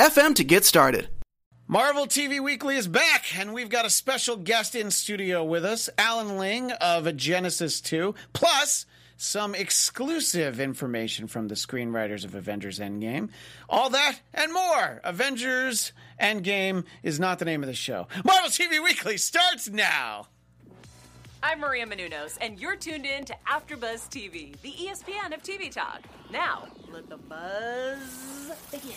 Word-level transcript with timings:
anchor.fm 0.00 0.34
to 0.36 0.44
get 0.44 0.64
started. 0.64 1.08
Marvel 1.66 2.06
TV 2.06 2.40
Weekly 2.40 2.76
is 2.76 2.88
back, 2.88 3.38
and 3.38 3.54
we've 3.54 3.68
got 3.68 3.86
a 3.86 3.90
special 3.90 4.36
guest 4.36 4.74
in 4.74 4.90
studio 4.90 5.44
with 5.44 5.64
us, 5.64 5.88
Alan 5.98 6.36
Ling 6.36 6.72
of 6.72 7.16
Genesis 7.16 7.80
2, 7.80 8.14
plus 8.32 8.86
some 9.16 9.54
exclusive 9.54 10.58
information 10.58 11.26
from 11.28 11.46
the 11.46 11.54
screenwriters 11.54 12.24
of 12.24 12.34
Avengers 12.34 12.78
Endgame. 12.80 13.28
All 13.68 13.90
that 13.90 14.18
and 14.34 14.52
more. 14.52 15.00
Avengers 15.04 15.92
Endgame 16.20 16.84
is 17.02 17.20
not 17.20 17.38
the 17.38 17.44
name 17.44 17.62
of 17.62 17.68
the 17.68 17.74
show. 17.74 18.08
Marvel 18.24 18.50
TV 18.50 18.82
Weekly 18.82 19.16
starts 19.18 19.68
now. 19.68 20.26
I'm 21.42 21.60
Maria 21.60 21.86
Menounos, 21.86 22.36
and 22.40 22.58
you're 22.58 22.76
tuned 22.76 23.06
in 23.06 23.24
to 23.26 23.36
AfterBuzz 23.46 24.08
TV, 24.08 24.60
the 24.62 24.72
ESPN 24.72 25.34
of 25.34 25.42
TV 25.42 25.70
talk. 25.70 26.02
Now, 26.32 26.68
let 26.90 27.08
the 27.08 27.16
buzz 27.16 28.50
begin. 28.72 28.96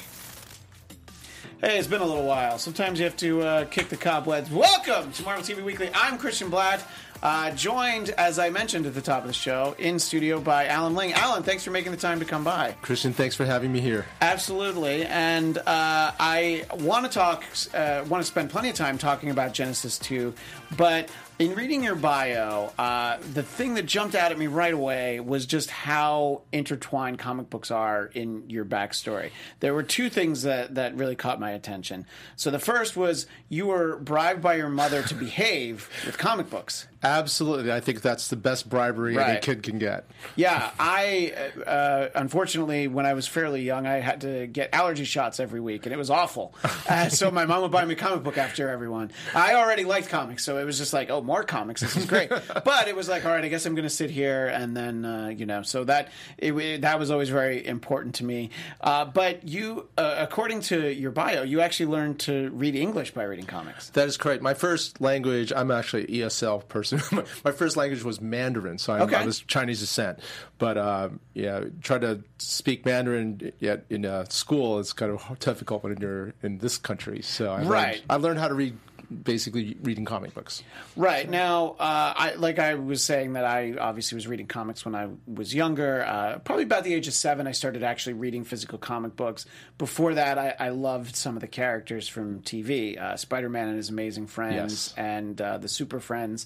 Hey, 1.62 1.78
it's 1.78 1.88
been 1.88 2.02
a 2.02 2.06
little 2.06 2.26
while. 2.26 2.58
Sometimes 2.58 3.00
you 3.00 3.06
have 3.06 3.18
to 3.18 3.42
uh, 3.42 3.66
kick 3.66 3.90
the 3.90 3.98
cobwebs. 3.98 4.50
Welcome 4.50 5.12
to 5.12 5.24
Marvel 5.24 5.44
TV 5.44 5.64
Weekly. 5.64 5.90
I'm 5.94 6.18
Christian 6.18 6.50
Blatt, 6.50 6.86
uh, 7.22 7.52
joined, 7.52 8.10
as 8.12 8.38
I 8.40 8.50
mentioned 8.50 8.86
at 8.86 8.94
the 8.94 9.02
top 9.02 9.22
of 9.22 9.28
the 9.28 9.34
show, 9.34 9.76
in 9.80 9.98
studio 10.00 10.40
by 10.40 10.68
Alan 10.68 10.94
Ling. 10.94 11.14
Alan, 11.14 11.44
thanks 11.44 11.64
for 11.64 11.72
making 11.72 11.92
the 11.92 11.98
time 11.98 12.20
to 12.20 12.26
come 12.26 12.44
by. 12.44 12.76
Christian, 12.82 13.14
thanks 13.14 13.36
for 13.36 13.46
having 13.46 13.72
me 13.72 13.80
here. 13.80 14.06
Absolutely, 14.22 15.06
and 15.06 15.58
uh, 15.58 15.64
I 15.68 16.66
want 16.80 17.06
to 17.06 17.12
talk, 17.12 17.44
uh, 17.74 18.04
want 18.10 18.22
to 18.24 18.28
spend 18.28 18.50
plenty 18.50 18.70
of 18.70 18.76
time 18.76 18.98
talking 18.98 19.30
about 19.30 19.54
Genesis 19.54 19.98
2, 20.00 20.34
but 20.76 21.10
in 21.44 21.56
reading 21.56 21.84
your 21.84 21.96
bio, 21.96 22.72
uh, 22.78 23.18
the 23.34 23.44
thing 23.44 23.74
that 23.74 23.86
jumped 23.86 24.16
out 24.16 24.32
at 24.32 24.40
me 24.40 24.48
right 24.48 24.74
away 24.74 25.20
was 25.20 25.46
just 25.46 25.70
how 25.70 26.42
intertwined 26.54 27.20
comic 27.20 27.50
books 27.50 27.70
are 27.70 28.06
in 28.14 28.50
your 28.50 28.64
backstory. 28.64 29.30
There 29.60 29.74
were 29.74 29.84
two 29.84 30.10
things 30.10 30.44
that, 30.44 30.76
that 30.76 30.96
really 30.96 31.18
caught 31.18 31.42
my 31.42 31.52
attention. 31.52 32.06
So 32.38 32.50
the 32.50 32.60
first 32.60 32.96
was 32.96 33.28
you 33.50 33.68
were 33.68 33.98
bribed 33.98 34.42
by 34.42 34.56
your 34.56 34.70
mother 34.70 35.04
to 35.04 35.16
behave 35.16 35.90
with 36.06 36.18
comic 36.18 36.50
books. 36.50 36.88
Absolutely. 37.04 37.72
I 37.72 37.82
think 37.82 38.02
that's 38.02 38.30
the 38.30 38.38
best 38.38 38.70
bribery 38.70 39.20
any 39.20 39.40
kid 39.42 39.62
can 39.62 39.78
get. 39.78 40.06
Yeah, 40.38 40.72
I 40.80 41.52
uh, 41.68 42.08
unfortunately, 42.16 42.88
when 42.88 43.06
I 43.06 43.14
was 43.14 43.28
fairly 43.28 43.62
young, 43.62 43.86
I 43.86 43.96
had 43.96 44.22
to 44.22 44.48
get 44.48 44.70
allergy 44.74 45.04
shots 45.04 45.42
every 45.42 45.60
week, 45.60 45.86
and 45.86 45.94
it 45.94 45.98
was 45.98 46.10
awful. 46.10 46.54
Uh, 46.90 47.08
so 47.08 47.32
my 47.32 47.46
mom 47.46 47.62
would 47.62 47.72
buy 47.72 47.86
me 47.86 47.94
a 47.94 47.96
comic 47.96 48.24
book 48.24 48.38
after 48.38 48.70
everyone. 48.70 49.10
I 49.34 49.56
already 49.56 49.86
liked 49.86 50.10
comics, 50.10 50.44
so 50.44 50.58
it 50.58 50.66
was 50.66 50.78
just 50.78 50.92
like, 50.92 51.10
oh, 51.10 51.22
more 51.34 51.44
comics. 51.44 51.82
This 51.82 51.98
is 51.98 52.06
great. 52.06 52.30
but 52.64 52.88
it 52.88 52.96
was 52.96 53.10
like, 53.10 53.26
all 53.26 53.32
right, 53.32 53.44
I 53.44 53.48
guess 53.48 53.66
I'm 53.66 53.74
going 53.74 53.84
to 53.88 53.90
sit 54.04 54.12
here, 54.12 54.46
and 54.48 54.78
then 54.78 55.04
uh, 55.04 55.28
you 55.36 55.48
know, 55.48 55.64
so 55.64 55.84
that 55.86 56.10
it, 56.38 56.54
it- 56.54 56.82
that 56.82 57.00
was 57.00 57.10
always 57.10 57.30
very 57.30 57.66
important 57.66 58.16
to 58.16 58.24
me. 58.24 58.52
Uh, 58.82 59.06
but 59.06 59.48
you, 59.48 59.88
uh, 59.98 60.16
according 60.20 60.62
to 60.62 60.94
your 60.94 61.10
bio, 61.12 61.42
you 61.44 61.60
actually 61.62 61.88
learned 61.88 62.20
to 62.20 62.50
read 62.52 62.76
English 62.76 63.12
by 63.16 63.24
reading 63.24 63.46
comics. 63.48 63.90
That 63.92 64.08
is 64.08 64.16
correct. 64.18 64.44
My 64.44 64.54
first 64.54 65.02
language, 65.02 65.52
I'm 65.56 65.72
actually 65.72 66.04
an 66.04 66.28
ESL 66.30 66.68
person. 66.68 67.02
my 67.44 67.52
first 67.52 67.78
language 67.78 68.04
was 68.04 68.22
Mandarin, 68.22 68.78
so 68.78 68.94
I'm, 68.94 69.02
Okay. 69.04 69.16
I 69.16 69.26
was 69.26 69.40
Chinese 69.40 69.80
descent. 69.80 70.20
But 70.60 70.78
um, 70.78 71.20
yeah, 71.34 71.62
try 71.82 71.98
to 71.98 72.24
speak 72.38 72.86
Mandarin 72.86 73.52
yet 73.60 73.86
in 73.90 74.06
uh, 74.06 74.26
school 74.30 74.78
is 74.80 74.94
kind 74.94 75.12
of 75.12 75.40
difficult 75.40 75.84
when 75.84 75.98
you're 76.00 76.34
in 76.44 76.60
this 76.60 76.78
country. 76.78 77.22
So 77.24 77.52
I 77.52 77.64
Right. 77.64 77.70
learned, 77.96 78.02
I 78.10 78.16
learned 78.18 78.40
how 78.40 78.48
to 78.50 78.54
read 78.54 78.78
basically 79.24 79.78
reading 79.82 80.06
comic 80.06 80.34
books. 80.34 80.64
Right 80.96 81.30
now, 81.30 81.76
uh, 81.80 82.14
I 82.16 82.34
like 82.36 82.60
I 82.60 82.76
was 82.76 83.04
saying 83.04 83.34
that 83.34 83.46
I 83.46 83.76
obviously 83.80 84.16
was 84.16 84.28
reading 84.28 84.48
comics 84.48 84.86
when 84.86 84.96
I 84.96 85.10
was 85.28 85.54
younger. 85.54 86.04
Uh, 86.06 86.40
probably 86.40 86.64
about 86.64 86.84
the 86.84 86.94
age 86.94 87.08
of 87.08 87.14
seven, 87.14 87.48
I 87.48 87.52
started 87.52 87.84
actually 87.84 88.14
reading 88.14 88.44
physical 88.44 88.78
comic 88.78 89.16
books. 89.16 89.46
Before 89.78 90.14
that, 90.16 90.38
I, 90.38 90.56
I 90.60 90.70
loved 90.70 91.16
some 91.16 91.36
of 91.36 91.42
the 91.42 91.48
characters 91.48 92.08
from 92.08 92.42
TV, 92.42 93.00
uh, 93.00 93.18
Spider 93.18 93.50
Man 93.50 93.68
and 93.68 93.78
His 93.78 93.90
Amazing 93.90 94.28
Friends, 94.28 94.54
Yes. 94.56 94.94
and 94.98 95.40
uh, 95.42 95.58
the 95.58 95.68
Super 95.68 96.00
Friends. 96.00 96.46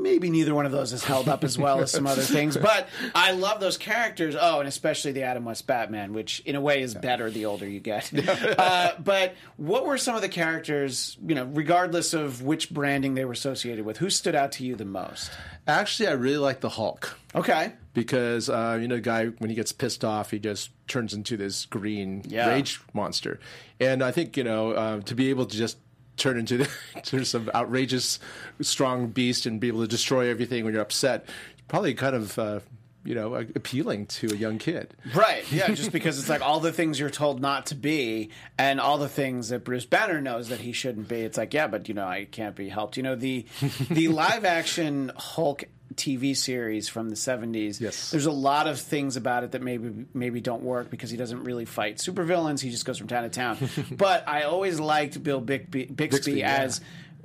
Maybe 0.00 0.30
neither 0.30 0.54
one 0.54 0.66
of 0.66 0.72
those 0.72 0.90
has 0.90 1.04
held 1.04 1.28
up 1.28 1.44
as 1.44 1.56
well 1.58 1.80
as 1.80 1.90
some 1.92 2.06
other 2.06 2.22
things, 2.22 2.56
but 2.70 2.88
I 3.14 3.32
love 3.32 3.60
those 3.60 3.76
characters. 3.76 4.34
Oh, 4.38 4.58
and 4.60 4.68
especially 4.68 5.12
the 5.12 5.22
Adam 5.22 5.44
West 5.44 5.66
Batman, 5.66 6.12
which 6.12 6.40
in 6.40 6.56
a 6.56 6.60
way 6.60 6.82
is 6.82 6.94
better 6.94 7.30
the 7.30 7.46
older 7.46 7.68
you 7.68 7.80
get. 7.80 8.10
uh, 8.58 8.92
but 8.98 9.34
what 9.56 9.86
were 9.86 9.98
some 9.98 10.16
of 10.16 10.22
the 10.22 10.28
characters, 10.28 11.16
you 11.26 11.34
know, 11.34 11.44
regardless 11.44 12.14
of 12.14 12.42
which 12.42 12.70
branding 12.70 13.14
they 13.14 13.24
were 13.24 13.32
associated 13.32 13.84
with, 13.84 13.98
who 13.98 14.10
stood 14.10 14.34
out 14.34 14.52
to 14.52 14.64
you 14.64 14.74
the 14.74 14.84
most? 14.84 15.30
Actually, 15.66 16.08
I 16.08 16.12
really 16.12 16.38
like 16.38 16.60
the 16.60 16.68
Hulk. 16.70 17.16
Okay. 17.34 17.72
because 17.94 18.50
uh, 18.50 18.78
you 18.80 18.88
know, 18.88 18.96
the 18.96 19.00
guy 19.00 19.26
when 19.26 19.48
he 19.50 19.56
gets 19.56 19.72
pissed 19.72 20.04
off, 20.04 20.30
he 20.32 20.38
just 20.38 20.70
turns 20.88 21.14
into 21.14 21.36
this 21.36 21.64
green 21.66 22.22
Yeah. 22.26 22.48
rage 22.48 22.80
monster. 22.92 23.40
And 23.80 24.02
I 24.02 24.10
think 24.10 24.36
you 24.36 24.44
know 24.44 24.72
uh, 24.72 25.00
to 25.02 25.14
be 25.14 25.30
able 25.30 25.46
to 25.46 25.56
just 25.56 25.78
turn 26.16 26.38
into 26.38 26.58
the, 26.58 26.70
to 27.04 27.24
some 27.24 27.50
outrageous, 27.54 28.18
strong 28.60 29.08
beast 29.08 29.46
and 29.46 29.60
be 29.60 29.68
able 29.68 29.80
to 29.82 29.88
destroy 29.88 30.28
everything 30.28 30.64
when 30.64 30.74
you're 30.74 30.82
upset, 30.82 31.28
probably 31.68 31.94
kind 31.94 32.16
of. 32.16 32.38
Uh, 32.38 32.60
you 33.04 33.16
know, 33.16 33.34
appealing 33.34 34.06
to 34.06 34.28
a 34.28 34.36
young 34.36 34.58
kid. 34.58 34.94
Right. 35.12 35.50
Yeah, 35.50 35.68
just 35.74 35.90
because 35.92 36.18
it's 36.18 36.28
like 36.28 36.40
all 36.40 36.60
the 36.60 36.72
things 36.72 37.00
you're 37.00 37.10
told 37.10 37.40
not 37.40 37.66
to 37.66 37.74
be 37.74 38.30
and 38.56 38.80
all 38.80 38.98
the 38.98 39.08
things 39.08 39.48
that 39.48 39.64
Bruce 39.64 39.86
Banner 39.86 40.20
knows 40.20 40.50
that 40.50 40.60
he 40.60 40.72
shouldn't 40.72 41.08
be. 41.08 41.22
It's 41.22 41.36
like, 41.36 41.52
yeah, 41.52 41.66
but 41.66 41.88
you 41.88 41.94
know, 41.94 42.06
I 42.06 42.26
can't 42.26 42.54
be 42.54 42.68
helped. 42.68 42.96
You 42.96 43.02
know, 43.02 43.16
the 43.16 43.44
the 43.90 44.08
live 44.08 44.44
action 44.44 45.10
Hulk 45.16 45.64
TV 45.94 46.36
series 46.36 46.88
from 46.88 47.08
the 47.08 47.16
70s. 47.16 47.80
Yes. 47.80 48.10
There's 48.10 48.26
a 48.26 48.32
lot 48.32 48.66
of 48.66 48.80
things 48.80 49.16
about 49.16 49.44
it 49.44 49.52
that 49.52 49.62
maybe 49.62 50.06
maybe 50.14 50.40
don't 50.40 50.62
work 50.62 50.90
because 50.90 51.10
he 51.10 51.16
doesn't 51.16 51.44
really 51.44 51.64
fight 51.64 51.98
supervillains. 51.98 52.60
He 52.60 52.70
just 52.70 52.84
goes 52.84 52.98
from 52.98 53.08
town 53.08 53.24
to 53.24 53.28
town. 53.28 53.58
but 53.90 54.28
I 54.28 54.42
always 54.42 54.80
liked 54.80 55.22
Bill 55.22 55.40
Bixby, 55.40 55.86
Bixby, 55.86 55.94
Bixby, 55.94 56.32
yeah. 56.40 56.56
as 56.56 56.80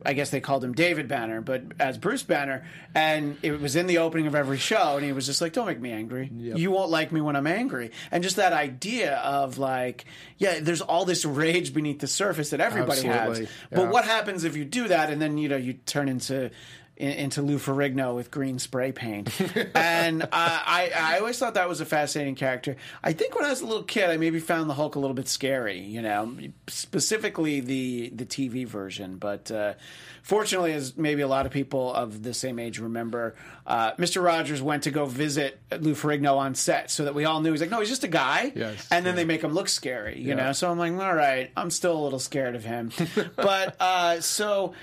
I 0.06 0.14
guess 0.14 0.30
they 0.30 0.40
called 0.40 0.64
him 0.64 0.74
David 0.74 1.08
Banner, 1.08 1.42
but 1.42 1.64
as 1.80 1.98
Bruce 1.98 2.24
Banner, 2.24 2.66
and 2.94 3.38
it 3.42 3.60
was 3.60 3.76
in 3.76 3.88
the 3.88 3.98
opening 4.00 4.28
of 4.28 4.36
every 4.36 4.58
show, 4.58 4.96
and 4.96 5.06
he 5.06 5.12
was 5.12 5.26
just 5.26 5.42
like, 5.42 5.54
"Don't 5.54 5.66
make 5.66 5.82
me 5.82 5.92
angry. 5.92 6.30
You 6.34 6.72
won't 6.72 6.92
like 6.92 7.12
me 7.12 7.20
when 7.20 7.36
I'm 7.36 7.48
angry." 7.48 7.92
And 8.12 8.24
just 8.24 8.36
that 8.36 8.54
idea 8.54 9.16
of 9.18 9.58
like, 9.58 10.06
yeah, 10.38 10.60
there's 10.62 10.82
all 10.82 11.06
this 11.06 11.26
rage 11.26 11.74
beneath 11.74 12.00
the 12.00 12.08
surface 12.08 12.52
that 12.52 12.62
everybody 12.62 13.08
Absolutely, 13.08 13.46
has. 13.46 13.54
But 13.72 13.90
what 13.90 14.06
happens 14.06 14.44
if 14.44 14.56
you 14.56 14.66
do 14.66 14.88
that, 14.88 15.10
and 15.10 15.22
then 15.22 15.38
you 15.38 15.50
know 15.50 15.58
you 15.58 15.74
turn 15.74 16.10
into 16.10 16.52
in- 16.98 17.12
into 17.12 17.42
Lou 17.42 17.58
Ferrigno 17.58 18.16
with 18.16 18.32
green 18.32 18.60
spray 18.60 18.92
paint. 18.92 19.30
and 19.76 20.24
uh, 20.24 20.28
I, 20.32 20.92
I 20.96 21.20
always 21.20 21.38
thought 21.38 21.54
that 21.56 21.70
was 21.70 21.82
a 21.82 21.86
fascinating 21.86 22.36
character. 22.36 22.76
I 23.04 23.14
think 23.14 23.36
when 23.36 23.46
I 23.46 23.50
was 23.50 23.62
a 23.62 23.66
little 23.66 23.84
kid, 23.84 24.10
I 24.10 24.18
maybe 24.18 24.40
found 24.40 24.70
the 24.70 24.74
Hulk 24.74 24.96
a 24.96 25.00
little 25.00 25.14
bit 25.14 25.28
scary, 25.28 25.80
you 25.80 26.02
know, 26.02 26.36
specifically 26.68 27.60
the 27.60 28.10
the 28.10 28.26
TV 28.26 28.66
version. 28.68 29.18
But 29.18 29.52
uh, 29.52 29.74
fortunately, 30.24 30.74
as 30.74 30.98
maybe 30.98 31.22
a 31.22 31.28
lot 31.28 31.46
of 31.46 31.52
people 31.52 31.94
of 31.94 32.24
the 32.24 32.34
same 32.34 32.60
age 32.60 32.80
remember, 32.80 33.36
uh, 33.66 33.94
Mr. 33.94 34.24
Rogers 34.24 34.62
went 34.62 34.84
to 34.84 34.92
go 34.92 35.06
visit 35.06 35.60
Lou 35.80 35.94
Ferrigno 35.94 36.38
on 36.38 36.56
set, 36.56 36.90
so 36.92 37.06
that 37.06 37.14
we 37.16 37.26
all 37.26 37.42
knew 37.42 37.52
he's 37.52 37.62
like, 37.62 37.70
no, 37.70 37.80
he's 37.80 37.90
just 37.90 38.04
a 38.04 38.08
guy. 38.10 38.52
Yes, 38.56 38.88
and 38.92 39.06
then 39.06 39.14
yeah. 39.14 39.18
they 39.18 39.26
make 39.26 39.42
him 39.44 39.54
look 39.54 39.70
scary, 39.70 40.20
you 40.20 40.30
Yeah. 40.30 40.36
know. 40.36 40.52
So 40.54 40.70
I'm 40.72 40.78
like, 40.78 40.94
all 40.94 41.16
right, 41.16 41.52
I'm 41.56 41.70
still 41.70 41.98
a 41.98 42.02
little 42.04 42.20
scared 42.20 42.56
of 42.56 42.64
him. 42.64 42.92
but 43.36 43.76
uh, 43.80 44.22
so 44.22 44.74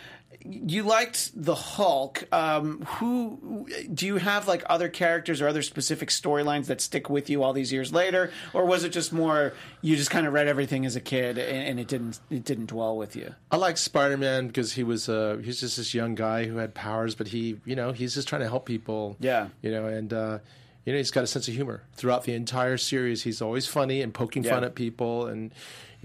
you 0.44 0.82
liked 0.82 1.30
the 1.34 1.54
Hulk. 1.54 2.24
Um, 2.32 2.82
who 2.82 3.66
do 3.92 4.06
you 4.06 4.16
have 4.16 4.46
like 4.46 4.62
other 4.68 4.88
characters 4.88 5.40
or 5.40 5.48
other 5.48 5.62
specific 5.62 6.10
storylines 6.10 6.66
that 6.66 6.80
stick 6.80 7.08
with 7.08 7.30
you 7.30 7.42
all 7.42 7.52
these 7.52 7.72
years 7.72 7.92
later, 7.92 8.30
or 8.52 8.64
was 8.66 8.84
it 8.84 8.90
just 8.90 9.12
more 9.12 9.54
you 9.80 9.96
just 9.96 10.10
kind 10.10 10.26
of 10.26 10.32
read 10.32 10.46
everything 10.46 10.84
as 10.84 10.96
a 10.96 11.00
kid 11.00 11.38
and, 11.38 11.66
and 11.68 11.80
it 11.80 11.88
didn't 11.88 12.20
it 12.30 12.44
didn't 12.44 12.66
dwell 12.66 12.96
with 12.96 13.16
you? 13.16 13.34
I 13.50 13.56
like 13.56 13.76
Spider 13.78 14.16
Man 14.18 14.46
because 14.48 14.74
he 14.74 14.82
was 14.84 15.08
uh, 15.08 15.38
he's 15.42 15.60
just 15.60 15.76
this 15.78 15.94
young 15.94 16.14
guy 16.14 16.44
who 16.44 16.56
had 16.58 16.74
powers, 16.74 17.14
but 17.14 17.28
he 17.28 17.58
you 17.64 17.74
know 17.76 17.92
he's 17.92 18.14
just 18.14 18.28
trying 18.28 18.42
to 18.42 18.48
help 18.48 18.66
people. 18.66 19.16
Yeah. 19.20 19.48
you 19.62 19.70
know, 19.70 19.86
and 19.86 20.12
uh, 20.12 20.38
you 20.84 20.92
know 20.92 20.98
he's 20.98 21.10
got 21.10 21.24
a 21.24 21.26
sense 21.26 21.48
of 21.48 21.54
humor 21.54 21.82
throughout 21.94 22.24
the 22.24 22.34
entire 22.34 22.76
series. 22.76 23.22
He's 23.22 23.40
always 23.40 23.66
funny 23.66 24.02
and 24.02 24.12
poking 24.12 24.44
Yeah. 24.44 24.50
fun 24.50 24.64
at 24.64 24.74
people, 24.74 25.26
and 25.26 25.52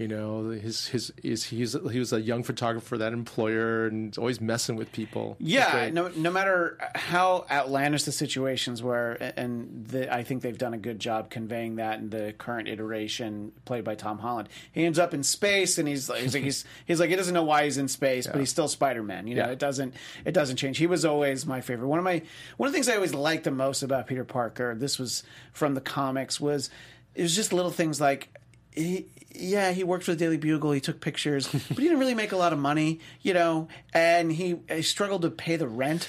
You 0.00 0.08
know, 0.08 0.48
his 0.48 0.86
his 0.86 1.12
is 1.22 1.44
he's 1.44 1.76
he 1.90 1.98
was 1.98 2.14
a 2.14 2.20
young 2.22 2.42
photographer 2.42 2.96
that 2.96 3.12
employer 3.12 3.86
and 3.86 4.16
always 4.16 4.40
messing 4.40 4.76
with 4.76 4.90
people. 4.92 5.36
Yeah, 5.38 5.90
no, 5.92 6.08
no 6.16 6.30
matter 6.30 6.78
how 6.94 7.44
outlandish 7.50 8.04
the 8.04 8.12
situations 8.12 8.82
were, 8.82 9.12
and 9.36 9.86
the, 9.88 10.10
I 10.10 10.22
think 10.22 10.40
they've 10.40 10.56
done 10.56 10.72
a 10.72 10.78
good 10.78 11.00
job 11.00 11.28
conveying 11.28 11.76
that 11.76 11.98
in 11.98 12.08
the 12.08 12.32
current 12.38 12.66
iteration 12.66 13.52
played 13.66 13.84
by 13.84 13.94
Tom 13.94 14.18
Holland. 14.20 14.48
He 14.72 14.86
ends 14.86 14.98
up 14.98 15.12
in 15.12 15.22
space, 15.22 15.76
and 15.76 15.86
he's 15.86 16.08
like, 16.08 16.22
he's 16.22 16.32
like, 16.32 16.44
he's, 16.44 16.64
he's 16.86 16.98
like, 16.98 17.10
he 17.10 17.16
doesn't 17.16 17.34
know 17.34 17.44
why 17.44 17.64
he's 17.64 17.76
in 17.76 17.88
space, 17.88 18.26
but 18.26 18.38
he's 18.38 18.48
still 18.48 18.68
Spider 18.68 19.02
Man. 19.02 19.26
You 19.26 19.34
know, 19.34 19.44
Yeah. 19.44 19.52
it 19.52 19.58
doesn't 19.58 19.92
it 20.24 20.32
doesn't 20.32 20.56
change. 20.56 20.78
He 20.78 20.86
was 20.86 21.04
always 21.04 21.44
my 21.44 21.60
favorite. 21.60 21.88
One 21.88 21.98
of 21.98 22.06
my 22.06 22.22
one 22.56 22.68
of 22.68 22.72
the 22.72 22.76
things 22.76 22.88
I 22.88 22.94
always 22.94 23.12
liked 23.12 23.44
the 23.44 23.50
most 23.50 23.82
about 23.82 24.06
Peter 24.06 24.24
Parker. 24.24 24.74
This 24.74 24.98
was 24.98 25.24
from 25.52 25.74
the 25.74 25.82
comics. 25.82 26.40
Was 26.40 26.70
it 27.14 27.20
was 27.20 27.36
just 27.36 27.52
little 27.52 27.70
things 27.70 28.00
like. 28.00 28.30
He, 28.72 29.08
yeah, 29.34 29.72
he 29.72 29.84
worked 29.84 30.04
for 30.04 30.12
the 30.12 30.16
Daily 30.16 30.36
Bugle. 30.36 30.72
He 30.72 30.80
took 30.80 31.00
pictures, 31.00 31.46
but 31.52 31.78
he 31.78 31.84
didn't 31.84 31.98
really 31.98 32.14
make 32.14 32.32
a 32.32 32.36
lot 32.36 32.52
of 32.52 32.58
money, 32.58 33.00
you 33.22 33.34
know. 33.34 33.68
And 33.92 34.32
he, 34.32 34.56
he 34.68 34.82
struggled 34.82 35.22
to 35.22 35.30
pay 35.30 35.56
the 35.56 35.68
rent. 35.68 36.08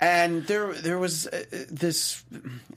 And 0.00 0.46
there, 0.46 0.72
there 0.74 0.98
was 0.98 1.26
uh, 1.26 1.44
this. 1.70 2.22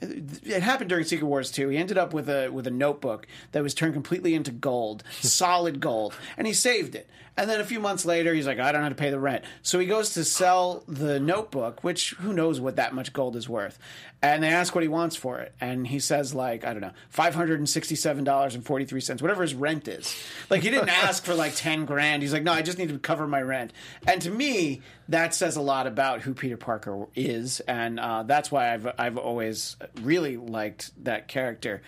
It 0.00 0.62
happened 0.62 0.90
during 0.90 1.04
Secret 1.04 1.26
Wars 1.26 1.52
too. 1.52 1.68
He 1.68 1.76
ended 1.76 1.96
up 1.96 2.12
with 2.12 2.28
a 2.28 2.48
with 2.48 2.66
a 2.66 2.70
notebook 2.70 3.28
that 3.52 3.62
was 3.62 3.74
turned 3.74 3.94
completely 3.94 4.34
into 4.34 4.50
gold, 4.50 5.04
solid 5.20 5.80
gold, 5.80 6.14
and 6.36 6.46
he 6.46 6.52
saved 6.52 6.94
it. 6.94 7.08
And 7.34 7.48
then 7.48 7.60
a 7.60 7.64
few 7.64 7.80
months 7.80 8.04
later, 8.04 8.34
he's 8.34 8.46
like, 8.46 8.58
I 8.58 8.72
don't 8.72 8.82
know 8.82 8.86
how 8.86 8.90
to 8.90 8.94
pay 8.94 9.08
the 9.08 9.18
rent. 9.18 9.42
So 9.62 9.78
he 9.78 9.86
goes 9.86 10.12
to 10.14 10.24
sell 10.24 10.84
the 10.86 11.18
notebook, 11.18 11.82
which 11.82 12.10
who 12.20 12.34
knows 12.34 12.60
what 12.60 12.76
that 12.76 12.94
much 12.94 13.14
gold 13.14 13.36
is 13.36 13.48
worth. 13.48 13.78
And 14.20 14.42
they 14.42 14.48
ask 14.48 14.74
what 14.74 14.82
he 14.82 14.88
wants 14.88 15.16
for 15.16 15.38
it. 15.38 15.54
And 15.58 15.86
he 15.86 15.98
says, 15.98 16.34
like, 16.34 16.62
I 16.64 16.74
don't 16.74 16.82
know, 16.82 16.92
$567.43, 17.14 19.22
whatever 19.22 19.40
his 19.42 19.54
rent 19.54 19.88
is. 19.88 20.14
Like, 20.50 20.62
he 20.62 20.68
didn't 20.68 20.88
ask 20.90 21.24
for 21.24 21.34
like 21.34 21.56
10 21.56 21.86
grand. 21.86 22.22
He's 22.22 22.34
like, 22.34 22.42
no, 22.42 22.52
I 22.52 22.60
just 22.60 22.76
need 22.76 22.90
to 22.90 22.98
cover 22.98 23.26
my 23.26 23.40
rent. 23.40 23.72
And 24.06 24.20
to 24.22 24.30
me, 24.30 24.82
that 25.08 25.34
says 25.34 25.56
a 25.56 25.62
lot 25.62 25.86
about 25.86 26.20
who 26.20 26.34
Peter 26.34 26.58
Parker 26.58 27.06
is. 27.14 27.60
And 27.60 28.00
uh, 28.00 28.22
that's 28.24 28.50
why 28.50 28.72
I've, 28.72 28.86
I've 28.98 29.18
always 29.18 29.76
really 30.00 30.36
liked 30.36 30.92
that 31.04 31.28
character. 31.28 31.82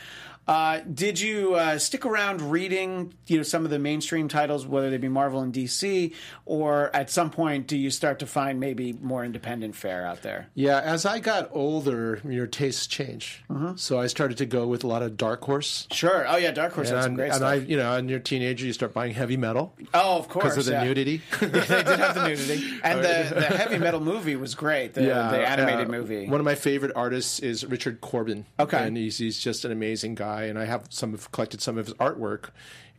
Uh, 0.46 0.80
did 0.92 1.18
you 1.18 1.54
uh, 1.54 1.78
stick 1.78 2.04
around 2.04 2.40
reading, 2.42 3.14
you 3.26 3.36
know, 3.36 3.42
some 3.42 3.64
of 3.64 3.70
the 3.70 3.78
mainstream 3.78 4.28
titles, 4.28 4.66
whether 4.66 4.90
they 4.90 4.98
be 4.98 5.08
Marvel 5.08 5.40
and 5.40 5.52
DC, 5.52 6.14
or 6.44 6.94
at 6.94 7.10
some 7.10 7.30
point 7.30 7.66
do 7.66 7.76
you 7.76 7.90
start 7.90 8.18
to 8.18 8.26
find 8.26 8.60
maybe 8.60 8.92
more 8.94 9.24
independent 9.24 9.74
fare 9.74 10.06
out 10.06 10.22
there? 10.22 10.48
Yeah, 10.54 10.80
as 10.80 11.06
I 11.06 11.18
got 11.18 11.48
older, 11.52 12.20
your 12.28 12.46
tastes 12.46 12.86
change. 12.86 13.42
Mm-hmm. 13.50 13.76
So 13.76 13.98
I 13.98 14.06
started 14.06 14.38
to 14.38 14.46
go 14.46 14.66
with 14.66 14.84
a 14.84 14.86
lot 14.86 15.02
of 15.02 15.16
Dark 15.16 15.42
Horse. 15.44 15.86
Sure. 15.90 16.26
Oh 16.28 16.36
yeah, 16.36 16.50
Dark 16.50 16.72
Horse 16.74 16.90
had 16.90 17.02
some 17.02 17.12
And, 17.12 17.16
great 17.16 17.26
and 17.28 17.36
stuff. 17.36 17.50
I, 17.50 17.54
you 17.56 17.76
know, 17.76 17.94
and 17.96 18.08
you're 18.10 18.18
a 18.18 18.22
teenager, 18.22 18.66
you 18.66 18.72
start 18.72 18.92
buying 18.92 19.14
heavy 19.14 19.36
metal 19.36 19.74
oh, 19.94 20.18
of 20.18 20.28
course, 20.28 20.44
because 20.44 20.58
of 20.58 20.64
the 20.66 20.72
yeah. 20.72 20.84
nudity. 20.84 21.22
they 21.40 21.48
did 21.48 21.68
have 21.68 22.14
the 22.14 22.28
nudity, 22.28 22.80
and 22.82 22.98
the, 23.00 23.34
the 23.34 23.56
heavy 23.56 23.78
metal 23.78 24.00
movie 24.00 24.36
was 24.36 24.54
great. 24.54 24.94
The, 24.94 25.02
the 25.02 25.48
animated 25.48 25.88
uh, 25.88 25.90
movie. 25.90 26.28
One 26.28 26.40
of 26.40 26.44
my 26.44 26.54
favorite 26.54 26.92
artists 26.94 27.40
is 27.40 27.64
Richard 27.64 28.00
Corbin. 28.00 28.46
Okay. 28.58 28.86
and 28.86 28.96
he's 28.96 29.18
he's 29.18 29.38
just 29.38 29.64
an 29.64 29.72
amazing 29.72 30.14
guy, 30.14 30.33
and 30.42 30.58
I 30.58 30.64
have 30.66 30.86
some 30.90 31.12
have 31.12 31.30
collected 31.32 31.62
some 31.62 31.78
of 31.78 31.86
his 31.86 31.94
artwork, 31.94 32.50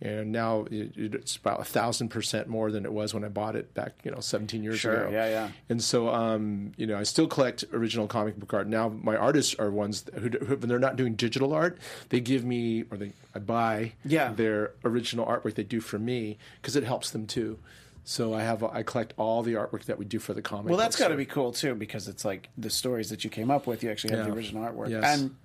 and 0.02 0.32
now 0.32 0.66
it, 0.72 0.94
it's 0.98 1.36
about 1.36 1.60
a 1.60 1.64
thousand 1.64 2.10
percent 2.10 2.48
more 2.48 2.72
than 2.72 2.86
it 2.86 2.92
was 2.92 3.14
when 3.14 3.24
I 3.24 3.30
bought 3.30 3.56
it 3.56 3.74
back, 3.74 3.94
you 4.04 4.12
know, 4.12 4.20
seventeen 4.22 4.64
years 4.64 4.80
Sure, 4.80 5.06
ago. 5.06 5.12
yeah, 5.12 5.28
yeah. 5.30 5.50
And 5.70 5.84
so, 5.84 6.10
um, 6.10 6.72
you 6.78 6.88
know, 6.88 6.98
I 6.98 7.04
still 7.04 7.28
collect 7.28 7.64
original 7.74 8.08
comic 8.08 8.38
book 8.38 8.54
art. 8.54 8.68
Now, 8.68 8.90
my 8.90 9.16
artists 9.16 9.56
are 9.56 9.70
ones 9.70 10.06
who, 10.16 10.30
who 10.30 10.56
when 10.56 10.70
they're 10.70 10.80
not 10.80 10.96
doing 10.96 11.14
digital 11.16 11.54
art, 11.54 11.78
they 12.10 12.20
give 12.20 12.44
me 12.44 12.84
or 12.90 12.98
they 12.98 13.12
I 13.36 13.40
buy 13.40 13.94
Yeah. 14.04 14.32
their 14.34 14.72
original 14.84 15.26
artwork 15.26 15.56
they 15.56 15.64
do 15.64 15.82
for 15.82 16.00
me 16.00 16.38
because 16.62 16.76
it 16.76 16.84
helps 16.84 17.12
them 17.12 17.28
too. 17.28 17.60
So 18.08 18.36
I 18.36 18.44
have 18.44 18.62
I 18.64 18.84
collect 18.84 19.14
all 19.18 19.42
the 19.42 19.54
artwork 19.54 19.86
that 19.86 19.98
we 19.98 20.06
do 20.06 20.20
for 20.20 20.34
the 20.36 20.42
comic. 20.44 20.68
Well, 20.70 20.78
that's 20.78 20.96
got 20.96 21.08
to 21.08 21.16
be 21.16 21.26
cool 21.26 21.52
too, 21.52 21.74
because 21.74 22.08
it's 22.08 22.24
like 22.24 22.50
the 22.56 22.70
stories 22.70 23.10
that 23.10 23.24
you 23.24 23.32
came 23.32 23.50
up 23.50 23.66
with. 23.66 23.82
You 23.82 23.90
actually 23.90 24.12
have 24.12 24.20
Yeah. 24.28 24.32
the 24.32 24.38
original 24.38 24.64
artwork, 24.64 24.90
Yes. 24.90 25.20
and 25.20 25.36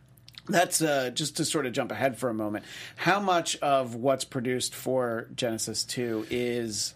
that's 0.50 0.82
uh, 0.82 1.10
just 1.14 1.36
to 1.38 1.44
sort 1.44 1.66
of 1.66 1.72
jump 1.72 1.90
ahead 1.92 2.18
for 2.18 2.28
a 2.28 2.34
moment. 2.34 2.64
How 2.96 3.20
much 3.20 3.56
of 3.58 3.94
what's 3.94 4.24
produced 4.24 4.74
for 4.74 5.28
Genesis 5.34 5.84
Two 5.84 6.26
is 6.30 6.94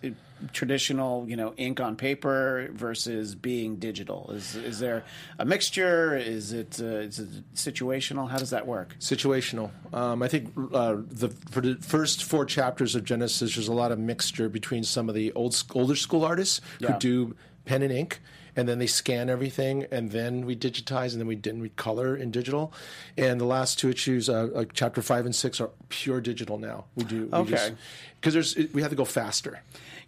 traditional, 0.52 1.26
you 1.28 1.36
know, 1.36 1.54
ink 1.56 1.80
on 1.80 1.96
paper 1.96 2.68
versus 2.72 3.34
being 3.34 3.76
digital? 3.76 4.30
Is 4.32 4.56
is 4.56 4.78
there 4.78 5.04
a 5.38 5.44
mixture? 5.44 6.16
Is 6.16 6.52
it 6.52 6.78
uh, 6.80 6.84
is 7.08 7.18
it 7.18 7.54
situational? 7.54 8.28
How 8.30 8.38
does 8.38 8.50
that 8.50 8.66
work? 8.66 8.96
situational. 9.00 9.70
Um, 9.92 10.22
I 10.22 10.28
think 10.28 10.52
uh, 10.72 10.96
the 11.08 11.28
for 11.50 11.60
the 11.60 11.76
first 11.76 12.24
four 12.24 12.44
chapters 12.44 12.94
of 12.94 13.04
Genesis, 13.04 13.54
there's 13.54 13.68
a 13.68 13.72
lot 13.74 13.92
of 13.92 13.98
mixture 13.98 14.48
between 14.48 14.84
some 14.84 15.08
of 15.08 15.14
the 15.14 15.32
old 15.32 15.62
older 15.74 15.96
school 15.96 16.24
artists 16.24 16.60
Yeah. 16.78 16.92
who 16.92 16.98
do 16.98 17.36
pen 17.64 17.82
and 17.82 17.92
ink, 17.92 18.20
and 18.56 18.68
then 18.68 18.78
they 18.78 18.86
scan 18.86 19.28
everything, 19.28 19.86
and 19.90 20.10
then 20.10 20.46
we 20.46 20.54
digitize, 20.56 21.12
and 21.12 21.20
then 21.20 21.26
we 21.26 21.36
then 21.36 21.60
we 21.60 21.70
color 21.70 22.16
in 22.16 22.30
digital. 22.30 22.72
And 23.16 23.40
the 23.40 23.44
last 23.46 23.78
two 23.78 23.90
issues, 23.90 24.28
uh, 24.28 24.48
like 24.52 24.72
chapter 24.72 25.02
five 25.02 25.24
and 25.26 25.34
six, 25.34 25.60
are 25.60 25.70
pure 25.88 26.20
digital 26.20 26.58
now. 26.58 26.84
We 26.94 27.04
do 27.04 27.26
we 27.26 27.38
Okay. 27.38 27.74
because 28.20 28.34
there's 28.34 28.56
we 28.72 28.82
have 28.82 28.90
to 28.90 28.96
go 28.96 29.04
faster. 29.04 29.60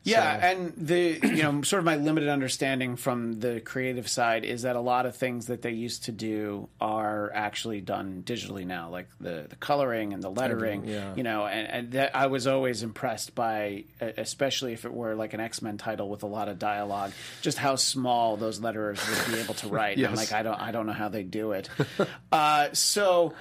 Yeah, 0.06 0.40
So- 0.40 0.46
and 0.46 0.72
the 0.76 1.18
you 1.22 1.42
know 1.42 1.62
sort 1.62 1.78
of 1.80 1.84
my 1.84 1.96
limited 1.96 2.28
understanding 2.28 2.96
from 2.96 3.40
the 3.40 3.60
creative 3.60 4.08
side 4.08 4.44
is 4.44 4.62
that 4.62 4.76
a 4.76 4.80
lot 4.80 5.04
of 5.04 5.16
things 5.16 5.46
that 5.46 5.62
they 5.62 5.72
used 5.72 6.04
to 6.04 6.12
do 6.12 6.68
are 6.80 7.30
actually 7.34 7.80
done 7.80 8.22
digitally 8.24 8.64
now, 8.64 8.88
like 8.90 9.08
the 9.20 9.46
the 9.48 9.56
coloring 9.56 10.12
and 10.12 10.22
the 10.22 10.30
lettering. 10.30 10.84
yeah. 10.86 11.14
You 11.14 11.22
know, 11.24 11.46
and, 11.46 11.68
and 11.68 11.92
that 11.92 12.14
I 12.14 12.28
was 12.28 12.46
always 12.46 12.82
impressed 12.82 13.34
by, 13.34 13.84
especially 14.00 14.72
if 14.72 14.84
it 14.84 14.92
were 14.94 15.14
like 15.14 15.34
an 15.34 15.40
X 15.40 15.60
Men 15.60 15.76
title 15.76 16.08
with 16.08 16.22
a 16.22 16.26
lot 16.28 16.48
of 16.48 16.58
dialogue, 16.58 17.12
just 17.42 17.58
how 17.58 17.74
small 17.76 18.36
those 18.36 18.60
letterers 18.60 19.00
would 19.26 19.34
be 19.34 19.40
able 19.42 19.54
to 19.54 19.68
write. 19.76 19.96
And 19.98 20.06
I'm 20.06 20.14
like, 20.14 20.32
I 20.32 20.42
don't 20.42 20.60
I 20.60 20.70
don't 20.72 20.86
know 20.86 20.92
how 20.92 21.08
they 21.08 21.22
do 21.24 21.52
it. 21.52 21.68
uh, 22.32 22.68
so. 22.72 23.34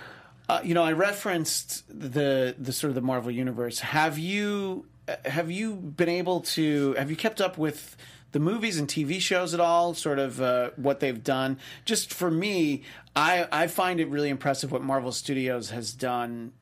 Uh, 0.47 0.61
you 0.63 0.75
know, 0.75 0.83
I 0.83 0.91
referenced 0.91 1.83
the 1.89 2.53
the 2.59 2.71
sort 2.71 2.89
of 2.89 2.95
the 2.95 3.01
Marvel 3.01 3.31
universe. 3.31 3.79
Have 3.79 4.19
you 4.19 4.85
have 5.25 5.51
you 5.51 5.75
been 5.75 6.09
able 6.09 6.41
to 6.41 6.93
have 6.93 7.09
you 7.09 7.15
kept 7.15 7.41
up 7.41 7.57
with 7.57 7.95
the 8.31 8.39
movies 8.39 8.77
and 8.77 8.87
TV 8.87 9.19
shows 9.19 9.53
at 9.53 9.59
all? 9.59 9.93
Sort 9.93 10.19
of 10.19 10.41
uh, 10.41 10.71
what 10.75 10.99
they've 10.99 11.23
done. 11.23 11.57
Just 11.85 12.13
for 12.13 12.29
me, 12.29 12.83
I 13.15 13.47
I 13.51 13.67
find 13.67 13.99
it 13.99 14.09
really 14.09 14.29
impressive 14.29 14.71
what 14.71 14.83
Marvel 14.83 15.11
Studios 15.11 15.69
has 15.69 15.93
done 15.93 16.53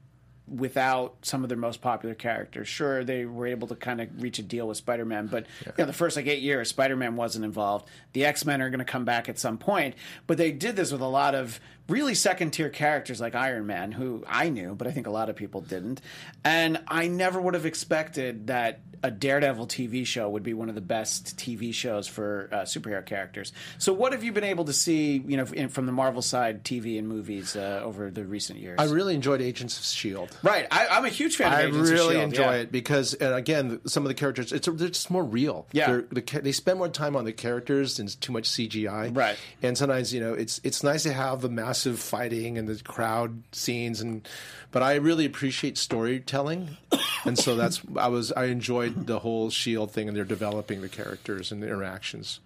without 0.47 1.15
some 1.21 1.43
of 1.43 1.49
their 1.49 1.57
most 1.57 1.81
popular 1.81 2.13
characters. 2.13 2.67
Sure, 2.67 3.03
they 3.03 3.25
were 3.25 3.47
able 3.47 3.67
to 3.67 3.75
kind 3.75 4.01
of 4.01 4.21
reach 4.21 4.39
a 4.39 4.43
deal 4.43 4.67
with 4.67 4.77
Spider 4.77 5.05
Man, 5.05 5.27
but 5.27 5.45
you 5.65 5.71
know, 5.77 5.85
the 5.85 5.93
first 5.93 6.17
like 6.17 6.27
eight 6.27 6.41
years, 6.41 6.69
Spider 6.69 6.95
Man 6.95 7.15
wasn't 7.15 7.45
involved. 7.45 7.87
The 8.11 8.25
X 8.25 8.45
Men 8.45 8.61
are 8.61 8.69
going 8.69 8.79
to 8.79 8.85
come 8.85 9.05
back 9.05 9.29
at 9.29 9.39
some 9.39 9.57
point, 9.57 9.95
but 10.27 10.37
they 10.37 10.51
did 10.51 10.75
this 10.75 10.91
with 10.91 11.01
a 11.01 11.07
lot 11.07 11.33
of 11.33 11.59
really 11.87 12.15
second 12.15 12.51
tier 12.51 12.69
characters 12.69 13.19
like 13.19 13.35
Iron 13.35 13.65
Man, 13.65 13.91
who 13.91 14.23
I 14.27 14.49
knew, 14.49 14.75
but 14.75 14.87
I 14.87 14.91
think 14.91 15.07
a 15.07 15.11
lot 15.11 15.29
of 15.29 15.35
people 15.35 15.61
didn't. 15.61 16.01
And 16.43 16.81
I 16.87 17.07
never 17.07 17.39
would 17.39 17.53
have 17.53 17.65
expected 17.65 18.47
that 18.47 18.79
a 19.03 19.11
Daredevil 19.11 19.67
TV 19.67 20.07
show 20.07 20.29
would 20.29 20.43
be 20.43 20.53
one 20.53 20.69
of 20.69 20.75
the 20.75 20.81
best 20.81 21.37
TV 21.37 21.73
shows 21.73 22.07
for 22.07 22.47
uh, 22.51 22.55
superhero 22.59 23.05
characters. 23.05 23.51
So, 23.77 23.91
what 23.91 24.13
have 24.13 24.23
you 24.23 24.31
been 24.31 24.45
able 24.45 24.63
to 24.65 24.73
see, 24.73 25.21
you 25.27 25.35
know, 25.35 25.43
in, 25.43 25.67
from 25.67 25.85
the 25.85 25.91
Marvel 25.91 26.21
side, 26.21 26.63
TV 26.63 26.97
and 26.97 27.07
movies 27.07 27.57
uh, 27.57 27.81
over 27.83 28.09
the 28.09 28.23
recent 28.23 28.59
years? 28.59 28.79
I 28.79 28.85
really 28.85 29.13
enjoyed 29.13 29.41
Agents 29.41 29.77
of 29.77 29.83
Shield. 29.83 30.35
Right, 30.41 30.67
I, 30.71 30.87
I'm 30.87 31.03
a 31.03 31.09
huge 31.09 31.35
fan. 31.35 31.47
of 31.51 31.59
I 31.59 31.61
Agents 31.63 31.77
of 31.77 31.83
S.H.I.E.L.D. 31.83 31.99
I 31.99 32.13
really 32.13 32.15
S.H.I.E.L.D., 32.15 32.37
enjoy 32.37 32.55
yeah. 32.55 32.61
it 32.61 32.71
because, 32.71 33.13
and 33.15 33.33
again, 33.35 33.81
some 33.85 34.03
of 34.03 34.07
the 34.07 34.13
characters, 34.13 34.53
it's 34.53 34.67
they're 34.67 34.87
just 34.87 35.11
more 35.11 35.23
real. 35.23 35.67
Yeah. 35.73 35.87
They're, 35.87 36.01
the, 36.09 36.41
they 36.41 36.53
spend 36.53 36.77
more 36.77 36.87
time 36.87 37.17
on 37.17 37.25
the 37.25 37.33
characters 37.33 37.99
and 37.99 38.07
it's 38.07 38.15
too 38.15 38.31
much 38.31 38.45
CGI. 38.45 39.15
Right. 39.15 39.37
And 39.61 39.77
sometimes, 39.77 40.13
you 40.13 40.21
know, 40.21 40.33
it's 40.33 40.61
it's 40.63 40.81
nice 40.81 41.03
to 41.03 41.11
have 41.11 41.41
the 41.41 41.49
massive 41.73 41.97
fighting 41.99 42.59
and 42.59 42.67
the 42.67 42.83
crowd 42.83 43.41
scenes, 43.51 43.99
and 43.99 44.27
but 44.69 44.83
I 44.83 44.95
really 44.95 45.25
appreciate 45.25 45.75
storytelling, 45.75 46.77
and 47.25 47.35
so 47.35 47.55
that's 47.55 47.81
I 47.95 48.09
was 48.09 48.31
I 48.31 48.45
enjoyed 48.45 49.07
the 49.07 49.17
whole 49.17 49.49
Shield 49.49 49.91
thing, 49.91 50.07
and 50.07 50.15
they're 50.15 50.23
developing 50.23 50.81
the 50.81 50.89
characters 50.89 51.51
and 51.51 51.63
the 51.63 51.67
interactions. 51.67 52.39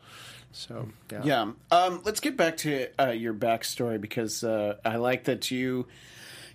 So 0.54 0.88
yeah. 1.12 1.22
Yeah. 1.26 1.52
Um, 1.72 2.02
let's 2.06 2.22
get 2.22 2.38
back 2.38 2.56
to 2.58 2.88
uh, 2.98 3.10
your 3.12 3.34
backstory 3.34 4.00
because 4.00 4.46
uh, 4.46 4.78
I 4.86 4.96
like 4.96 5.26
that 5.26 5.52
you 5.52 5.88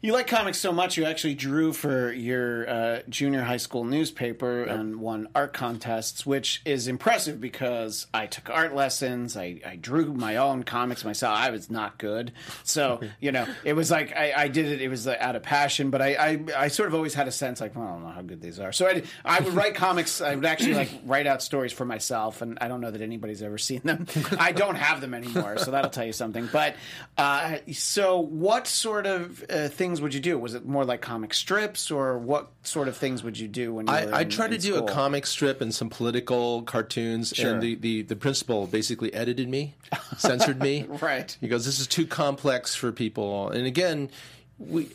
you 0.02 0.12
like 0.12 0.26
comics 0.26 0.58
so 0.58 0.72
much. 0.72 0.96
You 0.96 1.04
actually 1.04 1.36
drew 1.36 1.72
for 1.72 2.12
your 2.12 2.68
uh, 2.68 3.02
junior 3.08 3.42
high 3.42 3.56
school 3.56 3.84
newspaper 3.84 4.64
and 4.64 4.96
won 4.96 5.28
art 5.32 5.52
contests, 5.52 6.26
which 6.26 6.60
is 6.64 6.88
impressive 6.88 7.40
because 7.40 8.08
I 8.12 8.26
took 8.26 8.50
art 8.50 8.74
lessons. 8.74 9.36
I, 9.36 9.60
I 9.64 9.76
drew 9.76 10.12
my 10.12 10.36
own 10.36 10.64
comics 10.64 11.04
myself. 11.04 11.38
I 11.38 11.50
was 11.50 11.70
not 11.70 11.98
good, 11.98 12.32
so 12.64 13.00
you 13.20 13.30
know 13.30 13.46
it 13.62 13.74
was 13.74 13.92
like 13.92 14.14
I, 14.16 14.32
I 14.36 14.48
did 14.48 14.66
it. 14.66 14.82
It 14.82 14.88
was 14.88 15.06
uh, 15.06 15.16
out 15.20 15.36
of 15.36 15.44
passion, 15.44 15.90
but 15.90 16.02
I, 16.02 16.14
I 16.14 16.44
I 16.64 16.68
sort 16.68 16.88
of 16.88 16.96
always 16.96 17.14
had 17.14 17.28
a 17.28 17.32
sense 17.32 17.60
like 17.60 17.76
well, 17.76 17.86
I 17.86 17.90
don't 17.92 18.02
know 18.02 18.08
how 18.10 18.22
good 18.22 18.40
these 18.40 18.58
are. 18.58 18.72
So 18.72 18.88
I 18.88 19.04
I 19.24 19.38
would 19.40 19.54
write 19.54 19.74
comics. 19.76 20.20
I 20.20 20.34
would 20.34 20.46
actually 20.46 20.74
like 20.74 20.90
write 21.06 21.28
out 21.28 21.42
stories 21.44 21.72
for 21.72 21.84
myself, 21.84 22.42
and 22.42 22.58
I 22.60 22.66
don't 22.66 22.80
know 22.80 22.90
that 22.90 23.02
anybody's 23.02 23.42
ever 23.42 23.56
seen 23.56 23.82
them. 23.84 24.08
I 24.36 24.50
don't 24.50 24.74
have 24.74 25.00
them 25.00 25.14
anymore, 25.14 25.58
so 25.58 25.70
that'll 25.70 25.92
tell 25.92 26.06
you 26.06 26.12
something. 26.12 26.48
But 26.52 26.74
uh, 27.16 27.58
so 27.70 28.18
what 28.18 28.66
sort 28.66 29.06
of 29.06 29.44
uh, 29.48 29.68
things 29.68 29.91
things 29.92 30.00
would 30.00 30.14
you 30.14 30.20
do? 30.20 30.38
Was 30.38 30.54
it 30.54 30.64
more 30.64 30.84
like 30.86 31.02
comic 31.02 31.34
strips, 31.34 31.90
or 31.90 32.16
what 32.18 32.50
sort 32.62 32.88
of 32.88 32.96
things 32.96 33.22
would 33.22 33.38
you 33.38 33.46
do 33.46 33.74
when 33.74 33.86
you 33.86 33.92
were 33.92 34.14
I, 34.14 34.20
I 34.20 34.24
tried 34.24 34.52
to 34.52 34.58
do 34.58 34.74
school? 34.74 34.88
a 34.88 34.90
comic 34.90 35.26
strip 35.26 35.60
and 35.60 35.74
some 35.74 35.90
political 35.90 36.62
cartoons, 36.62 37.32
Sure. 37.36 37.52
and 37.52 37.62
the, 37.62 37.74
the, 37.74 38.02
the 38.02 38.16
principal 38.16 38.66
basically 38.66 39.12
edited 39.12 39.48
me, 39.50 39.74
censored 40.16 40.60
me. 40.60 40.86
Right. 41.02 41.36
He 41.40 41.48
goes, 41.48 41.66
"This 41.66 41.78
is 41.80 41.86
too 41.86 42.06
complex 42.06 42.74
for 42.74 42.90
people." 42.92 43.50
And 43.50 43.66
again, 43.66 44.08
we 44.58 44.88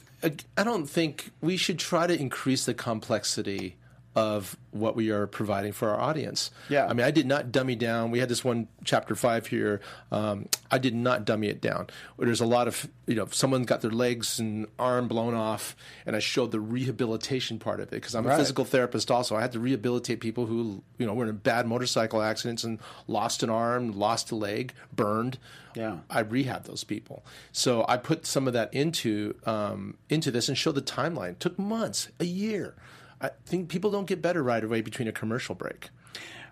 I 0.57 0.63
don't 0.63 0.87
think 0.87 1.29
we 1.41 1.57
should 1.57 1.77
try 1.77 2.07
to 2.07 2.19
increase 2.19 2.65
the 2.65 2.73
complexity 2.73 3.75
of 4.17 4.57
what 4.71 4.95
we 4.95 5.11
are 5.11 5.27
providing 5.27 5.71
for 5.71 5.89
our 5.89 5.99
audience. 6.01 6.49
Yeah. 6.69 6.87
I 6.87 6.93
mean, 6.93 7.05
I 7.05 7.11
did 7.11 7.27
not 7.27 7.51
dummy 7.51 7.75
down. 7.75 8.09
We 8.09 8.17
had 8.17 8.29
this 8.29 8.43
one 8.43 8.67
chapter 8.83 9.13
five 9.13 9.45
here. 9.45 9.79
Um, 10.11 10.49
I 10.71 10.79
did 10.79 10.95
not 10.95 11.23
dummy 11.23 11.49
it 11.49 11.61
down. 11.61 11.85
There's 12.17 12.41
a 12.41 12.45
lot 12.47 12.67
of 12.67 12.89
you 13.05 13.13
know, 13.13 13.23
if 13.23 13.35
someone 13.35 13.61
got 13.61 13.81
their 13.81 13.91
legs 13.91 14.39
and 14.39 14.65
arm 14.79 15.07
blown 15.07 15.35
off, 15.35 15.75
and 16.03 16.15
I 16.15 16.19
showed 16.19 16.51
the 16.51 16.59
rehabilitation 16.59 17.59
part 17.59 17.79
of 17.79 17.89
it 17.89 17.91
because 17.91 18.15
I'm 18.15 18.25
a 18.25 18.35
physical 18.35 18.65
therapist. 18.65 19.11
Also, 19.11 19.35
I 19.35 19.41
had 19.41 19.51
to 19.51 19.59
rehabilitate 19.59 20.19
people 20.19 20.47
who 20.47 20.81
you 20.97 21.05
know 21.05 21.13
were 21.13 21.29
in 21.29 21.35
bad 21.35 21.67
motorcycle 21.67 22.23
accidents 22.23 22.63
and 22.63 22.79
lost 23.05 23.43
an 23.43 23.51
arm, 23.51 23.91
lost 23.91 24.31
a 24.31 24.35
leg, 24.35 24.73
burned. 24.95 25.37
Yeah. 25.75 25.97
I 26.09 26.21
rehab 26.21 26.63
those 26.63 26.83
people. 26.83 27.23
So 27.51 27.85
I 27.87 27.97
put 27.97 28.25
some 28.25 28.47
of 28.47 28.53
that 28.53 28.73
into 28.73 29.35
um, 29.45 29.97
into 30.09 30.31
this 30.31 30.49
and 30.49 30.57
showed 30.57 30.73
the 30.73 30.81
timeline. 30.81 31.33
It 31.33 31.39
took 31.39 31.59
months, 31.59 32.09
a 32.19 32.25
year. 32.25 32.73
I 33.21 33.31
think 33.45 33.69
people 33.69 33.91
don't 33.91 34.05
get 34.05 34.21
better 34.21 34.43
right 34.43 34.63
away 34.63 34.81
between 34.81 35.07
a 35.07 35.11
commercial 35.11 35.55
break. 35.55 35.89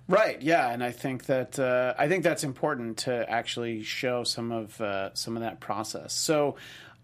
Right. 0.07 0.39
Yeah, 0.41 0.69
and 0.69 0.83
I 0.83 0.91
think 0.91 1.25
that 1.25 1.57
uh, 1.57 1.95
I 1.97 2.07
think 2.07 2.23
that's 2.23 2.43
important 2.43 2.97
to 2.99 3.27
actually 3.29 3.81
show 3.81 4.23
some 4.23 4.51
of 4.51 4.79
uh, 4.79 5.13
some 5.15 5.35
of 5.35 5.41
that 5.41 5.59
process. 5.59 6.13
So, 6.13 6.57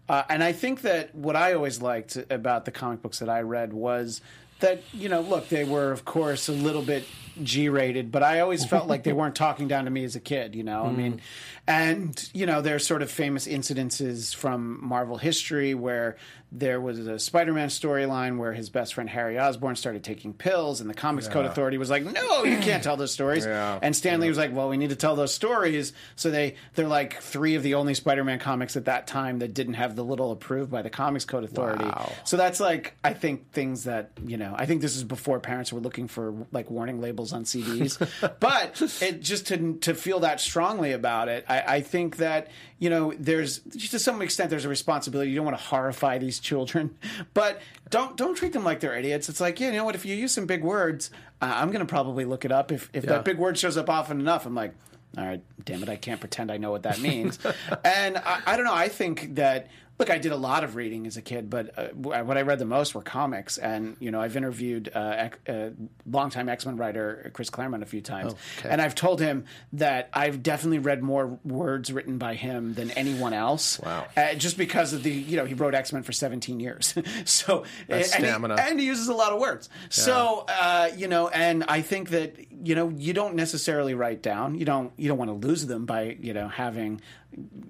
uh, 0.08 0.22
and 0.28 0.42
I 0.42 0.52
think 0.52 0.82
that 0.82 1.12
what 1.14 1.34
I 1.34 1.54
always 1.54 1.82
liked 1.82 2.16
about 2.30 2.64
the 2.64 2.70
comic 2.70 3.02
books 3.02 3.18
that 3.18 3.28
I 3.28 3.40
read 3.40 3.72
was 3.72 4.20
that 4.60 4.82
you 4.92 5.08
know, 5.08 5.20
look, 5.20 5.48
they 5.48 5.64
were 5.64 5.90
of 5.90 6.04
course 6.04 6.48
a 6.48 6.52
little 6.52 6.82
bit 6.82 7.04
G-rated, 7.42 8.12
but 8.12 8.22
I 8.22 8.40
always 8.40 8.64
felt 8.64 8.86
like 8.86 9.02
they 9.02 9.12
weren't 9.14 9.34
talking 9.34 9.66
down 9.66 9.86
to 9.86 9.90
me 9.90 10.04
as 10.04 10.14
a 10.14 10.20
kid. 10.20 10.54
You 10.54 10.62
know, 10.62 10.84
I 10.84 10.92
mean, 10.92 11.20
and 11.66 12.30
you 12.32 12.46
know, 12.46 12.60
there's 12.60 12.86
sort 12.86 13.02
of 13.02 13.10
famous 13.10 13.46
incidences 13.46 14.34
from 14.34 14.84
Marvel 14.84 15.18
history 15.18 15.74
where 15.74 16.16
there 16.54 16.80
was 16.80 16.98
a 16.98 17.18
Spider-Man 17.18 17.68
storyline 17.68 18.36
where 18.36 18.52
his 18.52 18.68
best 18.68 18.92
friend 18.92 19.08
Harry 19.08 19.38
Osborn 19.38 19.74
started 19.74 20.04
taking 20.04 20.34
pills, 20.34 20.82
and 20.82 20.90
the 20.90 20.94
Comics 20.94 21.26
Code 21.26 21.46
Authority 21.46 21.78
was 21.78 21.88
like, 21.88 22.04
"No, 22.04 22.44
you 22.44 22.58
can't 22.58 22.82
tell 22.82 22.96
those 22.96 23.10
stories." 23.10 23.46
Yeah. 23.46 23.78
And 23.80 23.96
Stan 23.96 24.20
Lee 24.20 24.28
was 24.28 24.36
like, 24.36 24.54
"Well, 24.54 24.68
we 24.68 24.76
need 24.76 24.90
to 24.90 24.96
tell 24.96 25.16
those 25.16 25.34
stories." 25.34 25.94
So 26.14 26.30
they 26.30 26.56
they're 26.74 26.88
like 26.88 27.22
three 27.22 27.54
of 27.54 27.62
the 27.62 27.74
only 27.74 27.94
Spider-Man 27.94 28.38
comics 28.38 28.76
at 28.76 28.84
that 28.84 29.06
time 29.06 29.38
that 29.38 29.54
didn't 29.54 29.74
have 29.74 29.96
the 29.96 30.04
little 30.04 30.30
approved 30.30 30.70
by 30.70 30.82
the 30.82 30.90
Comics 30.90 31.24
Code 31.24 31.44
Authority. 31.44 31.84
Wow. 31.84 32.12
So 32.24 32.36
that's 32.36 32.60
like 32.60 32.96
I 33.02 33.14
think 33.14 33.52
things 33.52 33.84
that 33.84 34.10
you 34.26 34.36
know. 34.36 34.54
I 34.56 34.66
think 34.66 34.82
this 34.82 34.94
is 34.94 35.04
before 35.04 35.40
parents 35.40 35.72
were 35.72 35.80
looking 35.80 36.06
for 36.06 36.34
like 36.52 36.70
warning 36.70 37.00
labels 37.00 37.32
on 37.32 37.44
CDs, 37.44 37.98
but 38.40 38.82
it 39.00 39.22
just 39.22 39.46
to 39.46 39.78
to 39.78 39.94
feel 39.94 40.20
that 40.20 40.38
strongly 40.38 40.92
about 40.92 41.28
it, 41.28 41.46
I, 41.60 41.74
I 41.76 41.80
think 41.80 42.16
that 42.16 42.48
you 42.78 42.90
know 42.90 43.12
there's 43.18 43.58
to 43.90 43.98
some 43.98 44.22
extent 44.22 44.50
there's 44.50 44.64
a 44.64 44.68
responsibility. 44.68 45.30
You 45.30 45.36
don't 45.36 45.44
want 45.46 45.56
to 45.58 45.62
horrify 45.64 46.18
these 46.18 46.38
children, 46.40 46.96
but 47.34 47.60
don't 47.90 48.16
don't 48.16 48.34
treat 48.34 48.52
them 48.52 48.64
like 48.64 48.80
they're 48.80 48.96
idiots. 48.96 49.28
It's 49.28 49.40
like 49.40 49.60
yeah, 49.60 49.68
you 49.68 49.76
know 49.76 49.84
what? 49.84 49.94
If 49.94 50.04
you 50.04 50.14
use 50.14 50.32
some 50.32 50.46
big 50.46 50.62
words, 50.64 51.10
uh, 51.40 51.52
I'm 51.54 51.68
going 51.68 51.80
to 51.80 51.90
probably 51.90 52.24
look 52.24 52.44
it 52.44 52.52
up. 52.52 52.72
If 52.72 52.90
if 52.92 53.04
Yeah. 53.04 53.10
that 53.12 53.24
big 53.24 53.38
word 53.38 53.58
shows 53.58 53.76
up 53.76 53.88
often 53.90 54.20
enough, 54.20 54.46
I'm 54.46 54.54
like. 54.54 54.74
All 55.18 55.26
right, 55.26 55.42
damn 55.66 55.82
it! 55.82 55.90
I 55.90 55.96
can't 55.96 56.20
pretend 56.20 56.50
I 56.50 56.56
know 56.56 56.70
what 56.70 56.84
that 56.84 56.98
means, 56.98 57.38
and 57.84 58.16
I, 58.16 58.40
I 58.46 58.56
don't 58.56 58.64
know. 58.64 58.72
I 58.72 58.88
think 58.88 59.34
that 59.34 59.68
look, 60.02 60.10
I 60.10 60.18
did 60.18 60.32
a 60.32 60.36
lot 60.36 60.64
of 60.64 60.74
reading 60.74 61.06
as 61.06 61.16
a 61.16 61.22
kid, 61.22 61.48
but 61.48 61.78
uh, 61.78 61.88
what 61.90 62.36
I 62.36 62.42
read 62.42 62.58
the 62.58 62.64
most 62.64 62.92
were 62.92 63.02
comics. 63.02 63.56
And 63.56 63.96
you 64.00 64.10
know, 64.10 64.20
I've 64.20 64.36
interviewed 64.36 64.90
uh, 64.92 65.28
uh, 65.48 65.70
longtime 66.10 66.48
X 66.48 66.66
Men 66.66 66.76
writer 66.76 67.30
Chris 67.32 67.50
Claremont 67.50 67.84
a 67.84 67.86
few 67.86 68.00
times, 68.00 68.34
okay. 68.58 68.68
and 68.68 68.82
I've 68.82 68.96
told 68.96 69.20
him 69.20 69.44
that 69.74 70.10
I've 70.12 70.42
definitely 70.42 70.80
read 70.80 71.04
more 71.04 71.38
words 71.44 71.92
written 71.92 72.18
by 72.18 72.34
him 72.34 72.74
than 72.74 72.90
anyone 72.92 73.32
else. 73.32 73.78
Wow. 73.78 74.06
Uh, 74.16 74.34
just 74.34 74.58
because 74.58 74.92
of 74.92 75.04
the 75.04 75.12
you 75.12 75.36
know 75.36 75.44
he 75.44 75.54
wrote 75.54 75.74
X 75.74 75.92
Men 75.92 76.02
for 76.02 76.12
17 76.12 76.58
years, 76.58 76.94
so 77.24 77.64
That's 77.86 78.12
and 78.12 78.24
he- 78.24 78.28
stamina. 78.28 78.56
and 78.58 78.80
he 78.80 78.86
uses 78.86 79.06
a 79.06 79.14
lot 79.14 79.32
of 79.32 79.38
words. 79.38 79.68
So 79.88 80.46
uh, 80.48 80.90
you 80.96 81.06
know, 81.06 81.28
and 81.28 81.62
I 81.68 81.82
think 81.82 82.10
that 82.10 82.34
you 82.50 82.74
know 82.74 82.88
you 82.88 83.12
don't 83.12 83.36
necessarily 83.36 83.94
write 83.94 84.20
down. 84.20 84.56
You 84.56 84.64
don't 84.64 84.92
you 84.96 85.06
don't 85.06 85.18
want 85.18 85.30
to 85.30 85.46
lose 85.46 85.64
them 85.66 85.86
by 85.86 86.16
you 86.20 86.32
know 86.32 86.48
having 86.48 87.00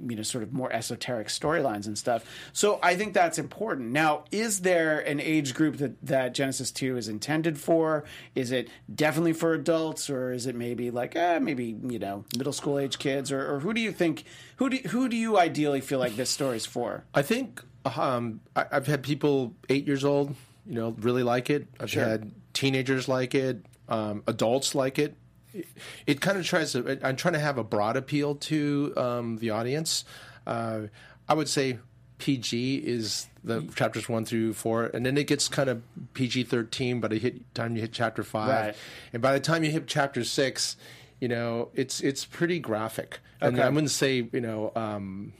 you 0.06 0.16
know 0.16 0.22
sort 0.22 0.42
of 0.44 0.52
more 0.52 0.72
esoteric 0.72 1.28
storylines 1.28 1.86
and 1.86 1.96
stuff. 1.96 2.24
So 2.52 2.78
I 2.82 2.96
think 2.96 3.14
that's 3.14 3.38
important. 3.38 3.90
Now, 3.90 4.24
is 4.30 4.60
there 4.60 4.98
an 5.00 5.20
age 5.20 5.54
group 5.54 5.76
that 5.78 6.00
that 6.06 6.34
Genesis 6.34 6.70
Two 6.70 6.96
is 6.96 7.08
intended 7.08 7.58
for? 7.58 8.04
Is 8.34 8.52
it 8.52 8.68
definitely 8.92 9.32
for 9.32 9.54
adults, 9.54 10.10
or 10.10 10.32
is 10.32 10.46
it 10.46 10.54
maybe 10.54 10.90
like 10.90 11.14
eh, 11.16 11.38
maybe 11.38 11.76
you 11.82 11.98
know 11.98 12.24
middle 12.36 12.52
school 12.52 12.78
age 12.78 12.98
kids, 12.98 13.30
or, 13.32 13.54
or 13.54 13.60
who 13.60 13.72
do 13.72 13.80
you 13.80 13.92
think 13.92 14.24
who 14.56 14.68
do 14.70 14.76
who 14.88 15.08
do 15.08 15.16
you 15.16 15.38
ideally 15.38 15.80
feel 15.80 15.98
like 15.98 16.16
this 16.16 16.30
story's 16.30 16.66
for? 16.66 17.04
I 17.14 17.22
think 17.22 17.62
um, 17.84 18.40
I, 18.56 18.66
I've 18.72 18.86
had 18.86 19.02
people 19.02 19.54
eight 19.68 19.86
years 19.86 20.04
old, 20.04 20.34
you 20.66 20.74
know, 20.74 20.94
really 21.00 21.22
like 21.22 21.50
it. 21.50 21.66
I've 21.80 21.90
Sure. 21.90 22.04
had 22.04 22.30
teenagers 22.52 23.08
like 23.08 23.34
it, 23.34 23.64
um, 23.88 24.22
adults 24.26 24.74
like 24.74 24.98
it. 24.98 25.16
It, 25.54 25.66
it 26.06 26.20
kind 26.20 26.38
of 26.38 26.44
tries 26.46 26.72
to. 26.72 26.98
I'm 27.06 27.16
trying 27.16 27.34
to 27.34 27.40
have 27.40 27.58
a 27.58 27.64
broad 27.64 27.96
appeal 27.96 28.34
to 28.36 28.92
um, 28.96 29.38
the 29.38 29.50
audience. 29.50 30.04
Uh, 30.46 30.82
I 31.28 31.34
would 31.34 31.48
say 31.48 31.78
PG 32.18 32.76
is 32.78 33.26
the 33.44 33.62
chapters 33.74 34.08
one 34.08 34.24
through 34.24 34.54
four, 34.54 34.84
and 34.86 35.04
then 35.04 35.16
it 35.18 35.26
gets 35.26 35.48
kind 35.48 35.68
of 35.68 35.82
PG 36.14 36.44
thirteen. 36.44 37.00
But 37.00 37.12
it 37.12 37.22
hit 37.22 37.54
time 37.54 37.74
you 37.74 37.82
hit 37.82 37.92
chapter 37.92 38.22
five, 38.22 38.48
Right. 38.66 38.74
and 39.12 39.20
by 39.22 39.32
the 39.32 39.40
time 39.40 39.64
you 39.64 39.70
hit 39.70 39.86
chapter 39.86 40.24
six, 40.24 40.76
you 41.20 41.28
know 41.28 41.68
it's 41.74 42.00
it's 42.00 42.24
pretty 42.24 42.58
graphic. 42.60 43.18
And 43.40 43.56
Okay. 43.56 43.66
I 43.66 43.68
wouldn't 43.70 43.90
say 43.90 44.28
you 44.32 44.40
know. 44.40 44.72
Um, 44.76 45.32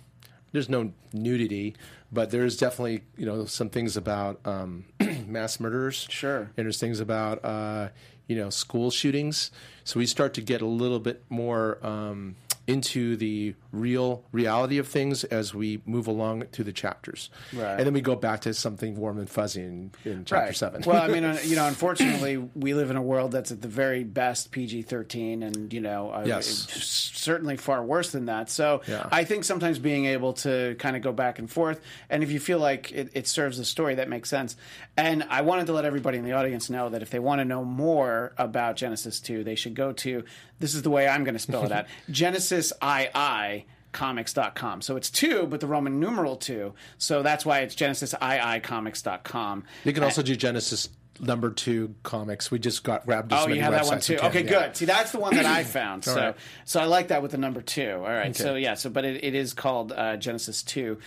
there's 0.52 0.68
no 0.68 0.92
nudity, 1.14 1.74
but 2.12 2.30
there's 2.30 2.58
definitely 2.58 3.04
you 3.16 3.24
know 3.24 3.46
some 3.46 3.70
things 3.70 3.96
about 3.96 4.38
um, 4.44 4.84
mass 5.26 5.58
murderers. 5.58 6.06
Sure. 6.10 6.40
and 6.40 6.66
there's 6.66 6.78
things 6.78 7.00
about 7.00 7.42
uh, 7.42 7.88
you 8.26 8.36
know 8.36 8.50
school 8.50 8.90
shootings. 8.90 9.50
So 9.84 9.98
we 9.98 10.06
start 10.06 10.34
to 10.34 10.40
get 10.40 10.62
a 10.62 10.66
little 10.66 11.00
bit 11.00 11.24
more 11.28 11.78
um, 11.84 12.36
into 12.66 13.16
the 13.16 13.54
real 13.72 14.24
reality 14.32 14.78
of 14.78 14.86
things 14.86 15.24
as 15.24 15.54
we 15.54 15.80
move 15.86 16.06
along 16.06 16.42
through 16.52 16.64
the 16.66 16.72
chapters, 16.72 17.30
Right. 17.52 17.76
and 17.78 17.86
then 17.86 17.94
we 17.94 18.00
go 18.02 18.14
back 18.14 18.42
to 18.42 18.54
something 18.54 18.96
warm 18.96 19.18
and 19.18 19.28
fuzzy 19.28 19.62
in, 19.62 19.90
in 20.04 20.24
chapter 20.24 20.52
seven. 20.52 20.82
well, 20.86 21.02
I 21.02 21.08
mean, 21.08 21.24
uh, 21.24 21.38
you 21.44 21.56
know, 21.56 21.66
unfortunately, 21.66 22.36
we 22.54 22.74
live 22.74 22.90
in 22.90 22.96
a 22.96 23.02
world 23.02 23.32
that's 23.32 23.50
at 23.50 23.62
the 23.62 23.68
very 23.68 24.04
best 24.04 24.50
PG 24.52 24.82
thirteen, 24.82 25.42
and 25.42 25.72
you 25.72 25.80
know, 25.80 26.10
uh, 26.12 26.24
Yes. 26.26 26.46
certainly 26.46 27.56
far 27.56 27.82
worse 27.84 28.10
than 28.12 28.26
that. 28.26 28.50
So, 28.50 28.82
Yeah. 28.86 29.08
I 29.10 29.24
think 29.24 29.44
sometimes 29.44 29.78
being 29.78 30.04
able 30.06 30.34
to 30.34 30.76
kind 30.78 30.94
of 30.96 31.02
go 31.02 31.12
back 31.12 31.38
and 31.38 31.50
forth, 31.50 31.80
and 32.10 32.22
if 32.22 32.30
you 32.30 32.40
feel 32.40 32.58
like 32.58 32.92
it, 32.92 33.10
it 33.14 33.26
serves 33.26 33.58
the 33.58 33.64
story, 33.64 33.94
that 33.96 34.08
makes 34.08 34.28
sense. 34.28 34.56
And 34.96 35.24
I 35.30 35.40
wanted 35.40 35.66
to 35.66 35.72
let 35.72 35.84
everybody 35.84 36.18
in 36.18 36.24
the 36.24 36.32
audience 36.32 36.68
know 36.68 36.90
that 36.90 37.00
if 37.02 37.10
they 37.10 37.18
want 37.18 37.38
to 37.40 37.44
know 37.44 37.64
more 37.64 38.32
about 38.36 38.76
Genesis 38.76 39.20
two, 39.20 39.42
they 39.44 39.54
should 39.54 39.74
go 39.74 39.92
to 39.92 40.24
this 40.60 40.74
is 40.74 40.82
the 40.82 40.90
way 40.90 41.08
I'm 41.08 41.24
going 41.24 41.34
to 41.34 41.40
spell 41.40 41.64
it 41.64 41.72
out 41.72 41.86
Genesis 42.10 42.72
II 42.82 43.61
comics.com. 43.92 44.82
So 44.82 44.96
it's 44.96 45.10
two, 45.10 45.46
but 45.46 45.60
the 45.60 45.66
Roman 45.66 46.00
numeral 46.00 46.36
two. 46.36 46.74
So 46.98 47.22
that's 47.22 47.46
why 47.46 47.60
it's 47.60 47.74
Genesis 47.74 48.14
II 48.14 48.60
comics.com. 48.60 49.64
you 49.84 49.92
can 49.92 50.02
also 50.02 50.22
do 50.22 50.34
Genesis 50.36 50.88
number 51.20 51.50
two 51.50 51.94
comics. 52.02 52.50
We 52.50 52.58
just 52.58 52.82
got 52.82 53.06
grabbed. 53.06 53.32
as 53.32 53.44
Oh, 53.44 53.48
you 53.48 53.60
have 53.60 53.72
that 53.72 53.86
one 53.86 54.00
too. 54.00 54.16
can, 54.16 54.26
Okay, 54.26 54.44
yeah. 54.44 54.66
good. 54.66 54.76
See, 54.76 54.84
that's 54.84 55.12
the 55.12 55.20
one 55.20 55.34
that 55.36 55.46
I 55.46 55.62
found. 55.64 56.04
so, 56.04 56.16
right. 56.16 56.36
so 56.64 56.80
I 56.80 56.84
like 56.86 57.08
that 57.08 57.22
with 57.22 57.30
the 57.30 57.38
number 57.38 57.62
two. 57.62 57.92
All 57.92 58.02
right. 58.02 58.34
So 58.34 58.54
yeah. 58.54 58.74
So, 58.74 58.90
but 58.90 59.04
it, 59.04 59.22
it 59.24 59.34
is 59.34 59.54
called 59.54 59.92
uh, 59.92 60.16
Genesis 60.16 60.62
two. 60.62 60.98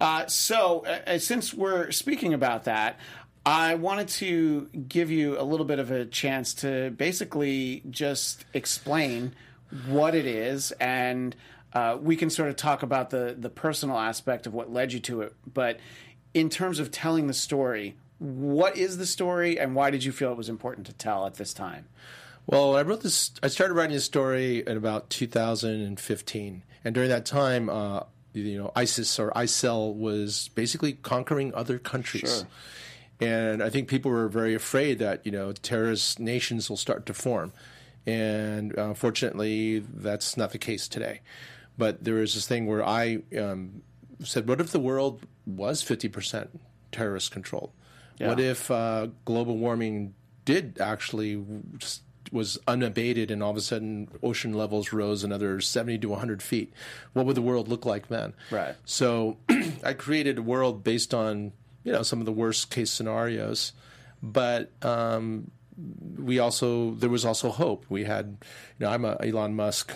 Uh, 0.00 0.26
so, 0.26 0.84
uh, 1.06 1.18
since 1.18 1.54
we're 1.54 1.90
speaking 1.92 2.34
about 2.34 2.64
that, 2.64 2.98
I 3.46 3.76
wanted 3.76 4.08
to 4.08 4.62
give 4.88 5.10
you 5.10 5.40
a 5.40 5.44
little 5.44 5.66
bit 5.66 5.78
of 5.78 5.90
a 5.90 6.04
chance 6.04 6.52
to 6.54 6.90
basically 6.90 7.82
just 7.88 8.44
explain 8.54 9.34
what 9.86 10.14
it 10.14 10.26
is 10.26 10.72
and. 10.72 11.34
Uh, 11.74 11.98
we 12.00 12.14
can 12.14 12.30
sort 12.30 12.48
of 12.48 12.56
talk 12.56 12.82
about 12.82 13.10
the 13.10 13.34
the 13.36 13.50
personal 13.50 13.98
aspect 13.98 14.46
of 14.46 14.54
what 14.54 14.72
led 14.72 14.92
you 14.92 15.00
to 15.00 15.22
it, 15.22 15.34
but 15.52 15.80
in 16.32 16.48
terms 16.48 16.78
of 16.78 16.90
telling 16.90 17.26
the 17.26 17.34
story, 17.34 17.96
what 18.18 18.76
is 18.76 18.96
the 18.98 19.06
story, 19.06 19.58
and 19.58 19.74
why 19.74 19.90
did 19.90 20.04
you 20.04 20.12
feel 20.12 20.32
it 20.32 20.36
was 20.36 20.48
important 20.48 20.86
to 20.86 20.92
tell 20.92 21.26
at 21.26 21.34
this 21.34 21.52
time? 21.52 21.86
Well, 22.46 22.76
I 22.76 22.82
wrote 22.82 23.02
this. 23.02 23.32
I 23.42 23.48
started 23.48 23.74
writing 23.74 23.94
this 23.94 24.04
story 24.04 24.62
in 24.66 24.76
about 24.76 25.10
2015, 25.10 26.62
and 26.84 26.94
during 26.94 27.08
that 27.08 27.26
time, 27.26 27.68
uh, 27.68 28.00
you 28.32 28.58
know, 28.58 28.70
ISIS 28.76 29.18
or 29.18 29.30
ISIL 29.32 29.94
was 29.94 30.50
basically 30.54 30.94
conquering 30.94 31.54
other 31.54 31.78
countries. 31.78 32.44
And 33.20 33.62
I 33.62 33.70
think 33.70 33.88
people 33.88 34.10
were 34.10 34.28
very 34.28 34.54
afraid 34.54 34.98
that 34.98 35.24
you 35.24 35.32
know 35.32 35.52
terrorist 35.52 36.20
nations 36.20 36.68
will 36.68 36.76
start 36.76 37.06
to 37.06 37.14
form, 37.14 37.52
and 38.06 38.78
uh, 38.78 38.94
fortunately, 38.94 39.78
that's 39.78 40.36
not 40.36 40.52
the 40.52 40.58
case 40.58 40.86
today. 40.86 41.20
But 41.76 42.04
there 42.04 42.14
was 42.14 42.34
this 42.34 42.46
thing 42.46 42.66
where 42.66 42.84
I 42.86 43.18
um, 43.38 43.82
said, 44.22 44.48
"What 44.48 44.60
if 44.60 44.70
the 44.70 44.78
world 44.80 45.26
was 45.46 45.82
fifty 45.82 46.08
percent 46.08 46.60
terrorist 46.92 47.30
controlled? 47.32 47.70
Yeah. 48.18 48.28
What 48.28 48.40
if 48.40 48.70
uh, 48.70 49.08
global 49.24 49.56
warming 49.58 50.14
did 50.44 50.78
actually 50.80 51.42
just 51.78 52.02
was 52.32 52.58
unabated 52.66 53.30
and 53.30 53.42
all 53.42 53.50
of 53.50 53.56
a 53.56 53.60
sudden 53.60 54.08
ocean 54.22 54.54
levels 54.54 54.92
rose 54.92 55.22
another 55.22 55.60
70 55.60 55.98
to 55.98 56.08
100 56.08 56.42
feet 56.42 56.72
what 57.12 57.26
would 57.26 57.36
the 57.36 57.42
world 57.42 57.68
look 57.68 57.84
like 57.86 58.08
then 58.08 58.32
Right. 58.50 58.74
so 58.84 59.36
i 59.84 59.92
created 59.92 60.38
a 60.38 60.42
world 60.42 60.82
based 60.82 61.12
on 61.14 61.52
you 61.84 61.92
know 61.92 62.02
some 62.02 62.20
of 62.20 62.26
the 62.26 62.32
worst 62.32 62.70
case 62.70 62.90
scenarios 62.90 63.72
but 64.22 64.72
um, 64.82 65.50
we 66.16 66.38
also 66.38 66.92
there 66.94 67.10
was 67.10 67.24
also 67.26 67.50
hope 67.50 67.84
we 67.88 68.04
had 68.04 68.38
you 68.78 68.86
know 68.86 68.90
i'm 68.90 69.04
a 69.04 69.16
elon 69.20 69.54
musk 69.54 69.92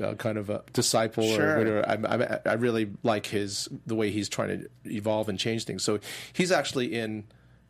uh, 0.00 0.14
kind 0.14 0.38
of 0.38 0.50
a 0.50 0.62
disciple 0.72 1.24
Sure. 1.34 1.54
or 1.54 1.58
whatever 1.58 1.88
I, 1.88 1.94
I, 2.48 2.50
I 2.50 2.54
really 2.54 2.90
like 3.02 3.26
his 3.26 3.68
the 3.86 3.94
way 3.94 4.10
he's 4.10 4.28
trying 4.28 4.60
to 4.60 4.68
evolve 4.84 5.28
and 5.28 5.38
change 5.38 5.64
things 5.64 5.82
so 5.82 5.98
he's 6.32 6.50
actually 6.52 6.94
in 6.94 7.24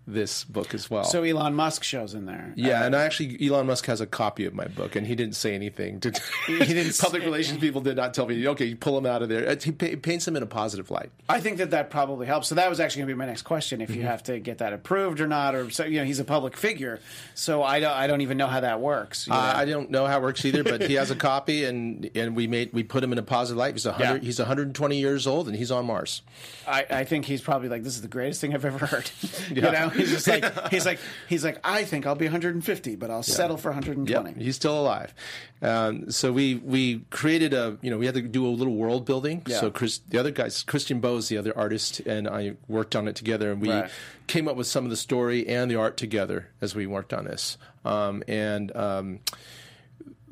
this 0.07 0.45
book 0.45 0.75
as 0.75 0.91
well 0.91 1.05
So 1.05 1.23
Elon 1.23 1.55
Musk 1.55 1.83
shows 1.83 2.13
in 2.15 2.27
there. 2.27 2.53
yeah, 2.57 2.85
and 2.85 2.95
I 2.95 3.05
actually 3.05 3.39
Elon 3.47 3.67
Musk 3.67 3.87
has 3.87 4.01
a 4.01 4.07
copy 4.07 4.45
of 4.45 4.53
my 4.55 4.67
book, 4.67 4.97
and 4.97 5.07
he 5.07 5.15
didn't 5.15 5.37
say 5.37 5.55
anything. 5.55 6.01
To, 6.01 6.11
he 6.47 6.59
didn't 6.59 6.99
Public 6.99 7.23
say- 7.23 7.27
relations 7.27 7.59
people 7.61 7.81
did 7.81 7.97
not 7.97 8.13
tell 8.15 8.27
me. 8.27 8.47
Okay, 8.49 8.67
you 8.67 8.77
pull 8.77 8.99
him 8.99 9.07
out 9.07 9.23
of 9.23 9.29
there. 9.29 9.49
Uh, 9.49 9.57
He 9.59 9.73
paints 9.73 10.29
him 10.29 10.37
in 10.37 10.43
a 10.43 10.47
positive 10.47 10.91
light. 10.91 11.11
I 11.29 11.41
think 11.41 11.59
that 11.59 11.71
that 11.71 11.89
probably 11.91 12.27
helps. 12.27 12.49
So 12.49 12.55
that 12.57 12.69
was 12.69 12.81
actually 12.81 13.01
going 13.01 13.09
to 13.09 13.15
be 13.15 13.19
my 13.19 13.27
next 13.27 13.43
question: 13.43 13.81
if 13.81 13.91
you 13.91 13.97
Mm-hmm. 13.97 14.07
have 14.09 14.23
to 14.25 14.39
get 14.41 14.59
that 14.59 14.73
approved 14.73 15.21
or 15.21 15.27
not, 15.27 15.55
or 15.55 15.71
so 15.71 15.85
you 15.85 15.99
know, 16.01 16.05
he's 16.05 16.19
a 16.21 16.25
public 16.25 16.57
figure, 16.57 17.01
so 17.35 17.63
I 17.63 17.81
don't, 17.81 17.93
I 17.93 18.07
don't 18.07 18.21
even 18.21 18.37
know 18.37 18.47
how 18.49 18.61
that 18.61 18.81
works. 18.81 19.27
you 19.27 19.33
know? 19.33 19.39
Uh, 19.39 19.53
I 19.57 19.65
don't 19.65 19.91
know 19.91 20.07
how 20.07 20.19
it 20.19 20.23
works 20.23 20.45
either, 20.45 20.63
but 20.65 20.83
he 20.83 20.95
has 20.95 21.11
a 21.11 21.17
copy, 21.17 21.65
and 21.65 22.11
and 22.15 22.37
we 22.37 22.47
made 22.47 22.73
we 22.73 22.83
put 22.83 23.03
him 23.03 23.13
in 23.13 23.19
a 23.19 23.23
positive 23.23 23.57
light. 23.59 23.75
He's 23.75 23.87
a 23.87 23.93
hundred. 23.93 24.23
Yeah. 24.23 24.27
He's 24.27 24.39
120 24.39 24.99
years 24.99 25.27
old, 25.27 25.49
and 25.49 25.57
he's 25.57 25.71
on 25.71 25.87
Mars. 25.87 26.21
I, 26.67 26.87
I 26.91 27.05
think 27.05 27.25
he's 27.27 27.41
probably 27.41 27.69
like, 27.69 27.83
this 27.83 27.95
is 27.95 28.03
the 28.03 28.09
greatest 28.09 28.41
thing 28.41 28.55
I've 28.55 28.65
ever 28.65 28.85
heard. 28.87 29.11
You 29.51 29.63
Yeah. 29.63 29.71
know, 29.71 29.89
he's 29.97 30.11
just 30.11 30.27
like, 30.29 30.69
he's 30.71 30.85
like, 30.87 30.99
he's 31.29 31.45
like, 31.45 31.59
I 31.65 31.85
think 31.85 32.07
I'll 32.07 32.15
be 32.15 32.27
150, 32.27 32.97
but 32.97 33.11
I'll 33.11 33.23
settle 33.23 33.57
for 33.57 33.69
120. 33.71 34.31
Yep, 34.31 34.37
he's 34.41 34.57
still 34.57 34.79
alive. 34.79 35.15
Um, 35.63 36.11
so 36.11 36.33
we 36.33 36.57
we 36.57 37.01
created 37.11 37.55
a 37.55 37.79
you 37.81 37.91
know 37.91 37.97
we 37.99 38.07
had 38.07 38.15
to 38.17 38.23
do 38.23 38.47
a 38.47 38.49
little 38.49 38.75
world 38.75 39.07
building. 39.07 39.43
Yeah. 39.47 39.61
So 39.61 39.71
Chris, 39.71 39.99
the 40.09 40.19
other 40.19 40.31
guys, 40.31 40.63
Christian 40.63 41.01
Bose, 41.01 41.29
the 41.29 41.39
other 41.39 41.57
artist, 41.57 42.01
and 42.01 42.29
I 42.29 42.55
worked 42.69 42.95
on 42.95 43.09
it 43.09 43.17
together, 43.17 43.51
and 43.53 43.61
we 43.63 43.71
Right. 43.71 43.91
came 44.27 44.47
up 44.49 44.57
with 44.57 44.67
some 44.67 44.85
of 44.85 44.91
the 44.91 44.97
story 44.97 45.47
and 45.49 45.71
the 45.71 45.77
art 45.77 45.97
together 45.97 46.49
as 46.61 46.75
we 46.75 46.87
worked 46.87 47.13
on 47.15 47.25
this. 47.25 47.57
Um, 47.85 48.23
and 48.29 48.75
um, 48.77 49.21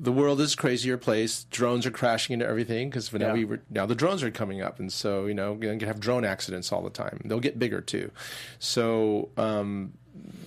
the 0.03 0.13
world 0.13 0.41
is 0.41 0.55
a 0.55 0.57
crazier 0.57 0.99
place. 0.99 1.45
Drones 1.51 1.87
are 1.87 1.91
crashing 1.93 2.35
into 2.35 2.47
everything 2.47 2.91
because 2.91 3.13
now 3.13 3.29
Yeah. 3.29 3.33
we 3.33 3.45
were 3.45 3.61
now 3.71 3.87
the 3.87 3.95
drones 3.95 4.23
are 4.23 4.31
coming 4.31 4.61
up, 4.61 4.79
and 4.81 4.93
so 4.93 5.27
you 5.27 5.35
know 5.35 5.57
you're 5.61 5.73
gonna 5.75 5.87
have 5.87 6.01
drone 6.01 6.25
accidents 6.25 6.73
all 6.73 6.83
the 6.83 6.91
time. 6.91 7.21
They'll 7.25 7.41
get 7.41 7.59
bigger 7.59 7.81
too. 7.81 8.11
So. 8.59 9.31
Um, 9.37 9.93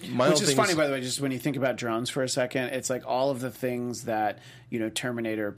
my 0.09 0.29
Which 0.29 0.41
is 0.41 0.53
funny, 0.53 0.75
by 0.75 0.85
the 0.85 0.93
way, 0.93 1.01
just 1.01 1.19
when 1.19 1.31
you 1.31 1.39
think 1.39 1.57
about 1.57 1.75
drones 1.75 2.09
for 2.09 2.21
a 2.21 2.29
second, 2.29 2.65
it's 2.65 2.89
like 2.89 3.03
all 3.07 3.31
of 3.31 3.39
the 3.39 3.49
things 3.49 4.03
that 4.03 4.37
you 4.75 4.81
know 4.81 4.89
Terminator 4.89 5.55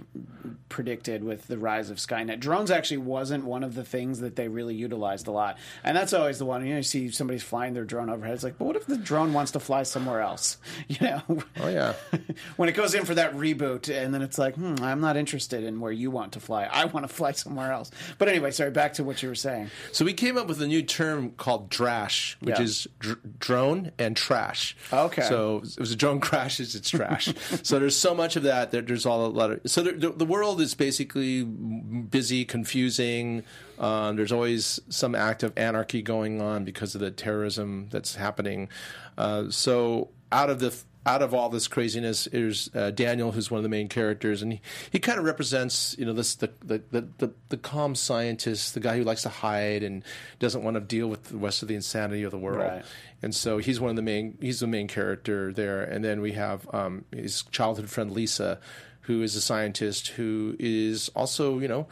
predicted 0.69 1.23
with 1.23 1.47
the 1.47 1.57
rise 1.57 1.89
of 1.89 1.97
Skynet. 1.97 2.39
Drones 2.39 2.69
actually 2.71 2.97
wasn't 2.97 3.45
one 3.45 3.63
of 3.63 3.73
the 3.73 3.83
things 3.83 4.19
that 4.19 4.35
they 4.35 4.47
really 4.47 4.75
utilized 4.75 5.27
a 5.27 5.31
lot, 5.31 5.57
and 5.83 5.97
that's 5.97 6.13
always 6.13 6.37
the 6.37 6.45
one. 6.45 6.63
You 6.63 6.71
know, 6.71 6.77
you 6.77 6.83
see 6.83 7.09
somebody's 7.09 7.43
flying 7.43 7.73
their 7.73 7.83
drone 7.85 8.09
overhead. 8.09 8.35
It's 8.35 8.43
like, 8.43 8.57
but 8.57 8.65
what 8.65 8.75
if 8.75 8.85
the 8.85 8.97
drone 8.97 9.33
wants 9.33 9.51
to 9.53 9.59
fly 9.59 9.83
somewhere 9.83 10.21
else? 10.21 10.57
You 10.87 10.97
know, 11.01 11.21
Oh 11.59 11.67
yeah. 11.67 11.93
when 12.55 12.69
it 12.69 12.73
goes 12.73 12.93
in 12.93 13.03
for 13.05 13.15
that 13.15 13.33
reboot, 13.33 13.89
and 13.93 14.13
then 14.13 14.21
it's 14.21 14.37
like, 14.37 14.55
hmm, 14.55 14.75
I'm 14.81 15.01
not 15.01 15.17
interested 15.17 15.63
in 15.63 15.79
where 15.79 15.91
you 15.91 16.09
want 16.11 16.33
to 16.33 16.39
fly. 16.39 16.63
I 16.65 16.85
want 16.85 17.07
to 17.07 17.13
fly 17.13 17.31
somewhere 17.31 17.71
else. 17.71 17.89
But 18.17 18.29
anyway, 18.29 18.51
sorry, 18.51 18.71
back 18.71 18.93
to 18.93 19.03
what 19.03 19.21
you 19.23 19.29
were 19.29 19.35
saying. 19.35 19.69
So 19.91 20.05
we 20.05 20.13
came 20.13 20.37
up 20.37 20.47
with 20.47 20.61
a 20.61 20.67
new 20.67 20.81
term 20.83 21.31
called 21.31 21.69
drash, 21.69 22.35
which 22.41 22.57
Yeah. 22.57 22.63
is 22.63 22.87
dr- 22.99 23.39
drone 23.39 23.91
and 23.97 24.15
trash. 24.15 24.77
Okay. 24.93 25.23
So 25.23 25.57
it 25.63 25.79
was 25.79 25.91
a 25.91 25.95
drone 25.95 26.19
crashes, 26.27 26.75
it's 26.75 26.89
trash. 26.89 27.33
so 27.63 27.79
there's 27.79 27.95
so 27.97 28.13
much 28.13 28.35
of 28.35 28.43
that. 28.43 28.71
That 28.71 28.87
there's 28.87 29.05
all 29.07 29.25
a 29.25 29.27
lot 29.27 29.51
of. 29.51 29.61
So 29.65 29.81
the, 29.83 30.09
the, 30.09 30.25
world 30.25 30.61
is 30.61 30.73
basically 30.75 31.43
busy, 31.43 32.45
confusing. 32.45 33.43
Um, 33.79 34.15
there's 34.15 34.31
always 34.31 34.79
some 34.89 35.15
act 35.15 35.43
of 35.43 35.53
anarchy 35.57 36.01
going 36.01 36.41
on 36.41 36.63
because 36.63 36.95
of 36.95 37.01
the 37.01 37.11
terrorism 37.11 37.87
that's 37.89 38.15
happening. 38.15 38.69
Uh, 39.17 39.49
so 39.49 40.09
out 40.31 40.49
of 40.49 40.59
the 40.59 40.75
out 41.07 41.21
of 41.21 41.33
all 41.33 41.47
this 41.47 41.69
craziness 41.69 42.27
is 42.27 42.69
uh, 42.75 42.91
Daniel, 42.91 43.31
who's 43.31 43.49
one 43.49 43.59
of 43.59 43.63
the 43.63 43.69
main 43.69 43.87
characters, 43.87 44.41
and 44.41 44.53
he, 44.53 44.61
he 44.91 44.99
kind 44.99 45.17
of 45.17 45.23
represents, 45.23 45.95
you 45.97 46.05
know, 46.05 46.11
this 46.11 46.35
the, 46.35 46.51
the, 46.63 46.83
the, 46.91 47.07
the, 47.17 47.33
the 47.47 47.57
calm 47.57 47.95
scientist, 47.95 48.73
the 48.73 48.81
guy 48.81 48.97
who 48.97 49.03
likes 49.03 49.21
to 49.23 49.29
hide 49.29 49.83
and 49.83 50.03
doesn't 50.39 50.63
want 50.63 50.75
to 50.75 50.81
deal 50.81 51.07
with 51.07 51.23
the 51.23 51.37
rest 51.37 51.61
of 51.61 51.69
the 51.69 51.75
insanity 51.75 52.23
of 52.23 52.31
the 52.31 52.37
world. 52.37 52.59
Right. 52.59 52.85
And 53.21 53.33
so 53.33 53.57
he's 53.57 53.79
one 53.79 53.89
of 53.89 53.95
the 53.95 54.01
main 54.01 54.37
he's 54.41 54.59
the 54.59 54.67
main 54.67 54.87
character 54.87 55.53
there. 55.53 55.81
And 55.81 56.03
then 56.03 56.19
we 56.19 56.33
have 56.33 56.67
um, 56.73 57.05
his 57.11 57.43
childhood 57.43 57.89
friend 57.89 58.11
Lisa, 58.11 58.59
who 59.07 59.23
is 59.23 59.35
a 59.35 59.41
scientist 59.41 60.09
who 60.09 60.55
is 60.59 61.09
also, 61.15 61.59
you 61.59 61.67
know, 61.67 61.87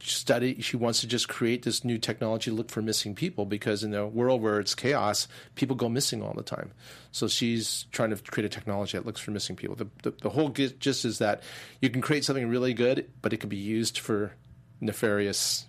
study 0.00 0.60
she 0.60 0.76
wants 0.76 1.00
to 1.00 1.06
just 1.06 1.28
create 1.28 1.62
this 1.62 1.82
new 1.82 1.96
technology 1.96 2.50
to 2.50 2.54
look 2.54 2.68
for 2.68 2.82
missing 2.82 3.14
people 3.14 3.46
because 3.46 3.82
in 3.82 3.94
a 3.94 4.06
world 4.06 4.42
where 4.42 4.60
it's 4.60 4.74
chaos 4.74 5.26
people 5.54 5.74
go 5.76 5.88
missing 5.88 6.22
all 6.22 6.34
the 6.34 6.42
time. 6.42 6.72
So 7.10 7.26
she's 7.26 7.86
trying 7.90 8.10
to 8.10 8.16
create 8.16 8.44
a 8.44 8.50
technology 8.50 8.98
that 8.98 9.06
looks 9.06 9.20
for 9.20 9.30
missing 9.30 9.56
people. 9.56 9.76
The, 9.76 9.88
the, 10.02 10.10
the 10.10 10.28
whole 10.28 10.50
gi- 10.50 10.74
gist 10.78 11.06
is 11.06 11.18
that 11.20 11.42
you 11.80 11.88
can 11.88 12.02
create 12.02 12.24
something 12.24 12.48
really 12.48 12.74
good 12.74 13.10
but 13.22 13.32
it 13.32 13.38
can 13.38 13.48
be 13.48 13.56
used 13.56 13.98
for 13.98 14.32
nefarious 14.80 15.64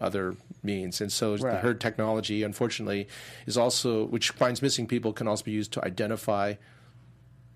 other 0.00 0.36
means. 0.64 1.00
And 1.00 1.12
so 1.12 1.36
Right. 1.36 1.60
her 1.60 1.74
technology 1.74 2.42
unfortunately 2.42 3.06
is 3.46 3.56
also 3.56 4.04
which 4.06 4.30
finds 4.30 4.62
missing 4.62 4.88
people 4.88 5.12
can 5.12 5.28
also 5.28 5.44
be 5.44 5.52
used 5.52 5.72
to 5.74 5.84
identify 5.84 6.54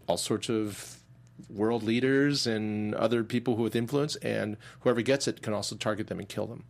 all 0.07 0.17
sorts 0.17 0.49
of 0.49 0.98
world 1.49 1.83
leaders 1.83 2.47
and 2.47 2.95
other 2.95 3.25
people 3.25 3.57
who 3.57 3.63
with 3.63 3.77
influence, 3.77 4.17
and 4.17 4.57
whoever 4.81 5.03
gets 5.03 5.29
it 5.29 5.43
can 5.43 5.53
also 5.53 5.77
target 5.77 6.09
them 6.09 6.19
and 6.19 6.29
kill 6.29 6.47
them. 6.47 6.65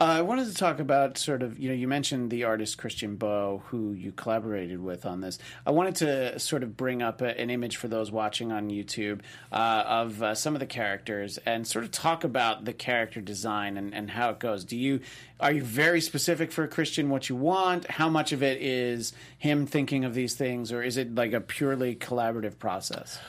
Uh, 0.00 0.06
I 0.06 0.22
wanted 0.22 0.48
to 0.48 0.54
talk 0.54 0.80
about 0.80 1.18
sort 1.18 1.40
of, 1.40 1.56
you 1.56 1.68
know, 1.68 1.74
you 1.74 1.86
mentioned 1.86 2.32
the 2.32 2.42
artist 2.42 2.78
Christian 2.78 3.14
Bow, 3.14 3.62
who 3.66 3.92
you 3.92 4.10
collaborated 4.10 4.82
with 4.82 5.06
on 5.06 5.20
this. 5.20 5.38
I 5.64 5.70
wanted 5.70 5.94
to 5.96 6.40
sort 6.40 6.64
of 6.64 6.76
bring 6.76 7.00
up 7.00 7.20
a, 7.20 7.38
an 7.40 7.48
image 7.48 7.76
for 7.76 7.86
those 7.86 8.10
watching 8.10 8.50
on 8.50 8.70
YouTube 8.70 9.20
uh, 9.52 9.84
of 9.86 10.20
uh, 10.20 10.34
some 10.34 10.54
of 10.54 10.60
the 10.60 10.66
characters 10.66 11.38
and 11.46 11.64
sort 11.64 11.84
of 11.84 11.92
talk 11.92 12.24
about 12.24 12.64
the 12.64 12.72
character 12.72 13.20
design 13.20 13.76
and, 13.76 13.94
and 13.94 14.10
how 14.10 14.30
it 14.30 14.40
goes. 14.40 14.64
Do 14.64 14.76
you 14.76 14.98
are 15.38 15.52
you 15.52 15.62
very 15.62 16.00
specific 16.00 16.50
for 16.50 16.66
Christian 16.66 17.08
what 17.08 17.28
you 17.28 17.36
want? 17.36 17.88
How 17.88 18.08
much 18.08 18.32
of 18.32 18.42
it 18.42 18.60
is 18.60 19.12
him 19.38 19.64
thinking 19.64 20.04
of 20.04 20.14
these 20.14 20.34
things, 20.34 20.72
or 20.72 20.82
is 20.82 20.96
it 20.96 21.14
like 21.14 21.32
a 21.32 21.40
purely 21.40 21.94
collaborative 21.94 22.58
process? 22.58 23.20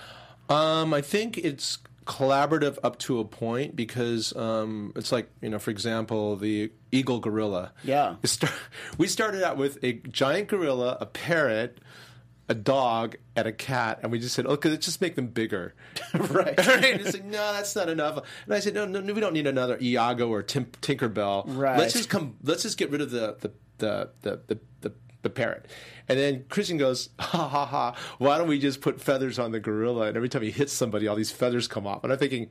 Um, 0.49 0.93
I 0.93 1.01
think 1.01 1.37
it's 1.37 1.79
collaborative 2.05 2.77
up 2.83 2.99
to 2.99 3.19
a 3.19 3.25
point 3.25 3.75
because 3.75 4.35
um, 4.35 4.93
it's 4.95 5.11
like 5.11 5.29
you 5.41 5.49
know, 5.49 5.59
for 5.59 5.71
example, 5.71 6.35
the 6.35 6.71
eagle 6.91 7.19
gorilla. 7.19 7.73
Yeah. 7.83 8.15
Start, 8.23 8.53
we 8.97 9.07
started 9.07 9.43
out 9.43 9.57
with 9.57 9.83
a 9.83 9.93
giant 9.93 10.47
gorilla, 10.47 10.97
a 11.01 11.05
parrot. 11.05 11.79
A 12.47 12.53
dog 12.53 13.15
and 13.35 13.47
a 13.47 13.51
cat, 13.51 14.01
and 14.03 14.11
we 14.11 14.19
just 14.19 14.35
said, 14.35 14.45
"Okay, 14.45 14.69
let's 14.69 14.85
just 14.85 15.01
make 15.01 15.15
them 15.15 15.25
bigger." 15.25 15.73
Right. 16.13 16.55
right? 16.67 17.01
It's 17.01 17.13
like, 17.13 17.25
no, 17.25 17.53
that's 17.53 17.75
not 17.75 17.89
enough. 17.89 18.23
And 18.45 18.53
I 18.53 18.59
said, 18.59 18.75
no, 18.75 18.85
no, 18.85 19.01
no 19.01 19.13
we 19.13 19.19
don't 19.19 19.33
need 19.33 19.47
another 19.47 19.79
Iago 19.81 20.29
or 20.29 20.43
Tim, 20.43 20.65
Tinkerbell. 20.65 21.45
Right. 21.47 21.79
Let's 21.79 21.93
just 21.93 22.07
come. 22.07 22.35
Let's 22.43 22.61
just 22.61 22.77
get 22.77 22.91
rid 22.91 23.01
of 23.01 23.09
the 23.09 23.35
the 23.39 23.51
the 23.79 24.09
the 24.21 24.41
the, 24.45 24.59
the, 24.81 24.91
the 25.25 25.29
parrot. 25.29 25.65
And 26.07 26.17
then 26.17 26.45
Christian 26.47 26.77
goes, 26.77 27.09
ha 27.19 27.49
ha 27.49 27.65
ha. 27.65 27.95
Why 28.19 28.37
don't 28.37 28.47
we 28.47 28.59
just 28.59 28.79
put 28.79 29.01
feathers 29.01 29.37
on 29.37 29.51
the 29.51 29.59
gorilla? 29.59 30.03
And 30.03 30.15
every 30.15 30.29
time 30.29 30.43
he 30.43 30.51
hits 30.51 30.71
somebody, 30.71 31.07
all 31.07 31.15
these 31.15 31.31
feathers 31.31 31.67
come 31.67 31.85
off. 31.85 32.03
And 32.05 32.13
I'm 32.13 32.19
thinking. 32.19 32.49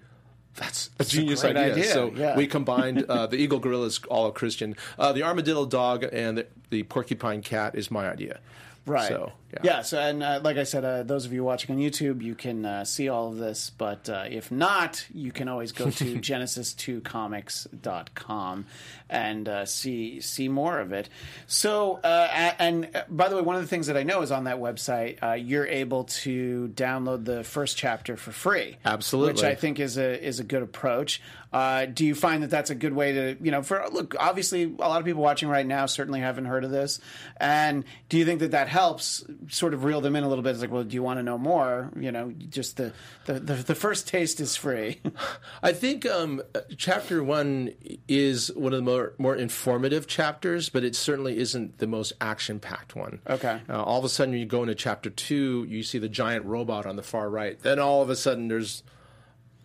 That's 0.56 0.90
a 1.00 1.04
genius 1.04 1.40
great 1.40 1.56
idea. 1.56 1.72
idea, 1.72 1.92
So 1.92 2.12
yeah. 2.14 2.36
we 2.36 2.46
combined 2.46 3.02
uh, 3.08 3.26
the 3.26 3.36
eagle 3.36 3.58
gorilla 3.58 3.86
is 3.86 3.98
all 4.08 4.30
Christian. 4.30 4.76
Uh, 4.96 5.12
the 5.12 5.24
armadillo 5.24 5.66
dog 5.66 6.04
and 6.12 6.38
the, 6.38 6.46
the 6.70 6.84
porcupine 6.84 7.42
cat 7.42 7.74
is 7.74 7.90
my 7.90 8.08
idea. 8.08 8.38
Right. 8.86 9.08
So 9.08 9.32
yeah. 9.54 9.76
yeah. 9.76 9.82
So, 9.82 9.98
and 9.98 10.22
uh, 10.22 10.40
like 10.42 10.56
I 10.56 10.62
said, 10.64 10.84
uh, 10.84 11.02
those 11.02 11.26
of 11.26 11.32
you 11.32 11.42
watching 11.44 11.74
on 11.74 11.80
YouTube, 11.80 12.22
you 12.22 12.34
can 12.34 12.64
uh, 12.64 12.84
see 12.84 13.08
all 13.08 13.28
of 13.28 13.38
this. 13.38 13.70
But 13.70 14.08
uh, 14.08 14.24
if 14.28 14.50
not, 14.50 15.06
you 15.12 15.30
can 15.32 15.48
always 15.48 15.72
go 15.72 15.90
to 15.90 16.04
genesis2comics.com 16.18 18.66
and 19.10 19.48
uh, 19.48 19.64
see 19.64 20.20
see 20.20 20.48
more 20.48 20.80
of 20.80 20.92
it. 20.92 21.08
So, 21.46 22.00
uh, 22.02 22.52
and 22.58 22.90
uh, 22.94 23.04
by 23.08 23.28
the 23.28 23.36
way, 23.36 23.42
one 23.42 23.54
of 23.56 23.62
the 23.62 23.68
things 23.68 23.86
that 23.86 23.96
I 23.96 24.02
know 24.02 24.22
is 24.22 24.32
on 24.32 24.44
that 24.44 24.56
website, 24.56 25.22
uh, 25.22 25.34
you're 25.34 25.66
able 25.66 26.04
to 26.04 26.68
download 26.74 27.24
the 27.24 27.44
first 27.44 27.76
chapter 27.76 28.16
for 28.16 28.32
free. 28.32 28.76
Absolutely. 28.84 29.34
Which 29.34 29.44
I 29.44 29.54
think 29.54 29.78
is 29.78 29.98
a 29.98 30.20
is 30.22 30.40
a 30.40 30.44
good 30.44 30.62
approach. 30.62 31.20
Uh, 31.52 31.86
do 31.86 32.04
you 32.04 32.16
find 32.16 32.42
that 32.42 32.50
that's 32.50 32.70
a 32.70 32.74
good 32.74 32.92
way 32.92 33.12
to 33.12 33.36
you 33.40 33.52
know 33.52 33.62
for 33.62 33.86
look 33.92 34.16
obviously 34.18 34.64
a 34.64 34.88
lot 34.88 34.98
of 34.98 35.04
people 35.04 35.22
watching 35.22 35.48
right 35.48 35.64
now 35.64 35.86
certainly 35.86 36.18
haven't 36.18 36.46
heard 36.46 36.64
of 36.64 36.72
this, 36.72 36.98
and 37.36 37.84
do 38.08 38.18
you 38.18 38.24
think 38.24 38.40
that 38.40 38.50
that 38.50 38.66
helps 38.66 39.24
sort 39.48 39.74
of 39.74 39.84
reel 39.84 40.00
them 40.00 40.16
in 40.16 40.24
a 40.24 40.28
little 40.28 40.42
bit. 40.42 40.50
It's 40.50 40.60
like, 40.60 40.70
well, 40.70 40.84
do 40.84 40.94
you 40.94 41.02
want 41.02 41.18
to 41.18 41.22
know 41.22 41.38
more? 41.38 41.90
You 41.98 42.12
know, 42.12 42.32
just 42.48 42.76
the 42.76 42.92
the, 43.26 43.34
the, 43.34 43.54
the 43.54 43.74
first 43.74 44.06
taste 44.08 44.40
is 44.40 44.56
free. 44.56 45.00
I 45.62 45.72
think 45.72 46.06
um, 46.06 46.42
chapter 46.76 47.22
one 47.22 47.72
is 48.08 48.52
one 48.54 48.72
of 48.72 48.78
the 48.78 48.82
more, 48.90 49.14
more 49.18 49.36
informative 49.36 50.06
chapters, 50.06 50.68
but 50.68 50.84
it 50.84 50.94
certainly 50.96 51.38
isn't 51.38 51.78
the 51.78 51.86
most 51.86 52.12
action 52.20 52.60
packed 52.60 52.94
one. 52.96 53.20
Okay. 53.28 53.60
Uh, 53.68 53.82
all 53.82 53.98
of 53.98 54.04
a 54.04 54.08
sudden, 54.08 54.34
you 54.34 54.46
go 54.46 54.62
into 54.62 54.74
chapter 54.74 55.10
two, 55.10 55.66
you 55.68 55.82
see 55.82 55.98
the 55.98 56.08
giant 56.08 56.44
robot 56.44 56.86
on 56.86 56.96
the 56.96 57.02
far 57.02 57.28
right. 57.30 57.58
Then 57.60 57.78
all 57.78 58.02
of 58.02 58.10
a 58.10 58.16
sudden, 58.16 58.48
there's 58.48 58.82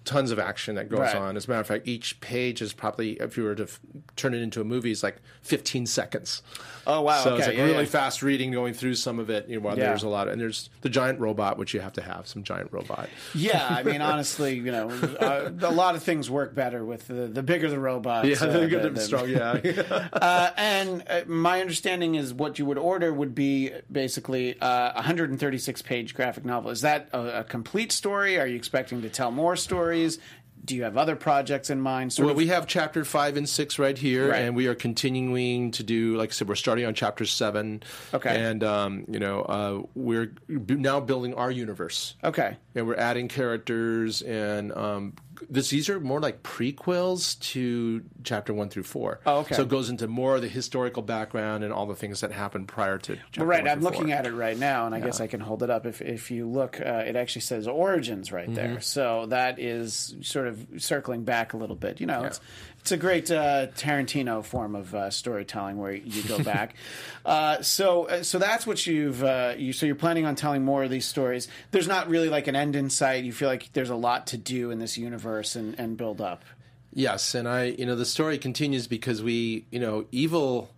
tons 0.06 0.32
of 0.32 0.40
action 0.40 0.76
that 0.76 0.90
goes 0.90 1.00
Right. 1.00 1.16
on. 1.16 1.38
As 1.38 1.46
a 1.46 1.50
matter 1.50 1.62
of 1.62 1.68
fact, 1.68 1.88
each 1.88 2.20
page 2.20 2.62
is 2.62 2.74
probably, 2.74 3.12
if 3.20 3.38
you 3.38 3.44
were 3.44 3.54
to 3.54 3.64
f- 3.64 3.80
turn 4.16 4.34
it 4.34 4.42
into 4.42 4.60
a 4.60 4.64
movie, 4.64 4.90
is 4.92 5.04
like 5.04 5.18
15 5.44 5.86
seconds. 5.86 6.42
Oh, 6.90 7.02
wow, 7.02 7.24
So 7.24 7.36
it's 7.36 7.48
like 7.48 7.56
yeah, 7.58 7.64
really 7.64 7.84
yeah. 7.84 7.90
fast 7.90 8.22
reading, 8.24 8.52
going 8.52 8.74
through 8.74 8.96
some 8.96 9.20
of 9.20 9.30
it. 9.30 9.48
You 9.48 9.56
know, 9.56 9.62
while 9.66 9.78
Yeah. 9.78 9.86
there's 9.88 10.04
a 10.04 10.10
lot, 10.10 10.28
of, 10.28 10.34
and 10.34 10.42
there's 10.42 10.70
the 10.82 10.90
giant 10.90 11.20
robot, 11.20 11.58
which 11.58 11.74
you 11.74 11.80
have 11.82 11.94
to 11.94 12.02
have 12.02 12.28
some 12.28 12.44
giant 12.44 12.72
robot. 12.74 13.10
yeah, 13.36 13.68
I 13.70 13.84
mean, 13.84 14.02
honestly, 14.12 14.56
you 14.56 14.72
know, 14.72 14.90
uh, 14.90 15.52
a 15.62 15.72
lot 15.72 15.96
of 15.96 16.04
things 16.04 16.30
work 16.30 16.56
better 16.56 16.84
with 16.84 17.08
the, 17.08 17.28
the 17.28 17.44
bigger 17.44 17.70
the 17.70 17.80
robot. 17.80 18.26
Yeah, 18.26 18.36
uh, 18.42 18.46
the- 18.48 18.88
and 18.88 18.96
the- 18.98 19.02
strong. 19.02 19.30
Yeah. 19.30 20.08
Uh, 20.14 20.50
and 20.58 21.04
uh, 21.08 21.22
my 21.28 21.62
understanding 21.62 22.16
is 22.16 22.34
what 22.34 22.58
you 22.60 22.66
would 22.66 22.78
order 22.78 23.14
would 23.14 23.36
be 23.36 23.72
basically 23.92 24.60
uh, 24.60 24.92
a 24.92 24.96
136 24.96 25.82
page 25.84 26.14
graphic 26.16 26.46
novel. 26.46 26.72
Is 26.72 26.82
that 26.82 27.10
a, 27.14 27.40
a 27.40 27.44
complete 27.44 27.92
story? 27.92 28.40
Are 28.40 28.48
you 28.48 28.56
expecting 28.56 29.02
to 29.04 29.10
tell 29.10 29.32
more 29.32 29.56
stories? 29.56 30.18
Do 30.66 30.76
you 30.76 30.84
have 30.84 30.98
other 30.98 31.16
projects 31.16 31.70
in 31.70 31.82
mind? 31.82 32.16
Well, 32.20 32.30
of- 32.30 32.36
we 32.38 32.48
have 32.48 32.68
chapter 32.68 33.04
five 33.04 33.38
and 33.38 33.48
six 33.50 33.80
right 33.80 33.98
here, 33.98 34.30
Right. 34.30 34.40
and 34.42 34.56
we 34.56 34.68
are 34.68 34.76
continuing 34.76 35.72
to 35.72 35.84
do. 35.84 36.16
Like 36.18 36.30
I 36.30 36.34
said, 36.34 36.48
we're 36.48 36.56
starting 36.56 36.86
on 36.86 36.94
chapter 36.94 37.26
seven. 37.26 37.82
Okay. 38.14 38.30
and 38.40 38.64
um, 38.64 39.06
you 39.10 39.20
know, 39.20 39.42
uh, 39.42 39.82
we're 39.96 40.28
b- 40.48 40.76
now 40.76 41.00
building 41.00 41.34
our 41.34 41.50
universe. 41.50 42.16
okay. 42.24 42.58
and 42.76 42.86
we're 42.88 42.96
adding 42.98 43.28
characters 43.28 44.22
and 44.22 44.72
um, 44.74 45.14
this 45.50 45.70
these 45.70 45.90
are 45.90 46.00
more 46.00 46.20
like 46.20 46.44
prequels 46.44 47.40
to 47.40 48.04
chapter 48.24 48.54
one 48.54 48.70
through 48.70 48.84
four. 48.84 49.20
Oh, 49.26 49.40
okay. 49.40 49.56
So 49.56 49.62
it 49.64 49.70
goes 49.70 49.90
into 49.90 50.08
more 50.08 50.36
of 50.36 50.42
the 50.42 50.48
historical 50.48 51.02
background 51.04 51.64
and 51.64 51.72
all 51.74 51.86
the 51.86 51.96
things 51.96 52.22
that 52.22 52.32
happened 52.32 52.68
prior 52.68 52.98
to. 53.00 53.16
Chapter 53.16 53.40
Well, 53.42 53.48
right, 53.50 53.68
I'm 53.68 53.82
looking 53.82 54.08
four. 54.08 54.14
at 54.16 54.26
it 54.26 54.32
right 54.34 54.58
now, 54.58 54.86
and 54.86 54.94
I 54.96 55.00
guess 55.00 55.20
I 55.22 55.28
can 55.28 55.40
hold 55.40 55.64
it 55.64 55.70
up. 55.70 55.86
If 55.86 56.02
if 56.02 56.32
you 56.32 56.48
look, 56.48 56.80
uh, 56.80 57.04
it 57.06 57.16
actually 57.16 57.42
says 57.42 57.68
origins 57.68 58.32
right 58.32 58.46
Mm-hmm. 58.46 58.54
there. 58.56 58.82
So 58.82 59.26
that 59.28 59.60
is 59.60 60.16
sort 60.22 60.48
of 60.48 60.66
circling 60.78 61.24
back 61.24 61.54
a 61.54 61.58
little 61.58 61.76
bit. 61.76 62.00
You 62.00 62.08
know, 62.08 62.24
it's 62.24 62.40
it's 62.80 62.92
a 62.94 62.98
great 62.98 63.30
uh, 63.30 63.68
Tarantino 63.76 64.44
form 64.44 64.74
of 64.76 64.96
uh, 64.96 65.10
storytelling 65.10 65.78
where 65.78 65.94
you 65.94 66.24
go 66.24 66.40
back. 66.44 66.76
uh, 67.26 67.62
so 67.62 68.06
uh, 68.08 68.24
so 68.24 68.40
that's 68.40 68.66
what 68.66 68.86
you've 68.88 69.24
uh, 69.24 69.54
you 69.58 69.74
so 69.74 69.86
you're 69.86 69.96
planning 69.96 70.26
on 70.26 70.36
telling 70.36 70.64
more 70.64 70.84
of 70.84 70.90
these 70.90 71.06
stories. 71.06 71.48
There's 71.72 71.88
not 71.88 72.10
really 72.10 72.30
like 72.30 72.48
an 72.48 72.56
end 72.56 72.76
in 72.76 72.90
sight. 72.90 73.24
You 73.24 73.34
feel 73.34 73.50
like 73.50 73.72
there's 73.74 73.90
a 73.90 73.96
lot 73.96 74.28
to 74.28 74.38
do 74.38 74.72
in 74.72 74.80
this 74.80 74.98
universe 74.98 75.56
and, 75.56 75.78
and 75.80 75.98
build 75.98 76.22
up. 76.22 76.44
Yes, 77.00 77.34
and 77.34 77.48
I, 77.48 77.76
you 77.80 77.86
know, 77.86 77.96
the 77.96 78.06
story 78.06 78.38
continues 78.38 78.86
because 78.86 79.24
we, 79.24 79.66
you 79.72 79.80
know, 79.80 80.04
evil. 80.12 80.70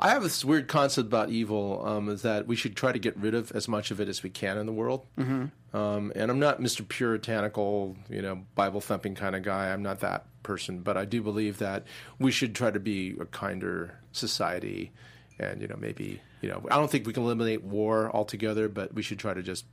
I 0.00 0.08
have 0.08 0.22
this 0.22 0.42
weird 0.42 0.68
concept 0.68 1.06
about 1.06 1.28
evil 1.28 1.86
um, 1.86 2.08
is 2.08 2.22
that 2.22 2.46
we 2.46 2.56
should 2.56 2.76
try 2.76 2.92
to 2.92 2.98
get 2.98 3.14
rid 3.18 3.34
of 3.34 3.52
as 3.52 3.68
much 3.68 3.90
of 3.90 4.00
it 4.00 4.08
as 4.08 4.22
we 4.22 4.30
can 4.30 4.56
in 4.56 4.64
the 4.64 4.72
world. 4.72 5.04
Mm-hmm. 5.18 5.76
Um, 5.76 6.12
and 6.16 6.30
I'm 6.30 6.38
not 6.38 6.62
Mr. 6.62 6.88
Puritanical, 6.88 7.94
you 8.08 8.22
know, 8.22 8.40
Bible 8.54 8.80
thumping 8.80 9.14
kind 9.14 9.36
of 9.36 9.42
guy. 9.42 9.70
I'm 9.70 9.82
not 9.82 10.00
that 10.00 10.24
person, 10.42 10.80
but 10.80 10.96
I 10.96 11.04
do 11.04 11.20
believe 11.20 11.58
that 11.58 11.84
we 12.18 12.30
should 12.30 12.54
try 12.54 12.70
to 12.70 12.80
be 12.80 13.14
a 13.20 13.26
kinder 13.26 13.98
society, 14.12 14.92
and 15.38 15.60
you 15.60 15.68
know, 15.68 15.76
maybe, 15.78 16.22
you 16.40 16.48
know, 16.48 16.64
I 16.70 16.76
don't 16.76 16.90
think 16.90 17.06
we 17.06 17.12
can 17.12 17.24
eliminate 17.24 17.62
war 17.62 18.10
altogether, 18.16 18.70
but 18.70 18.94
we 18.94 19.02
should 19.02 19.18
try 19.18 19.34
to 19.34 19.42
just. 19.42 19.66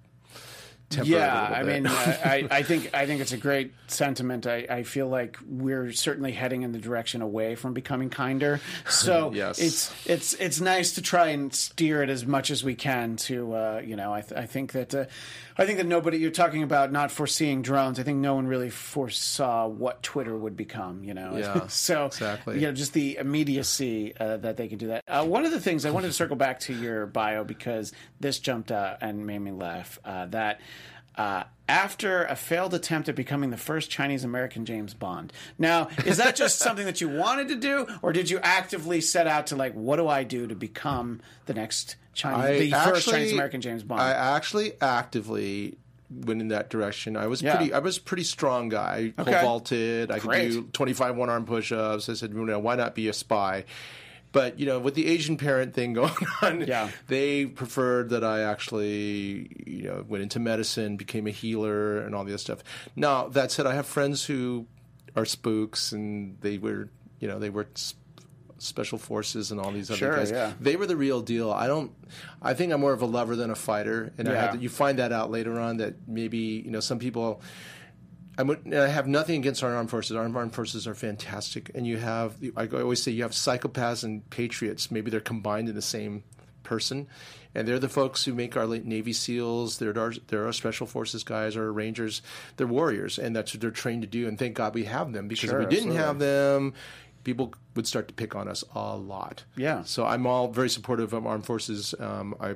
Temper 0.89 1.09
it 1.11 1.13
a 1.13 1.17
Yeah, 1.17 1.43
I 1.55 1.63
mean, 1.63 1.87
uh, 1.87 1.91
I, 2.25 2.47
I 2.51 2.63
think 2.63 2.89
I 2.93 3.05
think 3.05 3.21
it's 3.21 3.31
a 3.31 3.37
great 3.37 3.73
sentiment. 3.87 4.45
I, 4.47 4.65
I 4.69 4.83
feel 4.83 5.07
like 5.07 5.37
we're 5.47 5.91
certainly 5.91 6.31
heading 6.31 6.61
in 6.63 6.71
the 6.71 6.79
direction 6.79 7.21
away 7.21 7.55
from 7.55 7.73
becoming 7.73 8.09
kinder. 8.09 8.59
So 8.89 9.31
Yes. 9.33 9.59
it's 9.59 10.07
it's 10.07 10.33
it's 10.35 10.61
nice 10.61 10.93
to 10.95 11.01
try 11.01 11.27
and 11.29 11.53
steer 11.53 12.03
it 12.03 12.09
as 12.09 12.25
much 12.25 12.51
as 12.51 12.63
we 12.63 12.75
can. 12.75 13.15
To 13.17 13.53
uh, 13.53 13.81
you 13.85 13.95
know, 13.95 14.13
I, 14.13 14.21
th- 14.21 14.39
I 14.39 14.45
think 14.45 14.71
that 14.73 14.93
uh, 14.95 15.05
I 15.57 15.65
think 15.65 15.77
that 15.77 15.87
nobody. 15.87 16.17
You're 16.17 16.31
talking 16.31 16.63
about 16.63 16.91
not 16.91 17.11
foreseeing 17.11 17.61
drones. 17.61 17.99
I 17.99 18.03
think 18.03 18.19
no 18.19 18.35
one 18.35 18.47
really 18.47 18.69
foresaw 18.69 19.67
what 19.67 20.01
Twitter 20.03 20.35
would 20.37 20.55
become. 20.55 21.03
You 21.03 21.13
know, 21.13 21.37
Yeah, 21.37 21.67
so 21.67 22.05
exactly. 22.07 22.55
You 22.55 22.67
know, 22.67 22.71
just 22.73 22.93
the 22.93 23.17
immediacy 23.17 24.13
uh, 24.19 24.37
that 24.37 24.57
they 24.57 24.67
can 24.67 24.77
do 24.77 24.87
that. 24.87 25.03
Uh, 25.07 25.25
one 25.25 25.45
of 25.45 25.51
the 25.51 25.59
things 25.59 25.85
I 25.85 25.91
wanted 25.91 26.07
to 26.07 26.13
circle 26.13 26.35
back 26.35 26.59
to 26.61 26.73
your 26.73 27.05
bio 27.05 27.43
because 27.43 27.91
this 28.19 28.39
jumped 28.39 28.71
out 28.71 28.97
and 29.01 29.25
made 29.25 29.39
me 29.39 29.51
laugh. 29.51 29.99
Uh, 30.05 30.25
that 30.27 30.59
uh, 31.17 31.43
after 31.69 32.23
a 32.25 32.35
failed 32.35 32.73
attempt 32.73 33.07
at 33.09 33.15
becoming 33.15 33.49
the 33.49 33.57
first 33.57 33.89
Chinese 33.89 34.23
American 34.23 34.65
James 34.65 34.93
Bond. 34.93 35.31
Now, 35.57 35.87
is 36.05 36.17
that 36.17 36.35
just 36.35 36.59
something 36.59 36.85
that 36.85 36.99
you 37.01 37.09
wanted 37.09 37.47
to 37.49 37.55
do, 37.55 37.87
or 38.01 38.11
did 38.13 38.29
you 38.29 38.39
actively 38.43 38.99
set 39.01 39.27
out 39.27 39.47
to 39.47 39.55
like, 39.55 39.73
what 39.73 39.95
do 39.97 40.07
I 40.07 40.23
do 40.23 40.47
to 40.47 40.55
become 40.55 41.21
the 41.45 41.53
next 41.53 41.95
Chinese, 42.13 42.71
the 42.71 42.77
first 42.77 43.09
Chinese 43.09 43.31
American 43.31 43.61
James 43.61 43.83
Bond? 43.83 44.01
I 44.01 44.11
actually 44.11 44.73
actively 44.81 45.77
went 46.11 46.41
in 46.41 46.49
that 46.49 46.69
direction. 46.69 47.17
I 47.17 47.27
was 47.27 47.41
Yeah. 47.41 47.55
pretty. 47.55 47.73
I 47.73 47.79
was 47.79 47.97
a 47.97 48.01
pretty 48.01 48.23
strong 48.23 48.69
guy. 48.69 49.13
Okay. 49.17 49.41
Vaulted. 49.41 50.11
I 50.11 50.19
Great. 50.19 50.43
could 50.43 50.51
do 50.51 50.69
twenty 50.73 50.93
five 50.93 51.15
one 51.15 51.29
arm 51.29 51.45
push 51.45 51.71
ups. 51.71 52.07
I 52.09 52.13
said, 52.13 52.33
you 52.33 52.45
know, 52.45 52.59
why 52.59 52.75
not 52.75 52.93
be 52.93 53.07
a 53.07 53.13
spy? 53.13 53.65
But 54.33 54.59
you 54.59 54.65
know, 54.65 54.79
with 54.79 54.95
the 54.95 55.07
Asian 55.07 55.37
parent 55.37 55.73
thing 55.73 55.93
going 56.01 56.13
on, 56.41 56.61
Yeah. 56.67 56.89
they 57.07 57.45
preferred 57.45 58.09
that 58.09 58.23
I 58.25 58.41
actually, 58.41 59.47
you 59.65 59.83
know, 59.83 60.03
went 60.07 60.23
into 60.23 60.39
medicine, 60.39 60.97
became 60.97 61.25
a 61.27 61.31
healer, 61.31 61.99
and 61.99 62.13
all 62.13 62.25
the 62.25 62.31
other 62.33 62.37
stuff. 62.39 62.61
Now 62.97 63.29
that 63.29 63.51
said, 63.51 63.65
I 63.65 63.73
have 63.75 63.85
friends 63.85 64.25
who 64.25 64.65
are 65.15 65.23
spooks, 65.25 65.91
and 65.93 66.37
they 66.41 66.57
were, 66.57 66.89
you 67.19 67.27
know, 67.29 67.39
they 67.39 67.49
were. 67.49 67.67
Special 68.59 68.97
forces 68.97 69.51
and 69.51 69.59
all 69.59 69.71
these 69.73 69.89
other 69.91 69.97
Sure, 69.97 70.15
guys. 70.15 70.31
yeah. 70.31 70.53
They 70.61 70.77
were 70.77 70.85
the 70.85 70.95
real 70.95 71.19
deal. 71.21 71.51
I 71.51 71.67
don't. 71.67 71.91
I 72.41 72.53
think 72.53 72.71
I'm 72.71 72.79
more 72.79 72.93
of 72.93 73.01
a 73.01 73.05
lover 73.05 73.35
than 73.35 73.49
a 73.49 73.55
fighter, 73.55 74.13
and 74.17 74.29
I 74.29 74.31
Yeah. 74.33 74.41
had 74.41 74.51
to, 74.53 74.57
you 74.59 74.69
find 74.69 74.99
that 74.99 75.11
out 75.11 75.29
later 75.29 75.59
on 75.59 75.77
that 75.77 75.95
maybe 76.07 76.37
you 76.63 76.71
know 76.71 76.79
some 76.79 76.97
people. 76.97 77.41
I, 78.37 78.43
would, 78.43 78.73
I 78.73 78.87
have 78.87 79.07
nothing 79.07 79.39
against 79.39 79.63
our 79.63 79.73
armed 79.75 79.89
forces. 79.89 80.15
Our 80.15 80.23
armed 80.23 80.53
forces 80.53 80.87
are 80.87 80.95
fantastic, 80.95 81.71
and 81.75 81.85
you 81.85 81.97
have. 81.97 82.35
I 82.55 82.67
always 82.67 83.01
say 83.01 83.11
you 83.11 83.23
have 83.23 83.31
psychopaths 83.31 84.03
and 84.03 84.27
patriots. 84.29 84.89
Maybe 84.91 85.11
they're 85.11 85.19
combined 85.19 85.69
in 85.69 85.75
the 85.75 85.81
same 85.81 86.23
person, 86.63 87.07
and 87.53 87.67
they're 87.67 87.79
the 87.79 87.89
folks 87.89 88.25
who 88.25 88.33
make 88.33 88.57
our 88.57 88.65
Navy 88.65 89.13
SEALs. 89.13 89.77
They're 89.77 89.97
our, 89.97 90.13
they're 90.27 90.45
our 90.45 90.53
special 90.53 90.87
forces 90.87 91.23
guys, 91.23 91.55
our 91.55 91.71
Rangers. 91.71 92.21
They're 92.57 92.67
warriors, 92.67 93.19
and 93.19 93.35
that's 93.35 93.53
what 93.53 93.61
they're 93.61 93.71
trained 93.71 94.01
to 94.01 94.07
do. 94.07 94.27
And 94.27 94.39
thank 94.39 94.55
God 94.55 94.73
we 94.73 94.85
have 94.85 95.13
them 95.13 95.27
because 95.27 95.49
Sure, 95.49 95.61
if 95.61 95.69
we 95.69 95.75
didn't 95.75 95.91
absolutely. 95.95 96.05
have 96.07 96.19
them, 96.19 96.73
people 97.23 97.53
would 97.75 97.87
start 97.87 98.07
to 98.07 98.13
pick 98.13 98.35
on 98.35 98.47
us 98.47 98.63
a 98.73 98.95
lot. 98.97 99.43
Yeah. 99.55 99.83
So 99.83 100.05
I'm 100.05 100.25
all 100.25 100.47
very 100.49 100.69
supportive 100.69 101.13
of 101.13 101.25
armed 101.27 101.45
forces. 101.45 101.93
Um, 101.99 102.35
I 102.39 102.55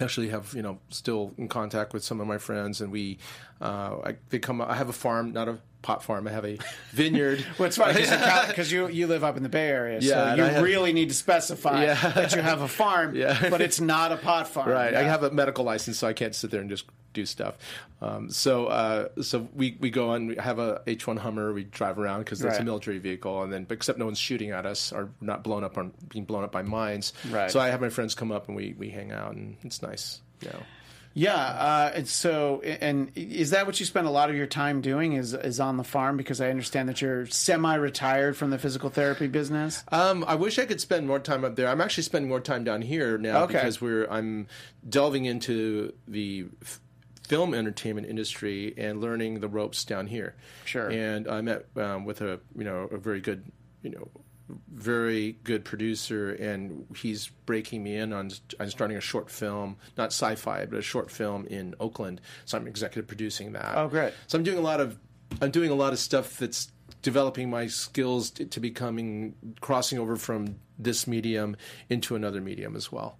actually 0.00 0.28
have 0.28 0.54
you 0.54 0.62
know 0.62 0.78
still 0.90 1.32
in 1.36 1.48
contact 1.48 1.92
with 1.92 2.04
some 2.04 2.20
of 2.20 2.26
my 2.26 2.38
friends, 2.38 2.80
and 2.80 2.92
we 2.92 3.18
uh, 3.60 3.96
I, 4.04 4.16
they 4.30 4.38
come. 4.38 4.60
I 4.60 4.74
have 4.74 4.88
a 4.88 4.92
farm, 4.94 5.32
not 5.32 5.48
a 5.48 5.58
pot 5.82 6.02
farm. 6.02 6.26
I 6.26 6.32
have 6.32 6.44
a 6.44 6.58
vineyard. 6.90 7.44
Well, 7.58 7.66
it's 7.68 7.76
funny 7.76 8.00
because 8.48 8.70
you 8.72 8.88
you 8.88 9.06
live 9.06 9.24
up 9.24 9.36
in 9.36 9.42
the 9.42 9.48
Bay 9.48 9.68
Area, 9.68 9.98
Yeah, 10.00 10.30
so 10.30 10.36
you 10.36 10.42
have- 10.42 10.62
really 10.62 10.92
need 10.92 11.08
to 11.10 11.14
specify 11.14 11.84
Yeah. 11.84 11.94
that 12.12 12.34
you 12.34 12.42
have 12.42 12.60
a 12.62 12.68
farm, 12.68 13.14
Yeah. 13.16 13.48
but 13.50 13.60
it's 13.60 13.80
not 13.80 14.12
a 14.12 14.16
pot 14.16 14.48
farm. 14.48 14.68
Right. 14.70 14.94
I 14.94 15.02
have 15.04 15.22
a 15.22 15.30
medical 15.30 15.64
license, 15.64 15.98
so 15.98 16.06
I 16.08 16.12
can't 16.12 16.34
sit 16.34 16.50
there 16.50 16.60
and 16.60 16.68
just 16.70 16.84
do 17.14 17.24
stuff. 17.24 17.56
Um, 18.02 18.30
so, 18.30 18.66
uh, 18.66 19.08
so 19.22 19.48
we, 19.54 19.76
we 19.80 19.90
go 19.90 20.10
on. 20.10 20.26
We 20.28 20.36
have 20.36 20.58
a 20.58 20.82
H1 20.86 21.18
Hummer. 21.18 21.52
We 21.52 21.64
drive 21.64 21.98
around 21.98 22.20
because 22.20 22.38
that's 22.38 22.54
Right. 22.56 22.62
a 22.62 22.64
military 22.64 22.98
vehicle, 22.98 23.42
and 23.42 23.52
then 23.52 23.66
except 23.70 23.98
no 23.98 24.04
one's 24.04 24.18
shooting 24.18 24.50
at 24.50 24.66
us 24.66 24.92
or 24.92 25.08
not 25.20 25.42
blown 25.42 25.64
up 25.64 25.78
on 25.78 25.92
being 26.10 26.24
blown 26.26 26.44
up 26.44 26.52
by 26.52 26.62
mines. 26.62 27.12
Right. 27.30 27.50
So 27.50 27.58
I 27.60 27.68
have 27.68 27.80
my 27.80 27.88
friends 27.88 28.14
come 28.14 28.30
up 28.30 28.46
and 28.48 28.56
we 28.56 28.74
we 28.78 28.90
hang 28.90 29.10
out, 29.10 29.34
and 29.34 29.56
it's 29.62 29.80
nice. 29.82 30.20
You 30.42 30.50
know. 30.50 30.62
Yeah, 31.14 31.34
uh, 31.34 31.92
and 31.94 32.08
so 32.08 32.60
and 32.60 33.10
is 33.16 33.50
that 33.50 33.66
what 33.66 33.80
you 33.80 33.86
spend 33.86 34.06
a 34.06 34.10
lot 34.10 34.30
of 34.30 34.36
your 34.36 34.46
time 34.46 34.80
doing? 34.80 35.14
Is 35.14 35.34
is 35.34 35.58
on 35.58 35.76
the 35.76 35.84
farm? 35.84 36.16
Because 36.16 36.40
I 36.40 36.48
understand 36.50 36.88
that 36.88 37.00
you're 37.02 37.26
semi-retired 37.26 38.36
from 38.36 38.50
the 38.50 38.58
physical 38.58 38.88
therapy 38.90 39.26
business. 39.26 39.82
Um, 39.90 40.24
I 40.28 40.36
wish 40.36 40.58
I 40.58 40.64
could 40.66 40.80
spend 40.80 41.06
more 41.06 41.18
time 41.18 41.44
up 41.44 41.56
there. 41.56 41.66
I'm 41.68 41.80
actually 41.80 42.04
spending 42.04 42.28
more 42.28 42.40
time 42.40 42.62
down 42.62 42.82
here 42.82 43.18
now 43.18 43.42
Okay. 43.44 43.54
because 43.54 43.80
we're 43.80 44.06
I'm 44.08 44.46
delving 44.88 45.24
into 45.24 45.92
the 46.06 46.46
f- 46.62 46.80
film 47.26 47.52
entertainment 47.52 48.06
industry 48.06 48.72
and 48.76 49.00
learning 49.00 49.40
the 49.40 49.48
ropes 49.48 49.84
down 49.84 50.06
here. 50.06 50.36
Sure. 50.66 50.88
And 50.88 51.26
I 51.26 51.40
met 51.40 51.66
um, 51.76 52.04
with 52.04 52.20
a 52.20 52.38
you 52.56 52.64
know 52.64 52.88
a 52.92 52.96
very 52.98 53.20
good 53.20 53.44
you 53.82 53.90
know 53.90 54.08
very 54.72 55.32
good 55.44 55.64
producer 55.64 56.30
and 56.32 56.86
he's 56.96 57.28
breaking 57.46 57.82
me 57.82 57.96
in 57.96 58.12
on 58.12 58.30
I'm 58.58 58.70
starting 58.70 58.96
a 58.96 59.00
short 59.00 59.30
film 59.30 59.76
not 59.96 60.06
sci-fi 60.06 60.64
but 60.66 60.78
a 60.78 60.82
short 60.82 61.10
film 61.10 61.44
in 61.46 61.74
Oakland 61.80 62.20
so 62.46 62.56
I'm 62.56 62.66
executive 62.66 63.06
producing 63.06 63.52
that 63.52 63.76
Oh, 63.76 63.88
great. 63.88 64.14
so 64.26 64.38
I'm 64.38 64.44
doing 64.44 64.58
a 64.58 64.62
lot 64.62 64.80
of 64.80 64.98
I'm 65.42 65.50
doing 65.50 65.70
a 65.70 65.74
lot 65.74 65.92
of 65.92 65.98
stuff 65.98 66.38
that's 66.38 66.72
developing 67.02 67.50
my 67.50 67.66
skills 67.66 68.30
to, 68.30 68.46
to 68.46 68.60
becoming 68.60 69.34
crossing 69.60 69.98
over 69.98 70.16
from 70.16 70.56
this 70.78 71.06
medium 71.06 71.56
into 71.90 72.16
another 72.16 72.40
medium 72.40 72.74
as 72.74 72.90
well. 72.90 73.18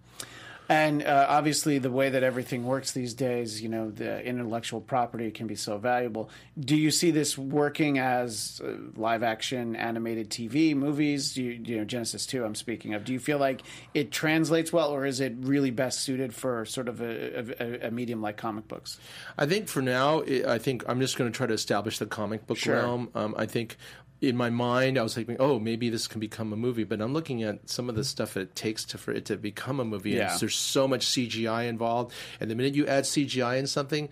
And 0.70 1.02
uh, 1.02 1.26
obviously, 1.30 1.78
the 1.78 1.90
way 1.90 2.10
that 2.10 2.22
everything 2.22 2.64
works 2.64 2.92
these 2.92 3.14
days, 3.14 3.62
you 3.62 3.70
know, 3.70 3.90
the 3.90 4.22
intellectual 4.22 4.82
property 4.82 5.30
can 5.30 5.46
be 5.46 5.54
so 5.54 5.78
valuable. 5.78 6.28
Do 6.60 6.76
you 6.76 6.90
see 6.90 7.10
this 7.10 7.38
working 7.38 7.98
as 7.98 8.60
uh, 8.62 8.72
live 8.94 9.22
action 9.22 9.74
animated 9.76 10.28
TV 10.28 10.74
movies? 10.76 11.38
You, 11.38 11.52
you 11.64 11.78
know, 11.78 11.84
Genesis 11.84 12.26
Two, 12.26 12.44
I'm 12.44 12.54
speaking 12.54 12.92
of. 12.92 13.04
Do 13.04 13.14
you 13.14 13.18
feel 13.18 13.38
like 13.38 13.62
it 13.94 14.10
translates 14.10 14.70
well, 14.70 14.90
or 14.90 15.06
is 15.06 15.20
it 15.20 15.34
really 15.38 15.70
best 15.70 16.00
suited 16.00 16.34
for 16.34 16.66
sort 16.66 16.88
of 16.88 17.00
a, 17.00 17.54
a, 17.62 17.88
a 17.88 17.90
medium 17.90 18.20
like 18.20 18.36
comic 18.36 18.68
books? 18.68 18.98
I 19.38 19.46
think 19.46 19.68
for 19.68 19.80
now, 19.80 20.22
I 20.46 20.58
think 20.58 20.84
I'm 20.86 21.00
just 21.00 21.16
going 21.16 21.32
to 21.32 21.36
try 21.36 21.46
to 21.46 21.54
establish 21.54 21.98
the 21.98 22.06
comic 22.06 22.46
book 22.46 22.58
Sure. 22.58 22.76
realm. 22.76 23.08
Um, 23.14 23.34
I 23.38 23.46
think 23.46 23.78
in 24.20 24.36
my 24.36 24.50
mind, 24.50 24.98
I 24.98 25.02
was 25.02 25.14
thinking, 25.14 25.36
oh, 25.38 25.58
maybe 25.60 25.90
this 25.90 26.08
can 26.08 26.18
become 26.20 26.52
a 26.52 26.56
movie. 26.56 26.84
But 26.84 27.00
I'm 27.00 27.12
looking 27.12 27.42
at 27.42 27.68
some 27.70 27.88
of 27.88 27.94
the 27.94 28.04
stuff 28.04 28.36
it 28.36 28.54
takes 28.56 28.84
to 28.86 28.98
for 28.98 29.12
it 29.12 29.24
to 29.26 29.36
become 29.36 29.78
a 29.80 29.84
movie. 29.84 30.10
Yeah. 30.12 30.36
There's 30.38 30.56
so 30.56 30.88
much 30.88 31.06
CGI 31.06 31.68
involved, 31.68 32.12
and 32.40 32.50
the 32.50 32.54
minute 32.54 32.74
you 32.74 32.86
add 32.86 33.04
CGI 33.04 33.58
in 33.58 33.66
something, 33.66 34.08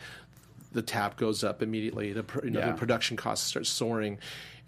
the 0.73 0.83
tap 0.83 1.17
goes 1.17 1.43
up 1.43 1.63
immediately. 1.63 2.13
The 2.13 2.25
you 2.45 2.51
know, 2.51 2.61
Yeah. 2.61 2.73
the 2.73 2.79
production 2.79 3.17
costs 3.17 3.47
start 3.49 3.67
soaring. 3.67 4.19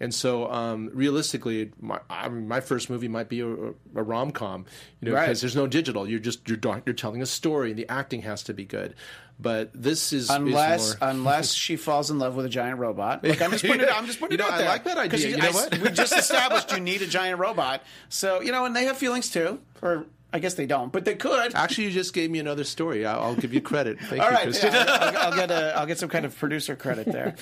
And 0.01 0.13
so, 0.15 0.49
um, 0.49 0.89
realistically, 0.93 1.71
my, 1.81 1.99
I 2.09 2.29
mean, 2.29 2.47
my 2.47 2.61
first 2.61 2.89
movie 2.89 3.09
might 3.09 3.27
be 3.27 3.41
a, 3.41 3.47
a 3.47 3.73
rom 4.01 4.31
com, 4.31 4.65
you 5.01 5.09
know, 5.09 5.15
Right. 5.15 5.25
because 5.25 5.41
there's 5.41 5.57
no 5.57 5.67
digital. 5.67 6.07
You're 6.07 6.19
just 6.21 6.47
you're 6.47 6.57
you're 6.85 6.95
telling 6.95 7.21
a 7.21 7.25
story, 7.25 7.71
and 7.71 7.77
the 7.79 7.87
acting 7.89 8.21
has 8.21 8.41
to 8.43 8.53
be 8.53 8.63
good. 8.65 8.95
But 9.41 9.71
this 9.73 10.11
is 10.11 10.23
is 10.23 10.29
Unless 10.29 10.99
more- 10.99 11.09
unless 11.09 11.53
she 11.65 11.77
falls 11.77 12.11
in 12.11 12.19
love 12.19 12.35
with 12.35 12.45
a 12.45 12.49
giant 12.49 12.77
robot. 12.79 13.23
Look, 13.23 13.41
I'm 13.41 13.51
just 13.51 13.63
putting 13.65 13.81
it. 13.81 13.89
I'm 13.93 14.05
just 14.05 14.19
putting 14.19 14.37
You 14.37 14.43
it 14.43 14.47
know, 14.47 14.53
out 14.53 14.59
I 14.59 14.61
there. 14.63 14.67
like 14.69 14.83
that 14.83 14.97
idea. 14.97 15.27
You 15.29 15.37
know 15.37 15.47
I- 15.47 15.51
what? 15.51 15.77
we 15.79 15.89
just 15.91 16.13
established 16.17 16.71
you 16.73 16.79
need 16.81 17.01
a 17.01 17.07
giant 17.07 17.39
robot. 17.39 17.83
So 18.09 18.41
you 18.41 18.51
know, 18.51 18.65
and 18.65 18.75
they 18.75 18.83
have 18.85 18.97
feelings 18.97 19.29
too, 19.29 19.59
or 19.81 20.05
I 20.31 20.39
guess 20.39 20.53
they 20.55 20.65
don't, 20.67 20.91
but 20.91 21.05
they 21.05 21.15
could. 21.15 21.55
Actually, 21.55 21.85
you 21.85 21.89
just 21.91 22.13
gave 22.13 22.29
me 22.29 22.37
another 22.39 22.63
story. 22.63 23.03
I'll, 23.05 23.19
I'll 23.21 23.35
give 23.35 23.51
you 23.53 23.61
credit. 23.61 23.97
Thank 23.99 24.21
All 24.21 24.29
you, 24.29 24.35
right, 24.35 24.63
yeah, 24.63 24.85
I'll, 24.87 25.17
I'll 25.31 25.35
get 25.35 25.49
a, 25.51 25.75
I'll 25.77 25.87
get 25.87 25.97
some 25.97 26.09
kind 26.09 26.23
of 26.25 26.37
producer 26.37 26.75
credit 26.75 27.05
there. 27.07 27.35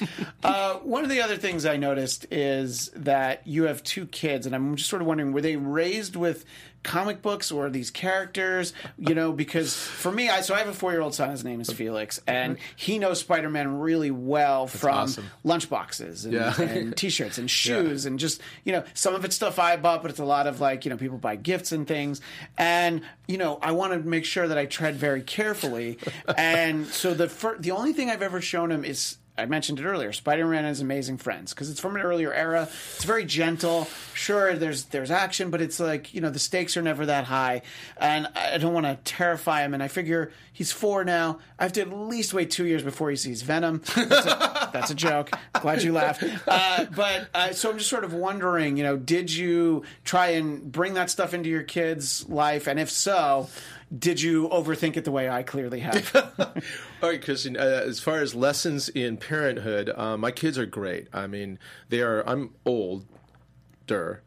Uh, 0.44 0.76
one 0.76 1.04
of 1.04 1.10
the 1.10 1.22
other 1.22 1.36
things 1.36 1.66
I 1.66 1.76
noticed 1.76 2.28
is 2.32 2.90
that 2.96 3.46
you 3.46 3.64
have 3.64 3.84
two 3.84 4.06
kids, 4.06 4.46
and 4.46 4.56
I'm 4.56 4.76
just 4.78 4.90
sort 4.90 5.02
of 5.02 5.08
wondering, 5.08 5.34
were 5.34 5.42
they 5.42 5.58
raised 5.58 6.16
with 6.16 6.46
comic 6.88 7.22
books 7.22 7.52
or 7.52 7.70
these 7.70 7.92
characters? 7.92 8.74
You 8.98 9.14
know, 9.14 9.32
because 9.32 9.76
for 9.78 10.12
me, 10.12 10.30
I 10.30 10.42
so 10.42 10.56
I 10.56 10.60
have 10.60 10.68
a 10.70 10.74
four 10.74 10.92
year 10.92 11.02
old 11.02 11.14
son. 11.14 11.30
His 11.30 11.44
name 11.44 11.62
is 11.62 11.72
Felix, 11.72 12.20
and 12.26 12.58
he 12.76 12.98
knows 12.98 13.20
Spider 13.20 13.50
Man 13.50 13.80
really 13.80 14.10
well 14.10 14.66
from 14.66 14.96
awesome. 14.96 15.26
lunchboxes 15.46 16.24
and, 16.26 16.34
Yeah. 16.34 16.60
and 16.62 16.96
t-shirts 16.98 17.38
and 17.38 17.50
shoes 17.52 18.06
and 18.06 18.18
just 18.18 18.42
you 18.64 18.72
know 18.72 18.84
some 18.94 19.14
of 19.14 19.24
it's 19.26 19.36
stuff 19.36 19.60
I 19.60 19.76
bought, 19.78 20.02
but 20.02 20.10
it's 20.12 20.20
a 20.20 20.26
lot 20.26 20.48
of 20.48 20.60
like 20.60 20.86
you 20.86 20.90
know 20.90 20.98
people 20.98 21.18
buy 21.18 21.36
gifts 21.36 21.72
and 21.72 21.88
things, 21.88 22.22
and 22.58 23.02
you 23.28 23.38
know 23.38 23.60
I 23.62 23.74
want 23.74 23.94
to 23.94 24.00
make 24.00 24.26
sure 24.26 24.48
that 24.48 24.58
I 24.58 24.66
tread 24.66 24.96
very 24.96 25.22
carefully, 25.22 26.00
and 26.38 26.88
so 26.88 27.14
the 27.14 27.28
fir- 27.30 27.58
the 27.60 27.72
only 27.72 27.94
thing 27.94 28.10
I've 28.10 28.22
ever 28.24 28.42
shown 28.42 28.72
him 28.72 28.84
is. 28.86 29.17
I 29.38 29.46
mentioned 29.46 29.80
it 29.80 29.86
earlier. 29.86 30.12
Spider-Man 30.12 30.60
and 30.60 30.68
His 30.68 30.82
Amazing 30.82 31.18
Friends 31.18 31.54
because 31.54 31.70
it's 31.70 31.80
from 31.80 31.96
an 31.96 32.02
earlier 32.02 32.34
era. 32.34 32.64
It's 32.96 33.04
very 33.04 33.26
gentle. 33.26 33.88
Sure, 34.14 34.56
there's 34.56 34.86
there's 34.86 35.12
action, 35.12 35.50
but 35.52 35.62
it's 35.62 35.80
like 35.80 36.14
you 36.14 36.22
know 36.22 36.30
the 36.30 36.40
stakes 36.40 36.76
are 36.76 36.82
never 36.82 37.06
that 37.06 37.26
high, 37.26 37.62
and 37.98 38.28
I 38.36 38.58
don't 38.58 38.74
want 38.74 38.86
to 38.86 38.98
terrify 39.04 39.64
him. 39.64 39.74
And 39.74 39.84
I 39.84 39.88
figure 39.88 40.32
he's 40.52 40.72
four 40.72 41.04
now. 41.04 41.40
I 41.60 41.64
have 41.64 41.74
to 41.74 41.82
at 41.82 41.94
least 41.94 42.34
wait 42.34 42.50
two 42.52 42.66
years 42.66 42.84
before 42.84 43.10
he 43.10 43.16
sees 43.16 43.42
Venom. 43.44 43.82
That's 43.96 44.26
a, 44.26 44.70
that's 44.74 44.92
a 44.92 44.96
joke. 44.96 45.32
Glad 45.62 45.84
you 45.84 45.94
laughed. 45.94 46.24
Uh, 46.48 46.86
but 46.96 47.28
uh, 47.34 47.52
so 47.52 47.70
I'm 47.70 47.78
just 47.78 47.90
sort 47.90 48.04
of 48.04 48.14
wondering, 48.14 48.78
you 48.78 48.84
know, 48.84 48.98
did 48.98 49.32
you 49.34 49.84
try 50.04 50.30
and 50.30 50.72
bring 50.72 50.96
that 50.96 51.10
stuff 51.10 51.34
into 51.34 51.50
your 51.50 51.64
kid's 51.64 52.28
life, 52.28 52.68
and 52.68 52.80
if 52.80 52.90
so, 52.90 53.50
did 53.98 54.22
you 54.22 54.50
overthink 54.50 54.98
it 54.98 55.06
the 55.06 55.12
way 55.12 55.30
I 55.30 55.44
clearly 55.44 55.80
have? 55.82 56.16
All 57.02 57.10
right, 57.10 57.22
Christian. 57.24 57.56
Uh, 57.58 57.84
as 57.86 58.00
far 58.00 58.18
as 58.20 58.34
lessons 58.36 58.90
in 58.90 59.18
parenthood, 59.18 59.90
uh, 59.96 60.18
my 60.18 60.32
kids 60.32 60.58
are 60.58 60.66
great. 60.66 61.08
I 61.14 61.28
mean, 61.28 61.60
they 61.90 62.02
are. 62.02 62.28
I'm 62.28 62.54
older. 62.66 64.22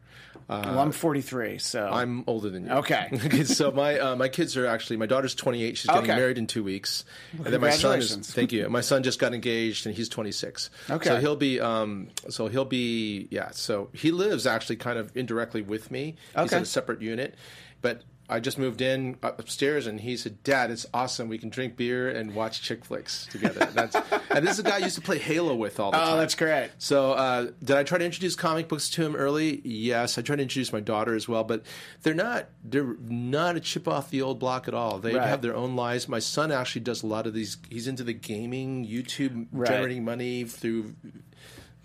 well, 0.49 0.79
I'm 0.79 0.91
43, 0.91 1.59
so 1.59 1.87
I'm 1.87 2.23
older 2.27 2.49
than 2.49 2.65
you. 2.65 2.71
Okay. 2.81 3.07
so 3.45 3.71
my 3.71 3.97
uh, 3.99 4.15
my 4.15 4.27
kids 4.27 4.57
are 4.57 4.65
actually 4.65 4.97
my 4.97 5.05
daughter's 5.05 5.35
28. 5.35 5.77
She's 5.77 5.85
getting 5.87 6.03
Okay. 6.03 6.15
married 6.15 6.37
in 6.37 6.47
two 6.47 6.63
weeks, 6.63 7.05
and 7.33 7.45
then 7.45 7.61
my 7.61 7.69
son 7.69 7.99
is. 7.99 8.15
Thank 8.15 8.51
you. 8.51 8.67
My 8.69 8.81
son 8.81 9.03
just 9.03 9.19
got 9.19 9.33
engaged, 9.33 9.85
and 9.85 9.95
he's 9.95 10.09
26. 10.09 10.69
Okay. 10.89 11.07
So 11.09 11.19
he'll 11.19 11.35
be. 11.37 11.59
Um, 11.61 12.09
so 12.29 12.47
he'll 12.47 12.65
be. 12.65 13.27
Yeah. 13.31 13.51
So 13.51 13.89
he 13.93 14.11
lives 14.11 14.45
actually 14.47 14.77
kind 14.77 14.97
of 14.99 15.15
indirectly 15.15 15.61
with 15.61 15.91
me. 15.91 16.15
He's 16.35 16.45
Okay. 16.47 16.57
in 16.57 16.63
a 16.63 16.65
separate 16.65 17.01
unit, 17.01 17.35
but. 17.81 18.01
I 18.31 18.39
just 18.39 18.57
moved 18.57 18.81
in 18.81 19.17
upstairs, 19.21 19.85
and 19.87 19.99
he 19.99 20.15
said, 20.17 20.41
"Dad, 20.43 20.71
it's 20.71 20.85
awesome. 20.93 21.27
We 21.27 21.37
can 21.37 21.49
drink 21.49 21.75
beer 21.75 22.09
and 22.09 22.33
watch 22.33 22.61
chick 22.61 22.85
flicks 22.85 23.25
together." 23.27 23.65
That's, 23.73 23.95
and 24.31 24.47
this 24.47 24.53
is 24.53 24.59
a 24.59 24.63
guy 24.63 24.75
I 24.75 24.79
used 24.79 24.95
to 24.95 25.01
play 25.01 25.17
Halo 25.19 25.53
with 25.55 25.79
all 25.79 25.91
the 25.91 25.97
Oh, 25.97 25.99
time. 26.05 26.13
Oh, 26.13 26.17
that's 26.17 26.35
great. 26.35 26.69
So, 26.77 27.11
uh, 27.11 27.51
did 27.63 27.75
I 27.77 27.83
try 27.83 27.97
to 27.97 28.05
introduce 28.05 28.35
comic 28.35 28.67
books 28.69 28.89
to 28.91 29.05
him 29.05 29.15
early? 29.15 29.61
Yes, 29.65 30.17
I 30.17 30.21
tried 30.21 30.37
to 30.37 30.43
introduce 30.43 30.71
my 30.71 30.79
daughter 30.79 31.13
as 31.13 31.27
well, 31.27 31.43
but 31.43 31.63
they're 32.03 32.13
not 32.13 32.47
they're 32.63 32.95
not 33.01 33.55
a 33.57 33.59
chip 33.59 33.87
off 33.87 34.09
the 34.09 34.21
old 34.21 34.39
block 34.39 34.67
at 34.67 34.73
all. 34.73 34.99
They 34.99 35.13
Right. 35.15 35.27
have 35.27 35.41
their 35.41 35.55
own 35.55 35.75
lives. 35.75 36.07
My 36.07 36.19
son 36.19 36.51
actually 36.51 36.81
does 36.81 37.03
a 37.03 37.07
lot 37.07 37.27
of 37.27 37.33
these. 37.33 37.57
He's 37.69 37.87
into 37.87 38.03
the 38.03 38.13
gaming, 38.13 38.85
YouTube, 38.87 39.47
Right. 39.51 39.69
generating 39.69 40.05
money 40.05 40.45
through. 40.45 40.95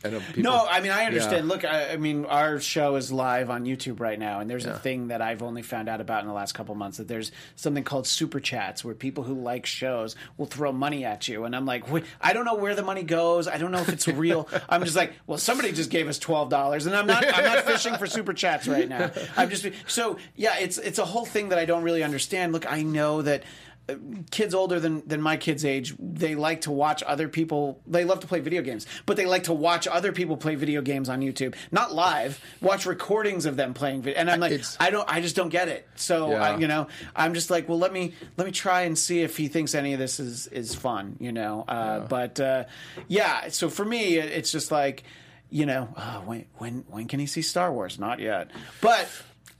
People, 0.03 0.43
No, 0.43 0.67
I 0.69 0.81
mean 0.81 0.93
I 0.93 1.05
understand. 1.05 1.47
Yeah. 1.47 1.53
Look, 1.55 1.65
I, 1.65 1.93
I 1.93 1.97
mean 1.97 2.27
our 2.27 2.61
show 2.61 2.97
is 2.97 3.11
live 3.11 3.51
on 3.51 3.65
YouTube 3.65 3.99
right 3.99 4.19
now, 4.19 4.41
and 4.41 4.49
there's 4.49 4.67
a 4.67 4.79
thing 4.79 5.09
that 5.09 5.23
I've 5.23 5.43
only 5.43 5.63
found 5.63 5.89
out 5.89 6.01
about 6.01 6.21
in 6.21 6.29
the 6.29 6.35
last 6.35 6.53
couple 6.53 6.75
months 6.75 6.99
that 6.99 7.09
there's 7.09 7.33
something 7.57 7.83
called 7.83 8.07
super 8.07 8.39
chats 8.39 8.85
where 8.85 8.95
people 8.95 9.25
who 9.25 9.35
like 9.35 9.67
shows 9.67 10.15
will 10.37 10.47
throw 10.47 10.71
money 10.71 11.05
at 11.05 11.29
you, 11.29 11.45
and 11.45 11.57
I'm 11.57 11.67
like, 11.67 11.85
I 12.21 12.33
don't 12.33 12.45
know 12.45 12.55
where 12.55 12.75
the 12.75 12.83
money 12.83 13.03
goes. 13.03 13.49
I 13.49 13.59
don't 13.59 13.73
know 13.73 13.81
if 13.81 13.89
it's 13.89 14.07
real. 14.07 14.49
I'm 14.69 14.85
just 14.85 14.97
like, 14.97 15.15
well, 15.27 15.39
somebody 15.39 15.73
just 15.73 15.91
gave 15.91 16.09
us 16.09 16.19
twelve 16.19 16.51
dollars, 16.51 16.87
and 16.87 16.95
I'm 16.95 17.07
not. 17.07 17.25
I'm 17.27 17.45
not 17.45 17.65
fishing 17.65 17.97
for 17.97 18.07
super 18.07 18.33
chats 18.33 18.69
right 18.69 18.89
now. 18.89 19.11
I'm 19.37 19.51
just 19.51 19.67
so 19.87 20.19
yeah. 20.35 20.59
It's 20.59 20.79
it's 20.79 20.99
a 20.99 21.05
whole 21.05 21.25
thing 21.25 21.49
that 21.49 21.59
I 21.59 21.65
don't 21.65 21.83
really 21.83 22.03
understand. 22.03 22.53
Look, 22.53 22.71
I 22.71 22.83
know 22.83 23.23
that 23.23 23.43
kids 24.31 24.55
older 24.55 24.81
than, 24.81 25.07
than 25.07 25.21
my 25.21 25.37
kids' 25.37 25.65
age, 25.65 25.95
they 25.99 26.35
like 26.35 26.63
to 26.63 26.71
watch 26.73 27.03
other 27.07 27.29
people. 27.29 27.81
They 27.87 28.05
love 28.05 28.21
to 28.21 28.27
play 28.27 28.41
video 28.41 28.63
games, 28.63 28.87
but 29.07 29.17
they 29.17 29.27
like 29.27 29.45
to 29.45 29.53
watch 29.53 29.87
other 29.87 30.13
people 30.13 30.37
play 30.37 30.55
video 30.57 30.83
games 30.83 31.09
on 31.09 31.21
YouTube, 31.21 31.55
not 31.71 31.95
live. 31.95 32.41
Watch 32.61 32.87
recordings 32.87 33.47
of 33.47 33.57
them 33.57 33.75
playing 33.75 34.03
video, 34.03 34.19
and 34.21 34.31
I'm 34.31 34.41
like, 34.41 34.53
It's- 34.53 34.77
I 34.81 34.91
don't, 34.91 35.09
I 35.11 35.21
just 35.21 35.37
don't 35.37 35.51
get 35.51 35.69
it. 35.69 35.89
So 35.95 36.31
Yeah. 36.31 36.43
I, 36.43 36.57
you 36.59 36.67
know, 36.67 36.89
I'm 37.15 37.35
just 37.35 37.51
like, 37.51 37.69
well, 37.69 37.79
let 37.79 37.93
me 37.93 38.15
let 38.37 38.45
me 38.47 38.53
try 38.53 38.83
and 38.83 38.99
see 38.99 39.23
if 39.23 39.37
he 39.37 39.49
thinks 39.49 39.75
any 39.75 39.93
of 39.93 39.99
this 39.99 40.19
is 40.19 40.47
is 40.49 40.75
fun, 40.75 41.17
you 41.21 41.33
know. 41.33 41.65
Uh, 41.69 42.01
But 42.01 42.41
uh, 42.41 42.65
yeah, 43.09 43.49
so 43.49 43.69
for 43.71 43.85
me, 43.85 44.17
it's 44.19 44.51
just 44.51 44.71
like, 44.73 45.05
you 45.51 45.65
know, 45.67 45.89
uh, 45.97 46.21
when 46.21 46.47
when 46.57 46.85
when 46.89 47.07
can 47.07 47.21
he 47.21 47.27
see 47.27 47.43
Star 47.43 47.73
Wars? 47.73 47.99
Not 47.99 48.19
yet, 48.21 48.51
but. 48.81 49.09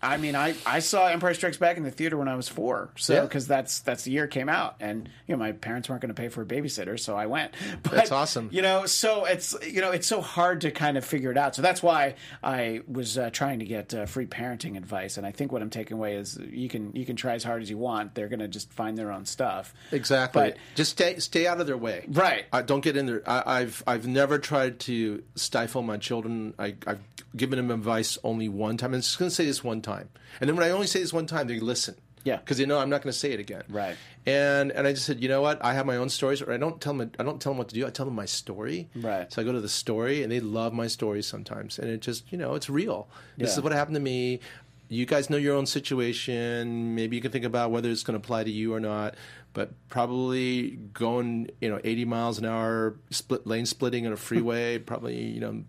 I 0.03 0.19
mean, 0.19 0.37
I, 0.37 0.55
I 0.67 0.81
saw 0.81 1.07
Empire 1.07 1.33
Strikes 1.33 1.57
Back 1.57 1.79
in 1.79 1.83
the 1.83 1.91
theater 1.91 2.17
when 2.19 2.29
I 2.29 2.37
was 2.37 2.49
four, 2.49 2.91
so 2.97 3.15
Yeah. 3.15 3.21
because 3.23 3.47
that's 3.47 3.81
that's 3.81 4.05
the 4.05 4.11
year 4.11 4.25
it 4.25 4.31
came 4.31 4.49
out, 4.49 4.77
and 4.79 5.09
you 5.27 5.35
know 5.35 5.39
my 5.39 5.53
parents 5.53 5.89
weren't 5.89 6.03
going 6.03 6.15
to 6.15 6.21
pay 6.21 6.29
for 6.29 6.43
a 6.43 6.47
babysitter, 6.47 7.01
so 7.01 7.17
I 7.17 7.27
went. 7.27 7.53
But, 7.83 7.93
That's 7.93 8.13
awesome. 8.13 8.49
You 8.53 8.63
know, 8.63 8.85
so 8.87 9.25
it's 9.25 9.55
you 9.67 9.81
know 9.81 9.91
it's 9.93 10.07
so 10.07 10.21
hard 10.21 10.61
to 10.63 10.71
kind 10.71 10.97
of 10.99 11.05
figure 11.05 11.31
it 11.31 11.39
out. 11.39 11.55
So 11.55 11.63
that's 11.63 11.83
why 11.83 12.17
I 12.43 12.83
was 12.87 13.17
uh, 13.17 13.31
trying 13.31 13.59
to 13.61 13.65
get 13.65 13.95
uh, 13.95 14.05
free 14.07 14.27
parenting 14.27 14.77
advice, 14.77 15.17
and 15.17 15.27
I 15.27 15.31
think 15.31 15.51
what 15.51 15.63
I'm 15.63 15.71
taking 15.71 15.97
away 15.97 16.17
is 16.17 16.39
you 16.51 16.69
can 16.69 16.95
you 16.95 17.07
can 17.07 17.17
try 17.17 17.33
as 17.35 17.43
hard 17.43 17.63
as 17.63 17.71
you 17.71 17.79
want. 17.79 18.15
They're 18.15 18.29
going 18.29 18.41
to 18.41 18.49
just 18.49 18.73
find 18.73 18.99
their 18.99 19.11
own 19.11 19.25
stuff. 19.25 19.73
Exactly. 19.93 20.43
But 20.43 20.57
Just 20.75 20.93
stay 20.93 21.19
stay 21.21 21.47
out 21.47 21.61
of 21.61 21.67
their 21.67 21.79
way. 21.79 22.05
Right. 22.09 22.45
Uh, 22.53 22.61
don't 22.63 22.83
get 22.83 22.97
in 22.99 23.07
there. 23.07 23.23
I, 23.27 23.61
I've 23.61 23.83
I've 23.87 24.07
never 24.07 24.39
tried 24.39 24.79
to 24.81 25.23
stifle 25.37 25.83
my 25.83 25.97
children. 25.97 26.53
I, 26.59 26.75
I've 26.87 27.01
given 27.35 27.57
them 27.57 27.71
advice 27.71 28.19
only 28.25 28.49
one 28.49 28.77
time, 28.77 28.89
and 28.89 28.97
I'm 28.97 29.01
just 29.03 29.19
going 29.19 29.29
to 29.31 29.35
say 29.35 29.45
this 29.47 29.63
one 29.65 29.81
time. 29.83 29.96
And 30.41 30.49
then 30.49 30.57
when 30.57 30.67
I 30.67 30.71
only 30.71 30.87
say 30.87 31.01
this 31.01 31.13
one 31.13 31.27
time, 31.27 31.47
they 31.49 31.61
listen. 31.61 31.95
Yeah. 32.25 32.39
Because 32.39 32.59
they 32.59 32.67
know 32.67 32.79
I'm 32.79 32.91
not 32.91 33.03
going 33.03 33.13
to 33.13 33.19
say 33.19 33.31
it 33.33 33.39
again. 33.39 33.63
Right. 33.69 33.97
And 34.27 34.73
and 34.73 34.85
I 34.87 34.93
just 34.93 35.07
said, 35.07 35.23
you 35.23 35.29
know 35.29 35.41
what? 35.43 35.65
I 35.65 35.75
have 35.75 35.87
my 35.87 35.97
own 35.97 36.09
stories, 36.09 36.43
or 36.43 36.53
I 36.53 36.57
don't 36.57 36.81
tell 36.81 36.93
them. 36.93 37.13
I 37.21 37.23
don't 37.23 37.41
tell 37.41 37.53
them 37.53 37.59
what 37.59 37.69
to 37.69 37.75
do. 37.77 37.87
I 37.87 37.91
tell 37.91 38.05
them 38.07 38.17
my 38.17 38.25
story. 38.25 38.89
Right. 38.97 39.33
So 39.33 39.41
I 39.41 39.45
go 39.45 39.53
to 39.53 39.61
the 39.61 39.69
story, 39.69 40.25
and 40.25 40.33
they 40.33 40.41
love 40.41 40.73
my 40.73 40.89
story 40.89 41.23
sometimes, 41.23 41.79
and 41.79 41.89
it 41.89 42.01
just 42.01 42.33
you 42.33 42.39
know 42.39 42.55
it's 42.57 42.69
real. 42.69 43.09
This 43.37 43.51
Yeah. 43.53 43.59
is 43.59 43.63
what 43.63 43.73
happened 43.73 43.95
to 43.95 44.01
me. 44.01 44.41
You 44.89 45.07
guys 45.07 45.31
know 45.31 45.37
your 45.37 45.55
own 45.57 45.67
situation. 45.67 46.95
Maybe 46.95 47.17
you 47.17 47.23
can 47.23 47.31
think 47.33 47.45
about 47.45 47.71
whether 47.71 47.91
it's 47.91 48.03
going 48.03 48.19
to 48.19 48.25
apply 48.25 48.45
to 48.45 48.51
you 48.51 48.75
or 48.75 48.81
not. 48.81 49.15
But 49.53 49.71
probably 49.89 50.73
going, 50.93 51.51
you 51.61 51.69
know, 51.71 51.81
80 51.83 52.05
miles 52.05 52.39
an 52.39 52.45
hour, 52.45 52.97
split 53.11 53.47
lane 53.47 53.67
splitting 53.67 54.07
on 54.07 54.13
a 54.13 54.17
freeway, 54.17 54.79
probably, 54.91 55.19
you 55.21 55.41
know, 55.41 55.65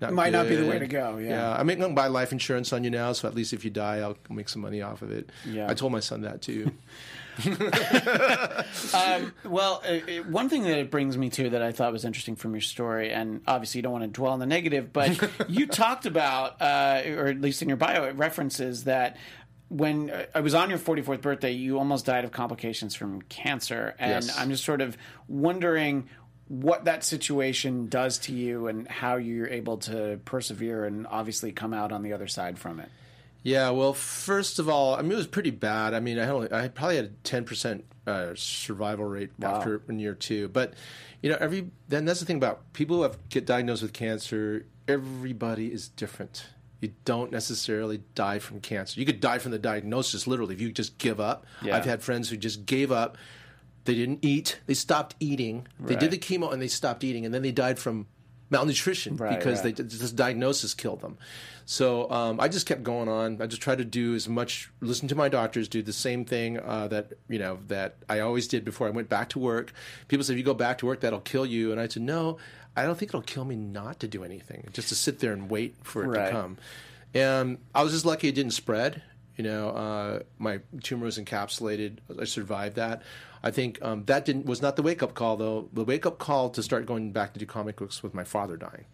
not 0.00 0.12
Might 0.12 0.32
not 0.32 0.48
be 0.48 0.56
the 0.56 0.66
way 0.66 0.78
to 0.78 0.86
go, 0.86 1.16
yeah. 1.16 1.56
I'm 1.58 1.66
going 1.66 1.80
to 1.80 1.88
buy 1.88 2.08
life 2.08 2.30
insurance 2.32 2.72
on 2.72 2.84
you 2.84 2.90
now, 2.90 3.12
so 3.12 3.28
at 3.28 3.34
least 3.34 3.52
if 3.54 3.64
you 3.64 3.70
die, 3.70 3.98
I'll 3.98 4.18
make 4.28 4.48
some 4.48 4.60
money 4.60 4.82
off 4.82 5.00
of 5.00 5.10
it. 5.10 5.30
Yeah. 5.46 5.70
I 5.70 5.74
told 5.74 5.92
my 5.92 6.00
son 6.00 6.20
that 6.22 6.42
too. 6.42 6.70
Well, 9.44 9.82
uh, 9.86 9.88
uh, 9.88 10.22
one 10.28 10.48
thing 10.48 10.64
that 10.64 10.78
it 10.78 10.90
brings 10.90 11.16
me 11.16 11.30
to 11.30 11.50
that 11.50 11.62
I 11.62 11.72
thought 11.72 11.92
was 11.92 12.04
interesting 12.04 12.36
from 12.36 12.52
your 12.52 12.60
story, 12.60 13.10
and 13.12 13.40
obviously 13.46 13.78
you 13.78 13.82
don't 13.82 13.92
want 13.92 14.04
to 14.04 14.08
dwell 14.08 14.32
on 14.32 14.38
the 14.38 14.46
negative, 14.46 14.92
but 14.92 15.30
you 15.48 15.66
talked 15.66 16.06
about, 16.06 16.60
uh, 16.60 17.02
or 17.06 17.26
at 17.26 17.40
least 17.40 17.62
in 17.62 17.68
your 17.68 17.76
bio, 17.76 18.04
it 18.04 18.16
references 18.16 18.84
that 18.84 19.16
when 19.68 20.10
uh, 20.10 20.26
I 20.34 20.40
was 20.40 20.54
on 20.54 20.70
your 20.70 20.78
44th 20.78 21.20
birthday, 21.22 21.52
you 21.52 21.78
almost 21.78 22.06
died 22.06 22.24
of 22.24 22.32
complications 22.32 22.94
from 22.94 23.22
cancer, 23.22 23.94
and 23.98 24.24
Yes. 24.24 24.38
I'm 24.38 24.50
just 24.50 24.64
sort 24.64 24.80
of 24.80 24.96
wondering 25.28 26.08
what 26.48 26.84
that 26.84 27.04
situation 27.04 27.88
does 27.88 28.18
to 28.18 28.32
you 28.32 28.68
and 28.68 28.86
how 28.88 29.16
you're 29.16 29.48
able 29.48 29.78
to 29.78 30.20
persevere 30.24 30.84
and 30.84 31.06
obviously 31.08 31.52
come 31.52 31.74
out 31.74 31.92
on 31.92 32.02
the 32.02 32.12
other 32.12 32.28
side 32.28 32.58
from 32.58 32.80
it. 32.80 32.88
Yeah, 33.42 33.70
well, 33.70 33.92
first 33.92 34.58
of 34.58 34.68
all, 34.68 34.96
I 34.96 35.02
mean, 35.02 35.12
it 35.12 35.16
was 35.16 35.26
pretty 35.28 35.52
bad. 35.52 35.94
I 35.94 36.00
mean, 36.00 36.18
I, 36.18 36.28
only, 36.28 36.52
I 36.52 36.66
probably 36.66 36.96
had 36.96 37.04
a 37.04 37.10
ten 37.22 37.44
percent 37.44 37.84
uh, 38.04 38.32
survival 38.34 39.04
rate 39.04 39.30
after 39.40 39.82
in 39.88 40.00
year 40.00 40.14
two. 40.14 40.48
But 40.48 40.74
you 41.22 41.30
know, 41.30 41.36
every 41.38 41.70
then 41.88 42.04
that's 42.04 42.18
the 42.18 42.26
thing 42.26 42.38
about 42.38 42.72
people 42.72 42.96
who 42.96 43.02
have, 43.04 43.28
get 43.28 43.46
diagnosed 43.46 43.82
with 43.82 43.92
cancer. 43.92 44.66
Everybody 44.88 45.72
is 45.72 45.88
different. 45.88 46.46
You 46.80 46.92
don't 47.04 47.32
necessarily 47.32 48.02
die 48.14 48.38
from 48.38 48.60
cancer. 48.60 48.98
You 49.00 49.06
could 49.06 49.20
die 49.20 49.38
from 49.38 49.52
the 49.52 49.58
diagnosis, 49.58 50.26
literally, 50.26 50.54
if 50.54 50.60
you 50.60 50.72
just 50.72 50.98
give 50.98 51.20
up. 51.20 51.46
Yeah. 51.62 51.76
I've 51.76 51.84
had 51.84 52.02
friends 52.02 52.28
who 52.28 52.36
just 52.36 52.66
gave 52.66 52.92
up. 52.92 53.16
They 53.86 53.94
didn't 53.94 54.18
eat. 54.22 54.60
They 54.66 54.74
stopped 54.74 55.14
eating. 55.20 55.66
They 55.80 55.96
did 55.96 56.10
the 56.10 56.18
chemo 56.18 56.52
and 56.52 56.60
they 56.60 56.68
stopped 56.68 57.02
eating, 57.04 57.24
and 57.24 57.32
then 57.34 57.42
they 57.42 57.52
died 57.52 57.78
from 57.78 58.06
malnutrition 58.48 59.16
Right, 59.16 59.36
because 59.36 59.64
right. 59.64 59.74
they 59.74 59.82
this 59.82 60.12
diagnosis 60.12 60.72
killed 60.74 61.00
them. 61.00 61.18
So 61.64 62.08
um, 62.12 62.38
I 62.38 62.46
just 62.46 62.64
kept 62.66 62.84
going 62.84 63.08
on. 63.08 63.42
I 63.42 63.46
just 63.48 63.60
tried 63.60 63.78
to 63.78 63.84
do 63.84 64.14
as 64.14 64.28
much, 64.28 64.70
listen 64.80 65.08
to 65.08 65.16
my 65.16 65.28
doctors, 65.28 65.66
do 65.66 65.82
the 65.82 65.92
same 65.92 66.24
thing 66.24 66.60
uh, 66.60 66.86
that 66.88 67.14
you 67.28 67.38
know 67.40 67.58
that 67.66 67.96
I 68.08 68.20
always 68.20 68.46
did 68.46 68.64
before 68.64 68.86
I 68.86 68.90
went 68.90 69.08
back 69.08 69.30
to 69.30 69.38
work. 69.40 69.72
People 70.08 70.22
said, 70.24 70.34
"If 70.34 70.38
you 70.38 70.44
go 70.44 70.54
back 70.54 70.78
to 70.78 70.86
work, 70.86 71.00
that'll 71.00 71.20
kill 71.20 71.44
you," 71.46 71.72
and 71.72 71.80
I 71.80 71.88
said, 71.88 72.02
"No, 72.02 72.38
I 72.76 72.84
don't 72.84 72.96
think 72.96 73.10
it'll 73.10 73.22
kill 73.22 73.44
me 73.44 73.56
not 73.56 73.98
to 74.00 74.06
do 74.08 74.22
anything, 74.22 74.68
just 74.72 74.88
to 74.90 74.94
sit 74.94 75.18
there 75.18 75.32
and 75.32 75.50
wait 75.50 75.74
for 75.82 76.04
it 76.04 76.08
Right. 76.08 76.26
to 76.26 76.30
come." 76.30 76.58
And 77.14 77.58
I 77.74 77.82
was 77.82 77.92
just 77.92 78.04
lucky 78.04 78.28
it 78.28 78.34
didn't 78.36 78.52
spread. 78.52 79.02
You 79.36 79.44
know, 79.44 79.68
uh, 79.70 80.20
my 80.38 80.60
tumor 80.82 81.04
was 81.04 81.18
encapsulated. 81.18 81.98
I 82.20 82.24
survived 82.24 82.76
that. 82.76 83.02
I 83.46 83.52
think 83.52 83.78
um, 83.80 84.04
that 84.06 84.24
didn't 84.24 84.44
was 84.44 84.60
not 84.60 84.74
the 84.74 84.82
wake 84.82 85.04
up 85.04 85.14
call 85.14 85.36
though. 85.36 85.68
The 85.72 85.84
wake 85.84 86.04
up 86.04 86.18
call 86.18 86.50
to 86.50 86.64
start 86.64 86.84
going 86.84 87.12
back 87.12 87.32
to 87.34 87.38
do 87.38 87.46
comic 87.46 87.76
books 87.76 88.02
with 88.02 88.12
my 88.12 88.24
father 88.24 88.56
dying. 88.56 88.86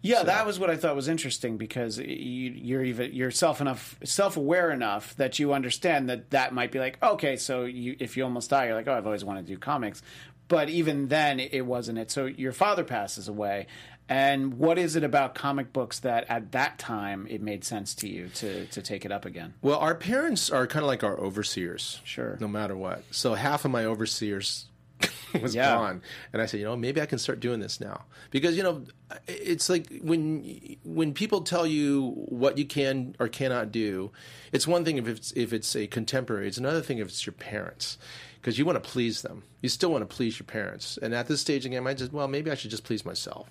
Yeah, 0.00 0.22
that 0.22 0.46
was 0.46 0.58
what 0.58 0.70
I 0.70 0.76
thought 0.76 0.96
was 0.96 1.08
interesting 1.08 1.58
because 1.58 1.98
you, 1.98 2.06
you're 2.06 2.82
even 2.82 3.12
you're 3.12 3.30
self 3.30 3.60
enough 3.60 3.98
self 4.02 4.38
aware 4.38 4.70
enough 4.70 5.14
that 5.16 5.38
you 5.38 5.52
understand 5.52 6.08
that 6.08 6.30
that 6.30 6.54
might 6.54 6.72
be 6.72 6.78
like 6.78 6.96
okay, 7.02 7.36
so 7.36 7.64
you, 7.64 7.96
if 7.98 8.16
you 8.16 8.24
almost 8.24 8.48
die, 8.48 8.68
you're 8.68 8.74
like 8.74 8.88
oh, 8.88 8.94
I've 8.94 9.04
always 9.04 9.26
wanted 9.26 9.46
to 9.46 9.52
do 9.52 9.58
comics, 9.58 10.00
but 10.48 10.70
even 10.70 11.08
then 11.08 11.38
it 11.38 11.66
wasn't 11.66 11.98
it. 11.98 12.10
So 12.10 12.24
your 12.24 12.52
father 12.52 12.84
passes 12.84 13.28
away, 13.28 13.66
and 14.08 14.54
what 14.54 14.78
is 14.78 14.96
it 14.96 15.04
about 15.04 15.34
comic 15.34 15.72
books 15.72 15.98
that 16.00 16.24
at 16.28 16.52
that 16.52 16.78
time 16.78 17.26
it 17.28 17.42
made 17.42 17.64
sense 17.64 17.94
to 17.96 18.08
you 18.08 18.28
to 18.36 18.66
to 18.66 18.82
take 18.82 19.04
it 19.04 19.12
up 19.12 19.24
again? 19.24 19.54
Well, 19.62 19.78
our 19.78 19.94
parents 19.94 20.50
are 20.50 20.66
kind 20.66 20.82
of 20.82 20.86
like 20.88 21.04
our 21.04 21.18
overseers. 21.18 22.00
Sure. 22.04 22.36
No 22.40 22.48
matter 22.48 22.76
what. 22.76 23.04
So 23.10 23.34
half 23.34 23.64
of 23.64 23.70
my 23.70 23.84
overseers 23.84 24.66
was 25.42 25.54
Yeah. 25.54 25.74
gone, 25.74 26.02
and 26.32 26.40
I 26.42 26.46
said, 26.46 26.58
you 26.60 26.66
know, 26.66 26.76
maybe 26.76 27.00
I 27.00 27.06
can 27.06 27.18
start 27.18 27.38
doing 27.40 27.60
this 27.60 27.80
now 27.80 28.04
because 28.30 28.56
you 28.56 28.62
know, 28.62 28.84
it's 29.28 29.68
like 29.68 29.86
when 30.00 30.76
when 30.84 31.12
people 31.14 31.42
tell 31.42 31.66
you 31.66 32.10
what 32.28 32.58
you 32.58 32.64
can 32.64 33.14
or 33.20 33.28
cannot 33.28 33.70
do, 33.70 34.10
it's 34.52 34.66
one 34.66 34.84
thing 34.84 34.96
if 34.98 35.06
it's 35.06 35.32
if 35.32 35.52
it's 35.52 35.76
a 35.76 35.86
contemporary. 35.86 36.48
It's 36.48 36.58
another 36.58 36.80
thing 36.80 36.98
if 36.98 37.08
it's 37.08 37.24
your 37.26 37.34
parents. 37.34 37.98
Because 38.40 38.56
you 38.56 38.64
want 38.64 38.82
to 38.82 38.88
please 38.88 39.22
them, 39.22 39.42
you 39.62 39.68
still 39.68 39.90
want 39.90 40.08
to 40.08 40.16
please 40.16 40.38
your 40.38 40.46
parents. 40.46 40.96
And 41.02 41.12
at 41.12 41.26
this 41.26 41.40
stage 41.40 41.66
again, 41.66 41.84
I 41.86 41.92
just 41.94 42.12
well, 42.12 42.28
maybe 42.28 42.50
I 42.52 42.54
should 42.54 42.70
just 42.70 42.84
please 42.84 43.04
myself 43.04 43.50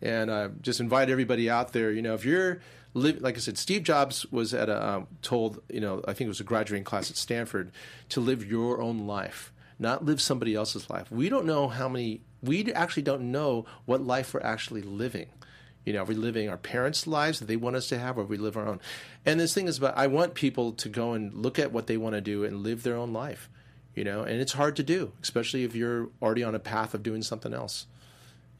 and 0.00 0.30
uh, 0.30 0.48
just 0.60 0.80
invite 0.80 1.10
everybody 1.10 1.50
out 1.50 1.72
there. 1.72 1.90
You 1.90 2.02
know, 2.02 2.14
if 2.14 2.24
you're 2.24 2.60
li- 2.94 3.18
like 3.18 3.36
I 3.36 3.40
said, 3.40 3.58
Steve 3.58 3.82
Jobs 3.82 4.26
was 4.30 4.54
at 4.54 4.68
a 4.68 4.88
um, 4.88 5.06
told 5.22 5.62
you 5.68 5.80
know 5.80 6.02
I 6.06 6.12
think 6.12 6.26
it 6.26 6.28
was 6.28 6.40
a 6.40 6.44
graduating 6.44 6.84
class 6.84 7.10
at 7.10 7.16
Stanford 7.16 7.72
to 8.10 8.20
live 8.20 8.44
your 8.44 8.80
own 8.80 9.06
life, 9.06 9.52
not 9.78 10.04
live 10.04 10.20
somebody 10.20 10.54
else's 10.54 10.88
life. 10.90 11.10
We 11.10 11.28
don't 11.28 11.46
know 11.46 11.68
how 11.68 11.88
many. 11.88 12.22
We 12.42 12.72
actually 12.72 13.02
don't 13.02 13.32
know 13.32 13.66
what 13.84 14.02
life 14.02 14.34
we're 14.34 14.40
actually 14.40 14.82
living. 14.82 15.26
You 15.84 15.94
know, 15.94 16.02
are 16.02 16.06
we 16.06 16.14
living 16.14 16.50
our 16.50 16.58
parents' 16.58 17.06
lives 17.06 17.38
that 17.38 17.46
they 17.46 17.56
want 17.56 17.76
us 17.76 17.88
to 17.88 17.98
have, 17.98 18.18
or 18.18 18.24
we 18.24 18.36
live 18.36 18.56
our 18.56 18.66
own? 18.66 18.80
And 19.24 19.40
this 19.40 19.54
thing 19.54 19.68
is 19.68 19.78
about 19.78 19.96
I 19.96 20.06
want 20.06 20.34
people 20.34 20.72
to 20.72 20.88
go 20.88 21.12
and 21.12 21.32
look 21.32 21.58
at 21.58 21.72
what 21.72 21.86
they 21.86 21.96
want 21.96 22.14
to 22.14 22.20
do 22.20 22.44
and 22.44 22.62
live 22.62 22.82
their 22.82 22.96
own 22.96 23.12
life. 23.12 23.48
You 23.94 24.04
know, 24.04 24.22
and 24.22 24.40
it's 24.40 24.52
hard 24.52 24.76
to 24.76 24.84
do, 24.84 25.12
especially 25.22 25.64
if 25.64 25.74
you're 25.74 26.08
already 26.22 26.44
on 26.44 26.54
a 26.54 26.60
path 26.60 26.94
of 26.94 27.02
doing 27.02 27.22
something 27.22 27.52
else. 27.52 27.86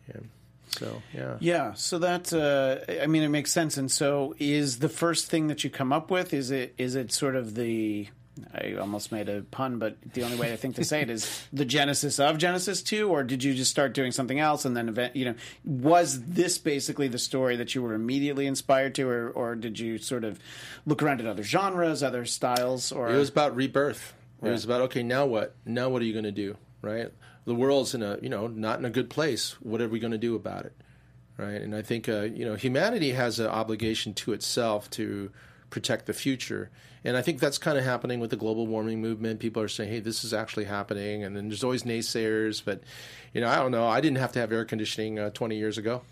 Yeah. 0.08 0.22
So 0.70 1.02
yeah. 1.14 1.36
Yeah, 1.40 1.74
so 1.74 1.98
that 1.98 2.32
uh, 2.32 3.02
I 3.02 3.06
mean 3.06 3.22
it 3.22 3.28
makes 3.28 3.52
sense. 3.52 3.76
And 3.76 3.90
so, 3.90 4.34
is 4.38 4.78
the 4.78 4.88
first 4.88 5.28
thing 5.28 5.48
that 5.48 5.64
you 5.64 5.70
come 5.70 5.92
up 5.92 6.10
with 6.10 6.32
is 6.34 6.50
it 6.50 6.74
is 6.78 6.94
it 6.94 7.12
sort 7.12 7.36
of 7.36 7.54
the 7.54 8.08
I 8.54 8.74
almost 8.74 9.12
made 9.12 9.28
a 9.28 9.42
pun, 9.42 9.78
but 9.78 9.96
the 10.12 10.22
only 10.22 10.36
way 10.36 10.52
I 10.52 10.56
think 10.56 10.76
to 10.76 10.84
say 10.84 11.02
it 11.02 11.10
is 11.10 11.46
the 11.52 11.64
genesis 11.64 12.18
of 12.18 12.38
Genesis 12.38 12.82
two, 12.82 13.08
or 13.08 13.22
did 13.22 13.42
you 13.42 13.54
just 13.54 13.70
start 13.70 13.94
doing 13.94 14.12
something 14.12 14.38
else 14.38 14.64
and 14.64 14.76
then 14.76 14.88
event? 14.88 15.16
You 15.16 15.26
know, 15.26 15.34
was 15.64 16.22
this 16.24 16.58
basically 16.58 17.08
the 17.08 17.18
story 17.18 17.56
that 17.56 17.74
you 17.74 17.82
were 17.82 17.94
immediately 17.94 18.46
inspired 18.46 18.94
to, 18.96 19.08
or 19.08 19.30
or 19.30 19.54
did 19.54 19.78
you 19.78 19.98
sort 19.98 20.24
of 20.24 20.38
look 20.86 21.02
around 21.02 21.20
at 21.20 21.26
other 21.26 21.42
genres, 21.42 22.02
other 22.02 22.24
styles, 22.24 22.92
or 22.92 23.08
It 23.10 23.16
was 23.16 23.28
about 23.28 23.56
rebirth. 23.56 24.14
It 24.42 24.50
was 24.50 24.64
about 24.64 24.82
okay, 24.82 25.02
now 25.02 25.26
what? 25.26 25.56
Now 25.64 25.88
what 25.88 26.02
are 26.02 26.04
you 26.04 26.12
going 26.12 26.24
to 26.24 26.32
do? 26.32 26.56
Right? 26.80 27.10
The 27.48 27.54
world's 27.54 27.94
in 27.94 28.02
a 28.02 28.18
you 28.20 28.28
know 28.28 28.46
not 28.46 28.78
in 28.78 28.84
a 28.84 28.90
good 28.90 29.10
place. 29.10 29.56
What 29.60 29.80
are 29.80 29.88
we 29.88 29.98
going 29.98 30.12
to 30.12 30.18
do 30.18 30.36
about 30.36 30.66
it? 30.66 30.74
Right? 31.36 31.60
And 31.60 31.74
I 31.74 31.82
think 31.82 32.08
uh, 32.08 32.22
you 32.22 32.44
know 32.44 32.54
humanity 32.54 33.12
has 33.12 33.40
an 33.40 33.46
obligation 33.46 34.12
to 34.14 34.32
itself 34.32 34.90
to 34.90 35.30
protect 35.70 36.06
the 36.06 36.12
future. 36.12 36.70
And 37.04 37.16
I 37.16 37.22
think 37.22 37.40
that's 37.40 37.58
kind 37.58 37.78
of 37.78 37.84
happening 37.84 38.20
with 38.20 38.30
the 38.30 38.36
global 38.36 38.66
warming 38.66 39.00
movement. 39.00 39.40
People 39.40 39.62
are 39.62 39.68
saying, 39.68 39.90
"Hey, 39.90 40.00
this 40.00 40.24
is 40.24 40.34
actually 40.34 40.64
happening," 40.64 41.24
and 41.24 41.34
then 41.34 41.48
there's 41.48 41.64
always 41.64 41.84
naysayers. 41.84 42.62
But 42.62 42.82
you 43.32 43.40
know, 43.40 43.48
I 43.48 43.56
don't 43.56 43.72
know. 43.72 43.86
I 43.86 44.00
didn't 44.00 44.18
have 44.18 44.32
to 44.32 44.40
have 44.40 44.52
air 44.52 44.64
conditioning 44.64 45.18
uh, 45.18 45.30
20 45.30 45.56
years 45.56 45.78
ago. 45.78 46.02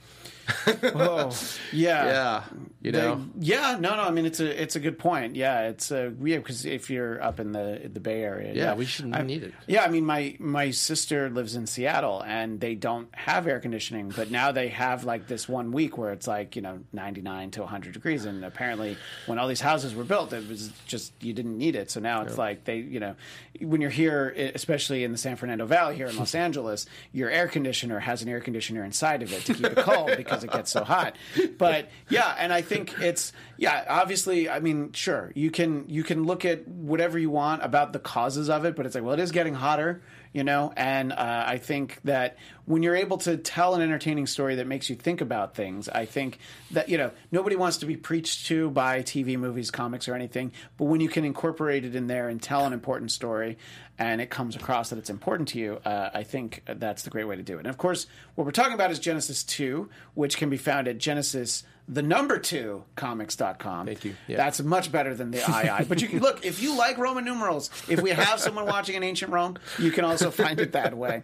oh 0.94 1.36
yeah 1.72 2.04
Yeah, 2.06 2.44
you 2.82 2.92
They- 2.92 3.00
know. 3.00 3.24
yeah, 3.40 3.76
no, 3.80 3.96
no. 3.96 4.02
I 4.02 4.10
mean, 4.10 4.26
it's 4.26 4.40
a 4.40 4.62
it's 4.62 4.76
a 4.76 4.80
good 4.80 4.98
point. 4.98 5.34
Yeah, 5.36 5.68
it's 5.68 5.90
uh, 5.90 6.10
yeah 6.22 6.36
because 6.38 6.64
if 6.64 6.88
you're 6.90 7.22
up 7.22 7.40
in 7.40 7.52
the 7.52 7.90
the 7.92 8.00
Bay 8.00 8.22
Area, 8.22 8.52
Yeah, 8.54 8.74
we 8.74 8.84
shouldn't 8.84 9.16
I- 9.16 9.22
need 9.22 9.42
it. 9.42 9.54
Yeah, 9.66 9.82
I 9.84 9.88
mean, 9.88 10.04
my 10.04 10.36
my 10.38 10.70
sister 10.70 11.28
lives 11.30 11.56
in 11.56 11.66
Seattle, 11.66 12.22
and 12.22 12.60
they 12.60 12.74
don't 12.74 13.08
have 13.14 13.46
air 13.46 13.58
conditioning, 13.60 14.12
but 14.14 14.30
now 14.30 14.52
they 14.52 14.68
have 14.68 15.04
like 15.04 15.26
this 15.26 15.48
one 15.48 15.72
week 15.72 15.98
where 15.98 16.12
it's 16.12 16.26
like 16.28 16.54
you 16.56 16.62
know 16.62 16.80
99 16.92 17.50
to 17.52 17.60
100 17.62 17.92
degrees, 17.92 18.24
and 18.24 18.44
apparently 18.44 18.96
when 19.26 19.38
all 19.38 19.48
these 19.48 19.60
houses 19.60 19.94
were 19.94 20.04
built, 20.04 20.32
it 20.32 20.48
was 20.48 20.70
just 20.86 21.12
you 21.20 21.32
didn't 21.32 21.58
need 21.58 21.74
it. 21.76 21.90
So 21.90 22.00
now 22.00 22.22
it's 22.22 22.38
like 22.38 22.64
they, 22.64 22.76
you 22.78 23.00
know, 23.00 23.16
when 23.60 23.80
you're 23.80 23.90
here, 23.90 24.28
especially 24.54 25.02
in 25.04 25.12
the 25.12 25.18
San 25.18 25.36
Fernando 25.36 25.66
Valley 25.66 25.96
here 25.96 26.06
in 26.06 26.16
Los 26.16 26.34
Angeles, 26.46 26.86
your 27.12 27.30
air 27.30 27.48
conditioner 27.48 27.98
has 27.98 28.22
an 28.22 28.28
air 28.28 28.40
conditioner 28.40 28.84
inside 28.84 29.22
of 29.22 29.32
it 29.32 29.44
to 29.46 29.54
keep 29.54 29.66
it 29.66 29.76
cold 29.78 30.10
because 30.16 30.35
it 30.44 30.52
gets 30.52 30.70
so 30.70 30.84
hot. 30.84 31.16
But 31.58 31.88
yeah, 32.08 32.34
and 32.38 32.52
I 32.52 32.62
think 32.62 32.98
it's 33.00 33.32
yeah, 33.56 33.84
obviously, 33.88 34.48
I 34.48 34.60
mean, 34.60 34.92
sure, 34.92 35.32
you 35.34 35.50
can 35.50 35.88
you 35.88 36.02
can 36.02 36.24
look 36.24 36.44
at 36.44 36.66
whatever 36.68 37.18
you 37.18 37.30
want 37.30 37.62
about 37.62 37.92
the 37.92 37.98
causes 37.98 38.50
of 38.50 38.64
it, 38.64 38.76
but 38.76 38.86
it's 38.86 38.94
like, 38.94 39.04
well, 39.04 39.14
it 39.14 39.20
is 39.20 39.30
getting 39.32 39.54
hotter, 39.54 40.02
you 40.36 40.44
know, 40.44 40.70
and 40.76 41.14
uh, 41.14 41.44
I 41.46 41.56
think 41.56 41.98
that 42.04 42.36
when 42.66 42.82
you're 42.82 42.94
able 42.94 43.16
to 43.18 43.38
tell 43.38 43.74
an 43.74 43.80
entertaining 43.80 44.26
story 44.26 44.56
that 44.56 44.66
makes 44.66 44.90
you 44.90 44.94
think 44.94 45.22
about 45.22 45.54
things, 45.54 45.88
I 45.88 46.04
think 46.04 46.40
that 46.72 46.90
you 46.90 46.98
know 46.98 47.10
nobody 47.32 47.56
wants 47.56 47.78
to 47.78 47.86
be 47.86 47.96
preached 47.96 48.44
to 48.48 48.68
by 48.68 49.00
TV, 49.00 49.38
movies, 49.38 49.70
comics, 49.70 50.08
or 50.08 50.14
anything, 50.14 50.52
but 50.76 50.84
when 50.84 51.00
you 51.00 51.08
can 51.08 51.24
incorporate 51.24 51.86
it 51.86 51.96
in 51.96 52.06
there 52.06 52.28
and 52.28 52.42
tell 52.42 52.66
an 52.66 52.74
important 52.74 53.12
story, 53.12 53.56
and 53.98 54.20
it 54.20 54.28
comes 54.28 54.56
across 54.56 54.90
that 54.90 54.98
it's 54.98 55.08
important 55.08 55.48
to 55.48 55.58
you, 55.58 55.80
uh, 55.86 56.10
I 56.12 56.22
think 56.22 56.62
that's 56.66 57.04
the 57.04 57.10
great 57.10 57.24
way 57.24 57.36
to 57.36 57.42
do 57.42 57.54
it. 57.54 57.60
And 57.60 57.68
of 57.68 57.78
course, 57.78 58.06
what 58.34 58.44
we're 58.44 58.50
talking 58.50 58.74
about 58.74 58.90
is 58.90 58.98
Genesis 58.98 59.42
2, 59.42 59.88
which 60.12 60.36
can 60.36 60.50
be 60.50 60.58
found 60.58 60.86
at 60.86 60.98
Genesis 60.98 61.64
the 61.88 62.02
number 62.02 62.38
two 62.38 62.84
comics.com. 62.96 63.86
Thank 63.86 64.04
you. 64.04 64.16
Yeah. 64.26 64.38
That's 64.38 64.60
much 64.60 64.90
better 64.90 65.14
than 65.14 65.30
the 65.30 65.38
II. 65.80 65.86
But 65.88 66.02
you 66.02 66.08
can 66.08 66.18
look, 66.20 66.44
if 66.44 66.60
you 66.60 66.76
like 66.76 66.98
Roman 66.98 67.24
numerals, 67.24 67.70
if 67.88 68.02
we 68.02 68.10
have 68.10 68.40
someone 68.40 68.66
watching 68.66 68.96
in 68.96 69.02
ancient 69.02 69.30
Rome, 69.32 69.56
you 69.78 69.92
can 69.92 70.04
also 70.04 70.30
find 70.30 70.60
it 70.60 70.72
that 70.72 70.96
way. 70.96 71.22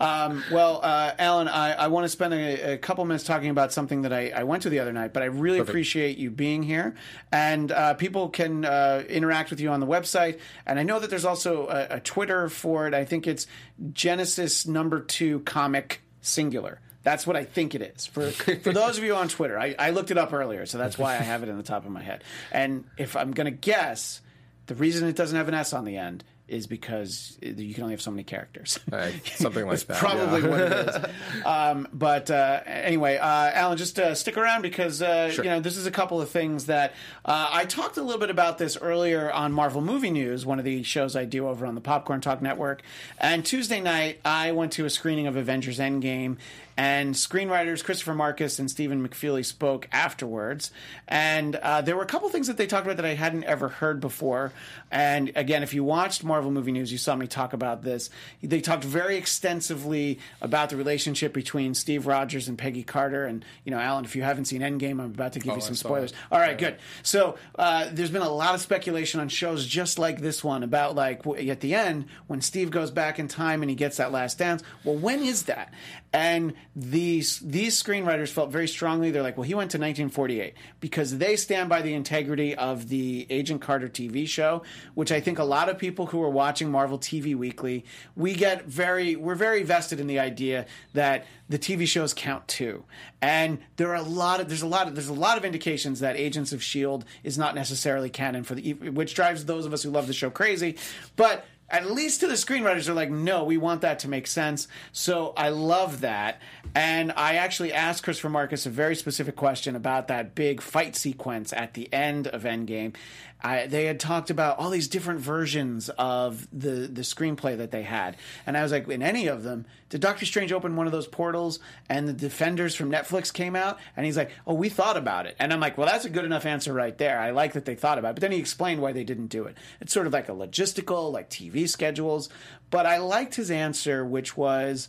Um, 0.00 0.44
well, 0.52 0.80
uh, 0.82 1.14
Alan, 1.18 1.48
I, 1.48 1.72
I 1.72 1.86
want 1.88 2.04
to 2.04 2.08
spend 2.08 2.32
a, 2.34 2.74
a 2.74 2.78
couple 2.78 3.04
minutes 3.04 3.24
talking 3.24 3.50
about 3.50 3.72
something 3.72 4.02
that 4.02 4.12
I, 4.12 4.28
I 4.28 4.44
went 4.44 4.62
to 4.62 4.70
the 4.70 4.78
other 4.78 4.92
night, 4.92 5.12
but 5.12 5.22
I 5.22 5.26
really 5.26 5.58
appreciate 5.58 6.18
you 6.18 6.30
being 6.30 6.62
here. 6.62 6.94
And 7.32 7.72
uh, 7.72 7.94
people 7.94 8.28
can 8.28 8.64
uh, 8.64 9.02
interact 9.08 9.50
with 9.50 9.60
you 9.60 9.70
on 9.70 9.80
the 9.80 9.86
website. 9.86 10.38
And 10.64 10.78
I 10.78 10.84
know 10.84 11.00
that 11.00 11.10
there's 11.10 11.24
also 11.24 11.66
a, 11.66 11.96
a 11.96 12.00
Twitter 12.00 12.48
for 12.48 12.86
it. 12.86 12.94
I 12.94 13.04
think 13.04 13.26
it's 13.26 13.46
Genesis 13.92 14.66
number 14.66 15.00
two 15.00 15.40
comic 15.40 16.02
singular. 16.20 16.80
That's 17.08 17.26
what 17.26 17.36
I 17.36 17.44
think 17.44 17.74
it 17.74 17.80
is. 17.80 18.04
For 18.04 18.30
for 18.30 18.70
those 18.70 18.98
of 18.98 19.02
you 19.02 19.16
on 19.16 19.28
Twitter, 19.28 19.58
I, 19.58 19.74
I 19.78 19.90
looked 19.90 20.10
it 20.10 20.18
up 20.18 20.34
earlier, 20.34 20.66
so 20.66 20.76
that's 20.76 20.98
why 20.98 21.14
I 21.14 21.22
have 21.22 21.42
it 21.42 21.48
in 21.48 21.56
the 21.56 21.62
top 21.62 21.86
of 21.86 21.90
my 21.90 22.02
head. 22.02 22.22
And 22.52 22.84
if 22.98 23.16
I'm 23.16 23.30
going 23.30 23.46
to 23.46 23.50
guess, 23.50 24.20
the 24.66 24.74
reason 24.74 25.08
it 25.08 25.16
doesn't 25.16 25.34
have 25.34 25.48
an 25.48 25.54
S 25.54 25.72
on 25.72 25.86
the 25.86 25.96
end 25.96 26.22
is 26.48 26.66
because 26.66 27.38
you 27.40 27.74
can 27.74 27.84
only 27.84 27.92
have 27.92 28.00
so 28.00 28.10
many 28.10 28.24
characters. 28.24 28.78
Uh, 28.90 29.10
something 29.36 29.66
like 29.66 29.78
that, 29.86 29.98
Probably 29.98 30.42
yeah. 30.42 30.48
what 30.48 30.60
it 30.60 30.72
is. 30.88 30.96
Um, 31.44 31.88
but 31.92 32.30
uh, 32.30 32.60
anyway, 32.66 33.16
uh, 33.16 33.26
Alan, 33.26 33.78
just 33.78 33.98
uh, 33.98 34.14
stick 34.14 34.36
around 34.36 34.62
because 34.62 35.00
uh, 35.00 35.32
you 35.36 35.44
know 35.44 35.60
this 35.60 35.76
is 35.76 35.86
a 35.86 35.90
couple 35.90 36.20
of 36.20 36.28
things 36.30 36.66
that 36.66 36.94
uh, 37.24 37.48
I 37.50 37.64
talked 37.64 37.96
a 37.96 38.02
little 38.02 38.20
bit 38.20 38.30
about 38.30 38.58
this 38.58 38.76
earlier 38.76 39.30
on 39.30 39.52
Marvel 39.52 39.80
Movie 39.80 40.10
News, 40.10 40.44
one 40.44 40.58
of 40.58 40.64
the 40.64 40.82
shows 40.82 41.16
I 41.16 41.24
do 41.24 41.48
over 41.48 41.64
on 41.64 41.74
the 41.74 41.80
Popcorn 41.80 42.20
Talk 42.20 42.42
Network. 42.42 42.82
And 43.18 43.44
Tuesday 43.44 43.80
night, 43.80 44.20
I 44.24 44.52
went 44.52 44.72
to 44.72 44.84
a 44.84 44.90
screening 44.90 45.26
of 45.26 45.36
Avengers 45.36 45.78
Endgame. 45.78 46.36
And 46.76 47.16
screenwriters 47.16 47.82
Christopher 47.82 48.14
Marcus 48.14 48.60
and 48.60 48.70
Stephen 48.70 49.06
McFeely 49.06 49.44
spoke 49.44 49.88
afterwards. 49.90 50.70
And 51.08 51.56
uh, 51.56 51.80
there 51.80 51.96
were 51.96 52.04
a 52.04 52.06
couple 52.06 52.28
things 52.28 52.46
that 52.46 52.56
they 52.56 52.68
talked 52.68 52.86
about 52.86 52.98
that 52.98 53.04
I 53.04 53.14
hadn't 53.14 53.42
ever 53.42 53.66
heard 53.66 53.98
before. 53.98 54.52
And 54.88 55.32
again, 55.34 55.64
if 55.64 55.74
you 55.74 55.82
watched 55.82 56.22
Marvel 56.22 56.37
Movie 56.44 56.72
News, 56.72 56.90
you 56.92 56.98
saw 56.98 57.14
me 57.14 57.26
talk 57.26 57.52
about 57.52 57.82
this. 57.82 58.10
They 58.42 58.60
talked 58.60 58.84
very 58.84 59.16
extensively 59.16 60.18
about 60.40 60.70
the 60.70 60.76
relationship 60.76 61.32
between 61.32 61.74
Steve 61.74 62.06
Rogers 62.06 62.48
and 62.48 62.56
Peggy 62.56 62.82
Carter. 62.82 63.24
And, 63.26 63.44
you 63.64 63.70
know, 63.70 63.78
Alan, 63.78 64.04
if 64.04 64.16
you 64.16 64.22
haven't 64.22 64.46
seen 64.46 64.60
Endgame, 64.60 64.92
I'm 64.92 65.00
about 65.00 65.34
to 65.34 65.40
give 65.40 65.54
you 65.54 65.60
some 65.60 65.74
spoilers. 65.74 66.12
it. 66.12 66.18
All 66.30 66.38
right, 66.38 66.56
good. 66.56 66.76
So 67.02 67.36
uh, 67.56 67.88
there's 67.92 68.10
been 68.10 68.22
a 68.22 68.30
lot 68.30 68.54
of 68.54 68.60
speculation 68.60 69.20
on 69.20 69.28
shows 69.28 69.66
just 69.66 69.98
like 69.98 70.20
this 70.20 70.42
one 70.42 70.62
about, 70.62 70.94
like, 70.94 71.26
at 71.26 71.60
the 71.60 71.74
end, 71.74 72.06
when 72.26 72.40
Steve 72.40 72.70
goes 72.70 72.90
back 72.90 73.18
in 73.18 73.28
time 73.28 73.62
and 73.62 73.70
he 73.70 73.76
gets 73.76 73.98
that 73.98 74.12
last 74.12 74.38
dance. 74.38 74.62
Well, 74.84 74.96
when 74.96 75.22
is 75.22 75.44
that? 75.44 75.72
And 76.12 76.54
these 76.74 77.38
these 77.40 77.80
screenwriters 77.80 78.30
felt 78.30 78.50
very 78.50 78.66
strongly. 78.66 79.10
They're 79.10 79.22
like, 79.22 79.36
well, 79.36 79.44
he 79.44 79.54
went 79.54 79.70
to 79.72 79.76
1948 79.78 80.54
because 80.80 81.18
they 81.18 81.36
stand 81.36 81.68
by 81.68 81.82
the 81.82 81.92
integrity 81.92 82.54
of 82.54 82.88
the 82.88 83.26
Agent 83.28 83.60
Carter 83.60 83.88
TV 83.88 84.26
show, 84.26 84.62
which 84.94 85.12
I 85.12 85.20
think 85.20 85.38
a 85.38 85.44
lot 85.44 85.68
of 85.68 85.76
people 85.76 86.06
who 86.06 86.22
are 86.22 86.27
watching 86.28 86.70
Marvel 86.70 86.98
TV 86.98 87.34
Weekly, 87.34 87.84
we 88.16 88.34
get 88.34 88.66
very 88.66 89.16
we're 89.16 89.34
very 89.34 89.62
vested 89.62 90.00
in 90.00 90.06
the 90.06 90.18
idea 90.18 90.66
that 90.94 91.26
the 91.48 91.58
TV 91.58 91.86
shows 91.86 92.12
count 92.14 92.46
too. 92.48 92.84
And 93.20 93.58
there 93.76 93.90
are 93.90 93.96
a 93.96 94.02
lot 94.02 94.40
of 94.40 94.48
there's 94.48 94.62
a 94.62 94.66
lot 94.66 94.88
of 94.88 94.94
there's 94.94 95.08
a 95.08 95.14
lot 95.14 95.38
of 95.38 95.44
indications 95.44 96.00
that 96.00 96.16
Agents 96.16 96.52
of 96.52 96.62
Shield 96.62 97.04
is 97.22 97.38
not 97.38 97.54
necessarily 97.54 98.10
canon 98.10 98.44
for 98.44 98.54
the 98.54 98.74
which 98.74 99.14
drives 99.14 99.44
those 99.44 99.66
of 99.66 99.72
us 99.72 99.82
who 99.82 99.90
love 99.90 100.06
the 100.06 100.12
show 100.12 100.30
crazy, 100.30 100.76
but 101.16 101.44
at 101.70 101.90
least 101.90 102.20
to 102.20 102.26
the 102.26 102.34
screenwriters 102.34 102.86
they're 102.86 102.94
like 102.94 103.10
no 103.10 103.44
we 103.44 103.58
want 103.58 103.82
that 103.82 103.98
to 104.00 104.08
make 104.08 104.26
sense. 104.26 104.68
So 104.92 105.32
i 105.36 105.48
love 105.48 106.00
that. 106.00 106.40
And 106.74 107.12
i 107.12 107.34
actually 107.34 107.72
asked 107.72 108.02
christopher 108.02 108.30
marcus 108.30 108.66
a 108.66 108.70
very 108.70 108.94
specific 108.94 109.36
question 109.36 109.76
about 109.76 110.08
that 110.08 110.34
big 110.34 110.60
fight 110.60 110.96
sequence 110.96 111.52
at 111.52 111.74
the 111.74 111.92
end 111.92 112.26
of 112.28 112.42
endgame 112.42 112.94
I, 113.40 113.66
they 113.66 113.84
had 113.84 114.00
talked 114.00 114.30
about 114.30 114.58
all 114.58 114.70
these 114.70 114.88
different 114.88 115.20
versions 115.20 115.88
of 115.90 116.48
the 116.52 116.88
the 116.88 117.02
screenplay 117.02 117.56
that 117.58 117.70
they 117.70 117.82
had. 117.82 118.16
And 118.46 118.56
i 118.56 118.62
was 118.62 118.72
like 118.72 118.88
in 118.88 119.02
any 119.02 119.28
of 119.28 119.42
them 119.42 119.66
did 119.88 120.00
doctor 120.00 120.26
strange 120.26 120.52
open 120.52 120.76
one 120.76 120.86
of 120.86 120.92
those 120.92 121.06
portals 121.06 121.60
and 121.88 122.08
the 122.08 122.12
defenders 122.12 122.74
from 122.74 122.90
netflix 122.90 123.32
came 123.32 123.54
out? 123.54 123.78
And 123.96 124.04
he's 124.04 124.16
like 124.16 124.30
oh 124.46 124.54
we 124.54 124.68
thought 124.68 124.96
about 124.96 125.26
it. 125.26 125.36
And 125.38 125.52
i'm 125.52 125.60
like 125.60 125.78
well 125.78 125.86
that's 125.86 126.04
a 126.04 126.10
good 126.10 126.24
enough 126.24 126.46
answer 126.46 126.72
right 126.72 126.96
there. 126.98 127.18
I 127.20 127.30
like 127.30 127.52
that 127.52 127.64
they 127.64 127.74
thought 127.74 127.98
about 127.98 128.10
it. 128.10 128.14
But 128.16 128.22
then 128.22 128.32
he 128.32 128.38
explained 128.38 128.80
why 128.80 128.92
they 128.92 129.04
didn't 129.04 129.28
do 129.28 129.44
it. 129.44 129.56
It's 129.80 129.92
sort 129.92 130.06
of 130.06 130.12
like 130.12 130.28
a 130.28 130.32
logistical 130.32 131.12
like 131.12 131.30
tv 131.30 131.68
schedules. 131.68 132.28
But 132.70 132.86
i 132.86 132.98
liked 132.98 133.36
his 133.36 133.50
answer 133.50 134.04
which 134.04 134.36
was 134.36 134.88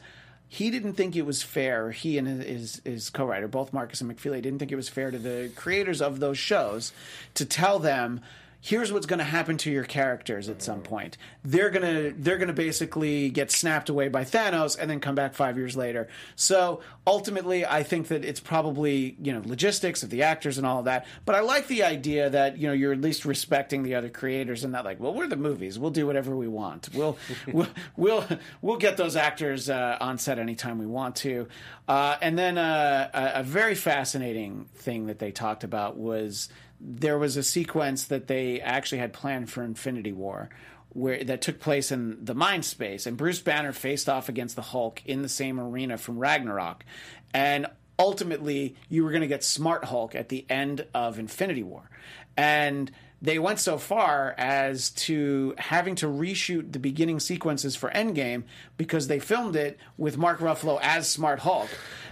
he 0.52 0.72
didn't 0.72 0.94
think 0.94 1.16
it 1.16 1.28
was 1.28 1.44
fair. 1.44 1.92
He 1.92 2.18
and 2.18 2.28
his 2.28 2.82
his 2.84 3.12
co-writer, 3.12 3.48
both 3.48 3.72
Marcus 3.72 4.02
and 4.02 4.12
McFeely, 4.12 4.42
didn't 4.42 4.58
think 4.58 4.72
it 4.72 4.76
was 4.76 4.90
fair 4.90 5.12
to 5.12 5.20
the 5.20 5.52
creators 5.56 6.02
of 6.02 6.20
those 6.20 6.40
shows 6.40 6.92
to 7.36 7.46
tell 7.46 7.78
them, 7.78 8.22
"Here's 8.62 8.92
what's 8.92 9.06
going 9.06 9.20
to 9.20 9.26
happen 9.26 9.58
to 9.60 9.72
your 9.72 9.84
characters 9.84 10.50
at 10.50 10.62
some 10.62 10.82
point. 10.82 11.18
They're 11.44 11.70
gonna 11.70 12.12
they're 12.18 12.38
gonna 12.38 12.54
basically 12.54 13.30
get 13.30 13.52
snapped 13.52 13.90
away 13.90 14.08
by 14.08 14.24
Thanos 14.24 14.78
and 14.80 14.90
then 14.90 15.00
come 15.00 15.16
back 15.16 15.34
five 15.34 15.58
years 15.58 15.78
later." 15.78 16.08
So 16.36 16.82
ultimately, 17.08 17.66
I 17.66 17.84
think 17.84 18.08
that 18.10 18.24
it's 18.26 18.40
probably 18.40 19.16
you 19.22 19.34
know 19.34 19.42
logistics 19.46 20.04
of 20.04 20.10
the 20.10 20.24
actors 20.24 20.58
and 20.58 20.68
all 20.68 20.80
of 20.80 20.86
that. 20.86 21.06
But 21.26 21.36
I 21.36 21.42
like 21.42 21.68
the 21.68 21.84
idea 21.84 22.30
that 22.30 22.58
you 22.58 22.68
know 22.68 22.74
you're 22.74 22.94
at 22.94 23.02
least 23.02 23.26
respecting 23.26 23.84
the 23.84 23.96
other 23.96 24.10
creators 24.10 24.64
and 24.64 24.74
not 24.74 24.86
like, 24.86 25.00
well, 25.00 25.14
we're 25.14 25.28
the 25.28 25.36
movies. 25.36 25.80
We'll 25.80 25.92
do 25.92 26.06
whatever 26.06 26.36
we 26.36 26.48
want. 26.48 26.90
We'll 26.94 27.18
we'll, 27.52 27.68
we'll 27.96 28.26
we'll 28.62 28.78
get 28.78 28.98
those 28.98 29.16
actors 29.16 29.70
uh, 29.70 29.98
on 30.00 30.18
set 30.18 30.40
anytime 30.40 30.80
we 30.80 30.86
want 30.86 31.16
to. 31.18 31.48
Uh, 31.88 32.18
and 32.22 32.38
then 32.38 32.58
uh, 32.58 33.10
a, 33.14 33.40
a 33.40 33.44
very 33.44 33.76
fascinating 33.76 34.66
thing 34.76 35.08
that 35.08 35.20
they 35.20 35.32
talked 35.32 35.64
about 35.64 35.98
was 35.98 36.50
there 36.80 37.18
was 37.18 37.38
a 37.38 37.44
sequence 37.44 38.06
that 38.06 38.28
they 38.28 38.62
actually 38.62 39.00
had 39.00 39.14
planned 39.14 39.50
for 39.50 39.64
Infinity 39.64 40.12
War. 40.12 40.50
Where 40.92 41.24
that 41.24 41.44
took 41.44 41.60
place 41.60 41.92
in 41.92 42.26
the 42.26 42.34
Mind 42.34 42.66
Space, 42.66 43.06
and 43.06 43.16
Bruce 43.16 43.40
Banner 43.40 43.74
faced 43.74 44.10
off 44.10 44.28
against 44.28 44.56
the 44.56 44.64
Hulk 44.64 45.04
in 45.06 45.22
the 45.22 45.30
same 45.30 45.60
arena 45.60 46.00
from 46.00 46.18
Ragnarok, 46.18 46.84
and 47.32 47.68
ultimately 48.00 48.76
you 48.90 49.04
were 49.04 49.12
going 49.12 49.22
to 49.22 49.28
get 49.28 49.44
Smart 49.44 49.86
Hulk 49.86 50.16
at 50.16 50.30
the 50.30 50.48
end 50.50 50.88
of 50.96 51.20
Infinity 51.20 51.62
War, 51.62 51.92
and 52.36 52.92
they 53.22 53.38
went 53.38 53.60
so 53.60 53.78
far 53.78 54.34
as 54.38 54.90
to 54.92 55.54
having 55.58 55.96
to 55.96 56.08
reshoot 56.08 56.72
the 56.72 56.80
beginning 56.80 57.20
sequences 57.20 57.76
for 57.76 57.90
Endgame 57.92 58.44
because 58.78 59.08
they 59.08 59.20
filmed 59.20 59.56
it 59.56 59.78
with 59.98 60.18
Mark 60.18 60.40
Ruffalo 60.40 60.80
as 60.82 61.10
Smart 61.10 61.40
Hulk. 61.40 61.70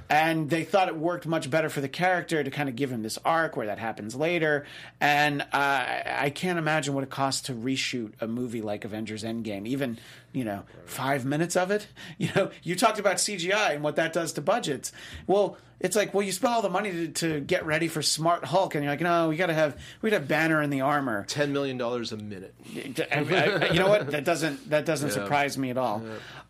And 0.10 0.50
they 0.50 0.64
thought 0.64 0.88
it 0.88 0.96
worked 0.96 1.26
much 1.28 1.50
better 1.50 1.68
for 1.70 1.82
the 1.82 1.90
character 1.90 2.42
to 2.44 2.50
kind 2.50 2.70
of 2.70 2.76
give 2.76 2.92
him 2.92 3.04
this 3.04 3.20
arc 3.26 3.58
where 3.58 3.68
that 3.68 3.78
happens 3.80 4.16
later. 4.16 4.66
And 5.02 5.42
uh, 5.42 5.46
I 5.52 6.32
can't 6.34 6.58
imagine 6.58 6.94
what 6.94 7.04
it 7.04 7.10
costs 7.10 7.42
to 7.48 7.54
reshoot 7.54 8.14
a 8.22 8.28
movie 8.28 8.62
like 8.62 8.86
Avengers 8.86 9.24
Endgame, 9.24 9.68
even, 9.68 10.00
you 10.32 10.46
know, 10.46 10.64
five 10.86 11.26
minutes 11.26 11.56
of 11.58 11.72
it. 11.72 11.88
You 12.20 12.30
know, 12.36 12.52
you 12.64 12.76
talked 12.76 13.00
about 13.00 13.18
CGI 13.18 13.76
and 13.76 13.84
what 13.84 13.98
that 13.98 14.12
does 14.14 14.34
to 14.34 14.42
budgets. 14.42 14.92
Well, 15.28 15.58
it's 15.80 15.96
like, 15.96 16.12
well, 16.14 16.24
you 16.24 16.32
spent 16.32 16.52
all 16.54 16.64
the 16.64 16.70
money 16.70 16.90
to, 16.92 17.08
to 17.10 17.40
get 17.40 17.64
ready 17.68 17.88
for 17.88 18.02
Smart 18.02 18.44
Hulk, 18.44 18.74
and 18.74 18.84
you're 18.84 18.92
like, 18.92 19.02
no, 19.02 19.30
we 19.30 19.36
got 19.36 19.46
to 19.48 19.54
have 19.54 19.78
we 20.02 20.10
got 20.10 20.16
to 20.16 20.20
have 20.22 20.28
Banner 20.28 20.60
in 20.64 20.72
the 20.72 20.82
armor. 20.82 21.24
Ten 21.26 21.54
million 21.54 21.78
dollars 21.78 22.12
a 22.12 22.18
minute. 22.18 22.56
I- 23.12 23.20
I- 23.20 23.72
you 23.72 23.80
know 23.80 23.88
what? 23.90 24.10
That 24.10 24.24
doesn't 24.24 24.72
that 24.72 24.86
doesn't 24.86 25.12
surprise 25.12 25.56
me 25.60 25.70
at 25.70 25.78
all. 25.78 26.02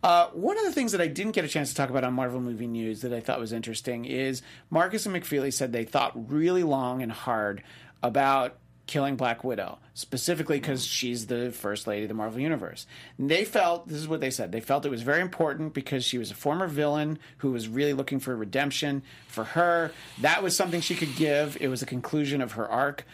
Uh, 0.01 0.28
one 0.28 0.58
of 0.58 0.64
the 0.64 0.72
things 0.72 0.93
that 0.93 1.01
I 1.01 1.08
didn't 1.08 1.34
get 1.34 1.43
a 1.43 1.47
chance 1.49 1.70
to 1.70 1.76
talk 1.76 1.89
about 1.89 2.05
on 2.05 2.14
Marvel 2.14 2.39
Movie 2.39 2.68
News 2.68 3.01
that 3.01 3.12
I 3.12 3.20
thought 3.20 3.39
was 3.39 3.47
interesting 3.54 4.06
is 4.06 4.41
Marcus 4.70 5.06
and 5.06 5.16
McFeely 5.16 5.54
said 5.54 5.72
they 5.72 5.86
thought 5.86 6.32
really 6.32 6.64
long 6.64 7.02
and 7.02 7.12
hard 7.12 7.64
about 8.04 8.58
killing 8.88 9.18
Black 9.18 9.43
Widow, 9.43 9.78
specifically 9.93 10.60
because 10.60 10.86
she's 10.86 11.28
the 11.28 11.52
first 11.52 11.86
lady 11.86 12.04
of 12.04 12.08
the 12.08 12.14
Marvel 12.16 12.39
Universe. 12.39 12.88
And 13.18 13.30
they 13.30 13.43
felt 13.43 13.88
this 13.88 13.98
is 13.98 14.08
what 14.08 14.22
they 14.22 14.32
said. 14.32 14.52
They 14.52 14.62
felt 14.62 14.86
it 14.86 14.89
was 14.89 15.02
very 15.02 15.22
important 15.22 15.74
because 15.74 16.04
she 16.06 16.18
was 16.18 16.32
a 16.32 16.36
former 16.36 16.68
villain 16.68 17.20
who 17.39 17.52
was 17.52 17.68
really 17.68 17.93
looking 17.93 18.20
for 18.20 18.36
redemption 18.36 19.04
for 19.28 19.43
her. 19.43 19.91
That 20.22 20.41
was 20.41 20.56
something 20.56 20.82
she 20.82 20.95
could 20.95 21.16
give. 21.16 21.58
It 21.60 21.68
was 21.68 21.82
a 21.82 21.86
conclusion 21.86 22.41
of 22.41 22.54
her 22.54 22.68
arc, 22.68 23.06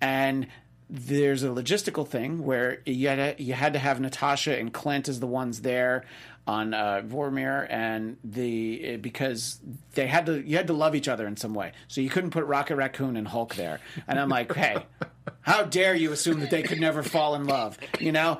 and 0.00 0.48
there's 0.92 1.44
a 1.44 1.48
logistical 1.48 2.06
thing 2.06 2.44
where 2.44 2.80
you 2.84 3.06
had 3.06 3.38
to, 3.38 3.42
you 3.42 3.54
had 3.54 3.74
to 3.74 3.78
have 3.78 4.00
Natasha 4.00 4.58
and 4.58 4.72
Clint 4.72 5.08
as 5.08 5.20
the 5.20 5.26
ones 5.26 5.60
there 5.60 6.04
on 6.50 6.74
uh, 6.74 7.00
Vormir, 7.06 7.66
and 7.70 8.16
the 8.24 8.96
because 8.96 9.60
they 9.94 10.08
had 10.08 10.26
to 10.26 10.40
you 10.40 10.56
had 10.56 10.66
to 10.66 10.72
love 10.72 10.96
each 10.96 11.06
other 11.06 11.26
in 11.28 11.36
some 11.36 11.54
way, 11.54 11.70
so 11.86 12.00
you 12.00 12.10
couldn't 12.10 12.30
put 12.30 12.44
Rocket 12.44 12.74
Raccoon 12.74 13.16
and 13.16 13.28
Hulk 13.28 13.54
there. 13.54 13.78
And 14.08 14.18
I'm 14.18 14.28
like, 14.28 14.52
hey, 14.54 14.78
how 15.42 15.62
dare 15.64 15.94
you 15.94 16.12
assume 16.12 16.40
that 16.40 16.50
they 16.50 16.62
could 16.62 16.80
never 16.80 17.02
fall 17.02 17.34
in 17.34 17.46
love? 17.46 17.78
You 17.98 18.12
know, 18.12 18.38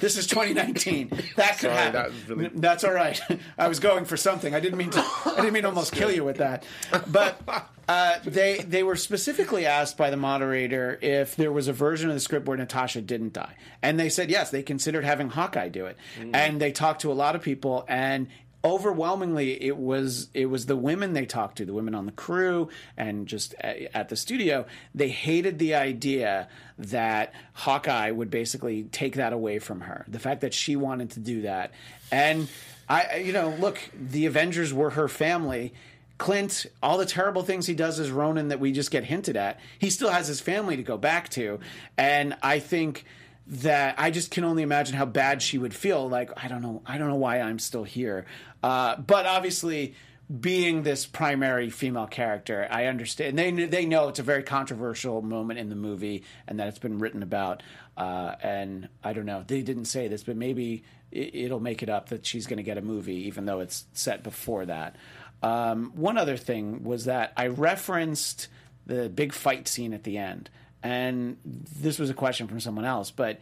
this 0.00 0.16
is 0.16 0.26
2019. 0.26 1.08
That 1.36 1.52
could 1.52 1.60
Sorry, 1.60 1.74
happen. 1.74 1.92
that 2.26 2.34
really- 2.36 2.50
That's 2.54 2.84
all 2.84 2.92
right. 2.92 3.20
I 3.58 3.68
was 3.68 3.80
going 3.80 4.04
for 4.04 4.16
something. 4.16 4.54
I 4.54 4.60
didn't 4.60 4.78
mean 4.78 4.90
to. 4.90 5.04
I 5.26 5.36
didn't 5.36 5.52
mean 5.52 5.62
to 5.62 5.68
almost 5.68 5.92
kill 5.92 6.10
you 6.10 6.24
with 6.24 6.38
that. 6.38 6.64
But 7.06 7.40
uh, 7.88 8.18
they 8.24 8.58
they 8.58 8.82
were 8.82 8.96
specifically 8.96 9.66
asked 9.66 9.96
by 9.96 10.10
the 10.10 10.16
moderator 10.16 10.98
if 11.02 11.36
there 11.36 11.52
was 11.52 11.68
a 11.68 11.72
version 11.72 12.08
of 12.08 12.14
the 12.14 12.20
script 12.20 12.46
where 12.46 12.56
Natasha 12.56 13.00
didn't 13.00 13.32
die, 13.32 13.54
and 13.82 13.98
they 13.98 14.08
said 14.08 14.30
yes. 14.30 14.50
They 14.50 14.62
considered 14.62 15.04
having 15.04 15.28
Hawkeye 15.30 15.68
do 15.68 15.86
it, 15.86 15.96
and 16.32 16.60
they 16.60 16.72
talked 16.72 17.02
to 17.02 17.12
a 17.12 17.14
lot 17.14 17.34
of 17.36 17.42
people 17.42 17.84
and. 17.88 18.28
Overwhelmingly, 18.62 19.62
it 19.62 19.76
was 19.78 20.28
it 20.34 20.46
was 20.46 20.66
the 20.66 20.76
women 20.76 21.14
they 21.14 21.24
talked 21.24 21.56
to, 21.58 21.64
the 21.64 21.72
women 21.72 21.94
on 21.94 22.04
the 22.04 22.12
crew, 22.12 22.68
and 22.96 23.26
just 23.26 23.54
at 23.54 24.10
the 24.10 24.16
studio. 24.16 24.66
They 24.94 25.08
hated 25.08 25.58
the 25.58 25.74
idea 25.74 26.48
that 26.78 27.32
Hawkeye 27.54 28.10
would 28.10 28.30
basically 28.30 28.82
take 28.84 29.14
that 29.14 29.32
away 29.32 29.60
from 29.60 29.80
her. 29.82 30.04
The 30.08 30.18
fact 30.18 30.42
that 30.42 30.52
she 30.52 30.76
wanted 30.76 31.10
to 31.12 31.20
do 31.20 31.42
that, 31.42 31.70
and 32.12 32.48
I- 32.86 33.16
you 33.16 33.32
know, 33.32 33.50
look, 33.58 33.78
the 33.98 34.26
Avengers 34.26 34.74
were 34.74 34.90
her 34.90 35.08
family. 35.08 35.72
Clint, 36.18 36.66
all 36.82 36.98
the 36.98 37.06
terrible 37.06 37.42
things 37.42 37.66
he 37.66 37.72
does 37.74 37.98
as 37.98 38.10
Ronin 38.10 38.48
that 38.48 38.60
we 38.60 38.72
just 38.72 38.90
get 38.90 39.04
hinted 39.04 39.38
at, 39.38 39.58
he 39.78 39.88
still 39.88 40.10
has 40.10 40.28
his 40.28 40.38
family 40.38 40.76
to 40.76 40.82
go 40.82 40.98
back 40.98 41.30
to. 41.30 41.60
And 41.96 42.36
I 42.42 42.58
think 42.58 43.06
that 43.50 43.96
I 43.98 44.10
just 44.10 44.30
can 44.30 44.44
only 44.44 44.62
imagine 44.62 44.94
how 44.94 45.06
bad 45.06 45.42
she 45.42 45.58
would 45.58 45.74
feel. 45.74 46.08
Like, 46.08 46.30
I 46.42 46.48
don't 46.48 46.62
know, 46.62 46.82
I 46.86 46.98
don't 46.98 47.08
know 47.08 47.16
why 47.16 47.40
I'm 47.40 47.58
still 47.58 47.84
here. 47.84 48.24
Uh, 48.62 48.96
but 48.96 49.26
obviously, 49.26 49.94
being 50.38 50.84
this 50.84 51.06
primary 51.06 51.70
female 51.70 52.06
character, 52.06 52.68
I 52.70 52.86
understand. 52.86 53.36
They 53.36 53.50
they 53.50 53.84
know 53.84 54.08
it's 54.08 54.20
a 54.20 54.24
very 54.24 54.44
controversial 54.44 55.22
moment 55.22 55.58
in 55.58 55.68
the 55.68 55.74
movie, 55.74 56.22
and 56.46 56.60
that 56.60 56.68
it's 56.68 56.78
been 56.78 56.98
written 56.98 57.22
about. 57.22 57.62
Uh, 57.96 58.36
and 58.40 58.88
I 59.02 59.12
don't 59.12 59.26
know. 59.26 59.44
They 59.46 59.62
didn't 59.62 59.86
say 59.86 60.06
this, 60.06 60.22
but 60.22 60.36
maybe 60.36 60.84
it, 61.10 61.34
it'll 61.34 61.60
make 61.60 61.82
it 61.82 61.88
up 61.88 62.10
that 62.10 62.24
she's 62.24 62.46
going 62.46 62.58
to 62.58 62.62
get 62.62 62.78
a 62.78 62.82
movie, 62.82 63.26
even 63.26 63.46
though 63.46 63.60
it's 63.60 63.86
set 63.92 64.22
before 64.22 64.66
that. 64.66 64.94
Um, 65.42 65.92
one 65.96 66.16
other 66.16 66.36
thing 66.36 66.84
was 66.84 67.06
that 67.06 67.32
I 67.36 67.48
referenced 67.48 68.48
the 68.86 69.08
big 69.08 69.32
fight 69.32 69.66
scene 69.66 69.92
at 69.92 70.04
the 70.04 70.18
end, 70.18 70.50
and 70.82 71.36
this 71.44 71.98
was 71.98 72.10
a 72.10 72.14
question 72.14 72.48
from 72.48 72.60
someone 72.60 72.84
else, 72.84 73.10
but 73.10 73.40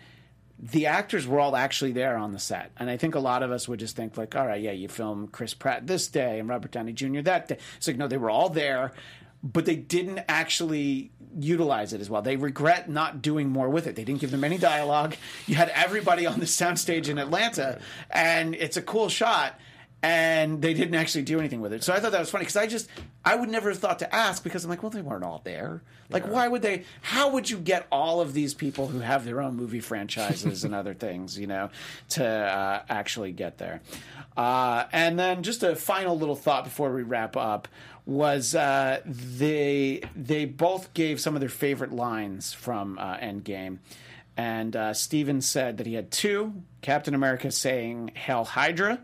the 0.58 0.86
actors 0.86 1.26
were 1.26 1.38
all 1.38 1.54
actually 1.54 1.92
there 1.92 2.16
on 2.16 2.32
the 2.32 2.38
set. 2.38 2.72
And 2.76 2.90
I 2.90 2.96
think 2.96 3.14
a 3.14 3.20
lot 3.20 3.42
of 3.42 3.52
us 3.52 3.68
would 3.68 3.78
just 3.78 3.94
think 3.94 4.16
like, 4.16 4.34
all 4.34 4.46
right, 4.46 4.60
yeah, 4.60 4.72
you 4.72 4.88
film 4.88 5.28
Chris 5.28 5.54
Pratt 5.54 5.86
this 5.86 6.08
day 6.08 6.40
and 6.40 6.48
Robert 6.48 6.72
Downey 6.72 6.92
Jr. 6.92 7.20
that 7.22 7.48
day. 7.48 7.58
It's 7.76 7.86
like, 7.86 7.96
no, 7.96 8.08
they 8.08 8.16
were 8.16 8.30
all 8.30 8.48
there, 8.48 8.92
but 9.42 9.66
they 9.66 9.76
didn't 9.76 10.20
actually 10.28 11.12
utilize 11.38 11.92
it 11.92 12.00
as 12.00 12.10
well. 12.10 12.22
They 12.22 12.36
regret 12.36 12.90
not 12.90 13.22
doing 13.22 13.50
more 13.50 13.68
with 13.68 13.86
it. 13.86 13.94
They 13.94 14.02
didn't 14.02 14.20
give 14.20 14.32
them 14.32 14.42
any 14.42 14.58
dialogue. 14.58 15.14
You 15.46 15.54
had 15.54 15.68
everybody 15.68 16.26
on 16.26 16.40
the 16.40 16.46
soundstage 16.46 17.08
in 17.08 17.18
Atlanta, 17.18 17.78
and 18.10 18.56
it's 18.56 18.76
a 18.76 18.82
cool 18.82 19.08
shot. 19.08 19.58
And 20.00 20.62
they 20.62 20.74
didn't 20.74 20.94
actually 20.94 21.22
do 21.22 21.40
anything 21.40 21.60
with 21.60 21.72
it. 21.72 21.82
So 21.82 21.92
I 21.92 21.98
thought 21.98 22.12
that 22.12 22.20
was 22.20 22.30
funny 22.30 22.42
because 22.42 22.56
I 22.56 22.68
just, 22.68 22.88
I 23.24 23.34
would 23.34 23.48
never 23.48 23.68
have 23.68 23.78
thought 23.78 23.98
to 23.98 24.14
ask 24.14 24.44
because 24.44 24.62
I'm 24.62 24.70
like, 24.70 24.82
well, 24.82 24.90
they 24.90 25.02
weren't 25.02 25.24
all 25.24 25.40
there. 25.42 25.82
Like, 26.10 26.26
why 26.28 26.48
would 26.48 26.62
they? 26.62 26.84
How 27.02 27.30
would 27.30 27.50
you 27.50 27.58
get 27.58 27.86
all 27.90 28.20
of 28.20 28.32
these 28.32 28.54
people 28.54 28.86
who 28.86 29.00
have 29.00 29.24
their 29.24 29.42
own 29.42 29.56
movie 29.56 29.80
franchises 29.80 30.64
and 30.64 30.74
other 30.74 30.94
things, 30.94 31.38
you 31.38 31.46
know, 31.46 31.70
to 32.10 32.24
uh, 32.24 32.82
actually 32.88 33.32
get 33.32 33.58
there? 33.58 33.82
Uh, 34.36 34.84
and 34.92 35.18
then 35.18 35.42
just 35.42 35.62
a 35.62 35.74
final 35.76 36.16
little 36.16 36.36
thought 36.36 36.64
before 36.64 36.94
we 36.94 37.02
wrap 37.02 37.36
up 37.36 37.68
was 38.06 38.54
uh, 38.54 39.00
they 39.04 40.00
they 40.16 40.46
both 40.46 40.94
gave 40.94 41.20
some 41.20 41.34
of 41.34 41.40
their 41.40 41.50
favorite 41.50 41.92
lines 41.92 42.54
from 42.54 42.98
uh, 42.98 43.16
Endgame. 43.18 43.78
And 44.36 44.76
uh, 44.76 44.94
Stephen 44.94 45.40
said 45.40 45.76
that 45.78 45.86
he 45.86 45.94
had 45.94 46.10
two 46.12 46.62
Captain 46.80 47.14
America 47.14 47.50
saying 47.50 48.12
Hail 48.14 48.44
Hydra, 48.44 49.00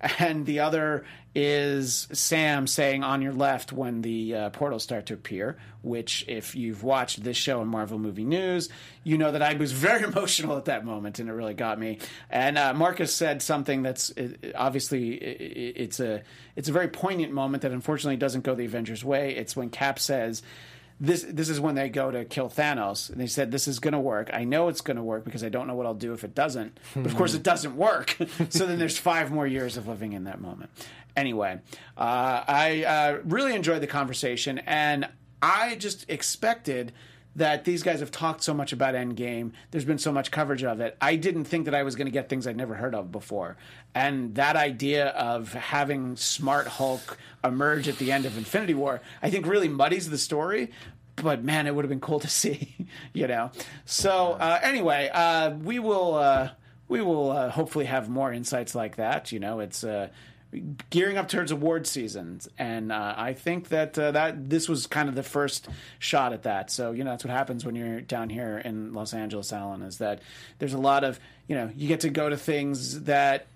and 0.00 0.46
the 0.46 0.60
other 0.60 1.04
is 1.34 2.08
Sam 2.12 2.66
saying 2.66 3.04
on 3.04 3.20
your 3.20 3.34
left 3.34 3.70
when 3.70 4.00
the 4.00 4.34
uh, 4.34 4.50
portals 4.50 4.82
start 4.82 5.06
to 5.06 5.14
appear, 5.14 5.58
which, 5.82 6.24
if 6.28 6.56
you've 6.56 6.82
watched 6.82 7.22
this 7.22 7.36
show 7.36 7.60
in 7.60 7.68
Marvel 7.68 7.98
Movie 7.98 8.24
News, 8.24 8.70
you 9.04 9.18
know 9.18 9.30
that 9.30 9.42
I 9.42 9.52
was 9.54 9.72
very 9.86 10.02
emotional 10.02 10.56
at 10.56 10.64
that 10.64 10.84
moment 10.84 11.18
and 11.18 11.28
it 11.28 11.32
really 11.32 11.52
got 11.52 11.78
me. 11.78 11.98
And 12.30 12.56
uh, 12.56 12.72
Marcus 12.72 13.14
said 13.14 13.42
something 13.42 13.82
that's 13.82 14.10
it, 14.10 14.54
obviously 14.54 15.14
it, 15.14 15.74
it's 15.76 16.00
a 16.00 16.22
it's 16.56 16.70
a 16.70 16.72
very 16.72 16.88
poignant 16.88 17.32
moment 17.32 17.62
that 17.62 17.72
unfortunately 17.72 18.16
doesn't 18.16 18.44
go 18.44 18.54
the 18.54 18.64
Avengers 18.64 19.04
way. 19.04 19.36
It's 19.36 19.54
when 19.54 19.68
Cap 19.68 19.98
says, 19.98 20.42
this 20.98 21.26
this 21.28 21.48
is 21.48 21.60
when 21.60 21.74
they 21.74 21.88
go 21.88 22.10
to 22.10 22.24
kill 22.24 22.48
Thanos, 22.48 23.10
and 23.10 23.20
they 23.20 23.26
said 23.26 23.50
this 23.50 23.68
is 23.68 23.78
going 23.78 23.92
to 23.92 24.00
work. 24.00 24.30
I 24.32 24.44
know 24.44 24.68
it's 24.68 24.80
going 24.80 24.96
to 24.96 25.02
work 25.02 25.24
because 25.24 25.44
I 25.44 25.48
don't 25.48 25.66
know 25.66 25.74
what 25.74 25.86
I'll 25.86 25.94
do 25.94 26.12
if 26.12 26.24
it 26.24 26.34
doesn't. 26.34 26.78
But 26.94 27.06
of 27.06 27.16
course, 27.16 27.34
it 27.34 27.42
doesn't 27.42 27.76
work. 27.76 28.16
so 28.48 28.66
then 28.66 28.78
there's 28.78 28.96
five 28.98 29.30
more 29.30 29.46
years 29.46 29.76
of 29.76 29.88
living 29.88 30.14
in 30.14 30.24
that 30.24 30.40
moment. 30.40 30.70
Anyway, 31.14 31.58
uh, 31.96 32.44
I 32.46 32.84
uh, 32.84 33.20
really 33.24 33.54
enjoyed 33.54 33.82
the 33.82 33.86
conversation, 33.86 34.58
and 34.60 35.08
I 35.42 35.76
just 35.76 36.08
expected 36.08 36.92
that 37.36 37.64
these 37.64 37.82
guys 37.82 38.00
have 38.00 38.10
talked 38.10 38.42
so 38.42 38.54
much 38.54 38.72
about 38.72 38.94
Endgame. 38.94 39.52
There's 39.70 39.84
been 39.84 39.98
so 39.98 40.10
much 40.10 40.30
coverage 40.30 40.64
of 40.64 40.80
it. 40.80 40.96
I 41.00 41.16
didn't 41.16 41.44
think 41.44 41.66
that 41.66 41.74
I 41.74 41.82
was 41.82 41.94
going 41.94 42.06
to 42.06 42.12
get 42.12 42.28
things 42.28 42.46
I'd 42.46 42.56
never 42.56 42.74
heard 42.74 42.94
of 42.94 43.12
before. 43.12 43.58
And 43.94 44.34
that 44.36 44.56
idea 44.56 45.08
of 45.08 45.52
having 45.52 46.16
Smart 46.16 46.66
Hulk 46.66 47.18
emerge 47.44 47.88
at 47.88 47.98
the 47.98 48.10
end 48.10 48.24
of 48.24 48.38
Infinity 48.38 48.74
War, 48.74 49.02
I 49.22 49.30
think 49.30 49.46
really 49.46 49.68
muddies 49.68 50.08
the 50.08 50.18
story. 50.18 50.70
But 51.16 51.44
man, 51.44 51.66
it 51.66 51.74
would 51.74 51.84
have 51.84 51.90
been 51.90 52.00
cool 52.00 52.20
to 52.20 52.28
see, 52.42 52.74
you 53.12 53.26
know. 53.26 53.50
So 53.84 54.32
uh, 54.32 54.58
anyway, 54.62 55.10
uh, 55.12 55.50
we 55.50 55.78
will 55.78 56.14
uh, 56.14 56.50
we 56.88 57.02
will 57.02 57.32
uh, 57.32 57.50
hopefully 57.50 57.84
have 57.84 58.08
more 58.08 58.32
insights 58.32 58.74
like 58.74 58.96
that. 58.96 59.30
You 59.30 59.40
know, 59.40 59.60
it's 59.60 59.84
uh, 59.84 60.08
gearing 60.90 61.16
up 61.16 61.28
towards 61.28 61.50
award 61.50 61.86
seasons, 61.86 62.48
and 62.58 62.92
uh, 62.92 63.14
I 63.16 63.32
think 63.32 63.68
that 63.68 63.98
uh, 63.98 64.12
that 64.12 64.48
this 64.48 64.68
was 64.68 64.86
kind 64.86 65.08
of 65.08 65.14
the 65.14 65.22
first 65.22 65.68
shot 65.98 66.32
at 66.32 66.42
that. 66.44 66.70
So 66.70 66.92
you 66.92 67.04
know 67.04 67.10
that's 67.10 67.24
what 67.24 67.32
happens 67.32 67.64
when 67.64 67.74
you're 67.74 68.00
down 68.00 68.30
here 68.30 68.58
in 68.58 68.92
Los 68.92 69.14
Angeles, 69.14 69.52
Alan. 69.52 69.82
Is 69.82 69.98
that 69.98 70.20
there's 70.58 70.74
a 70.74 70.78
lot 70.78 71.04
of 71.04 71.20
you 71.48 71.56
know 71.56 71.70
you 71.74 71.88
get 71.88 72.00
to 72.00 72.10
go 72.10 72.28
to 72.28 72.36
things 72.36 73.02
that 73.02 73.46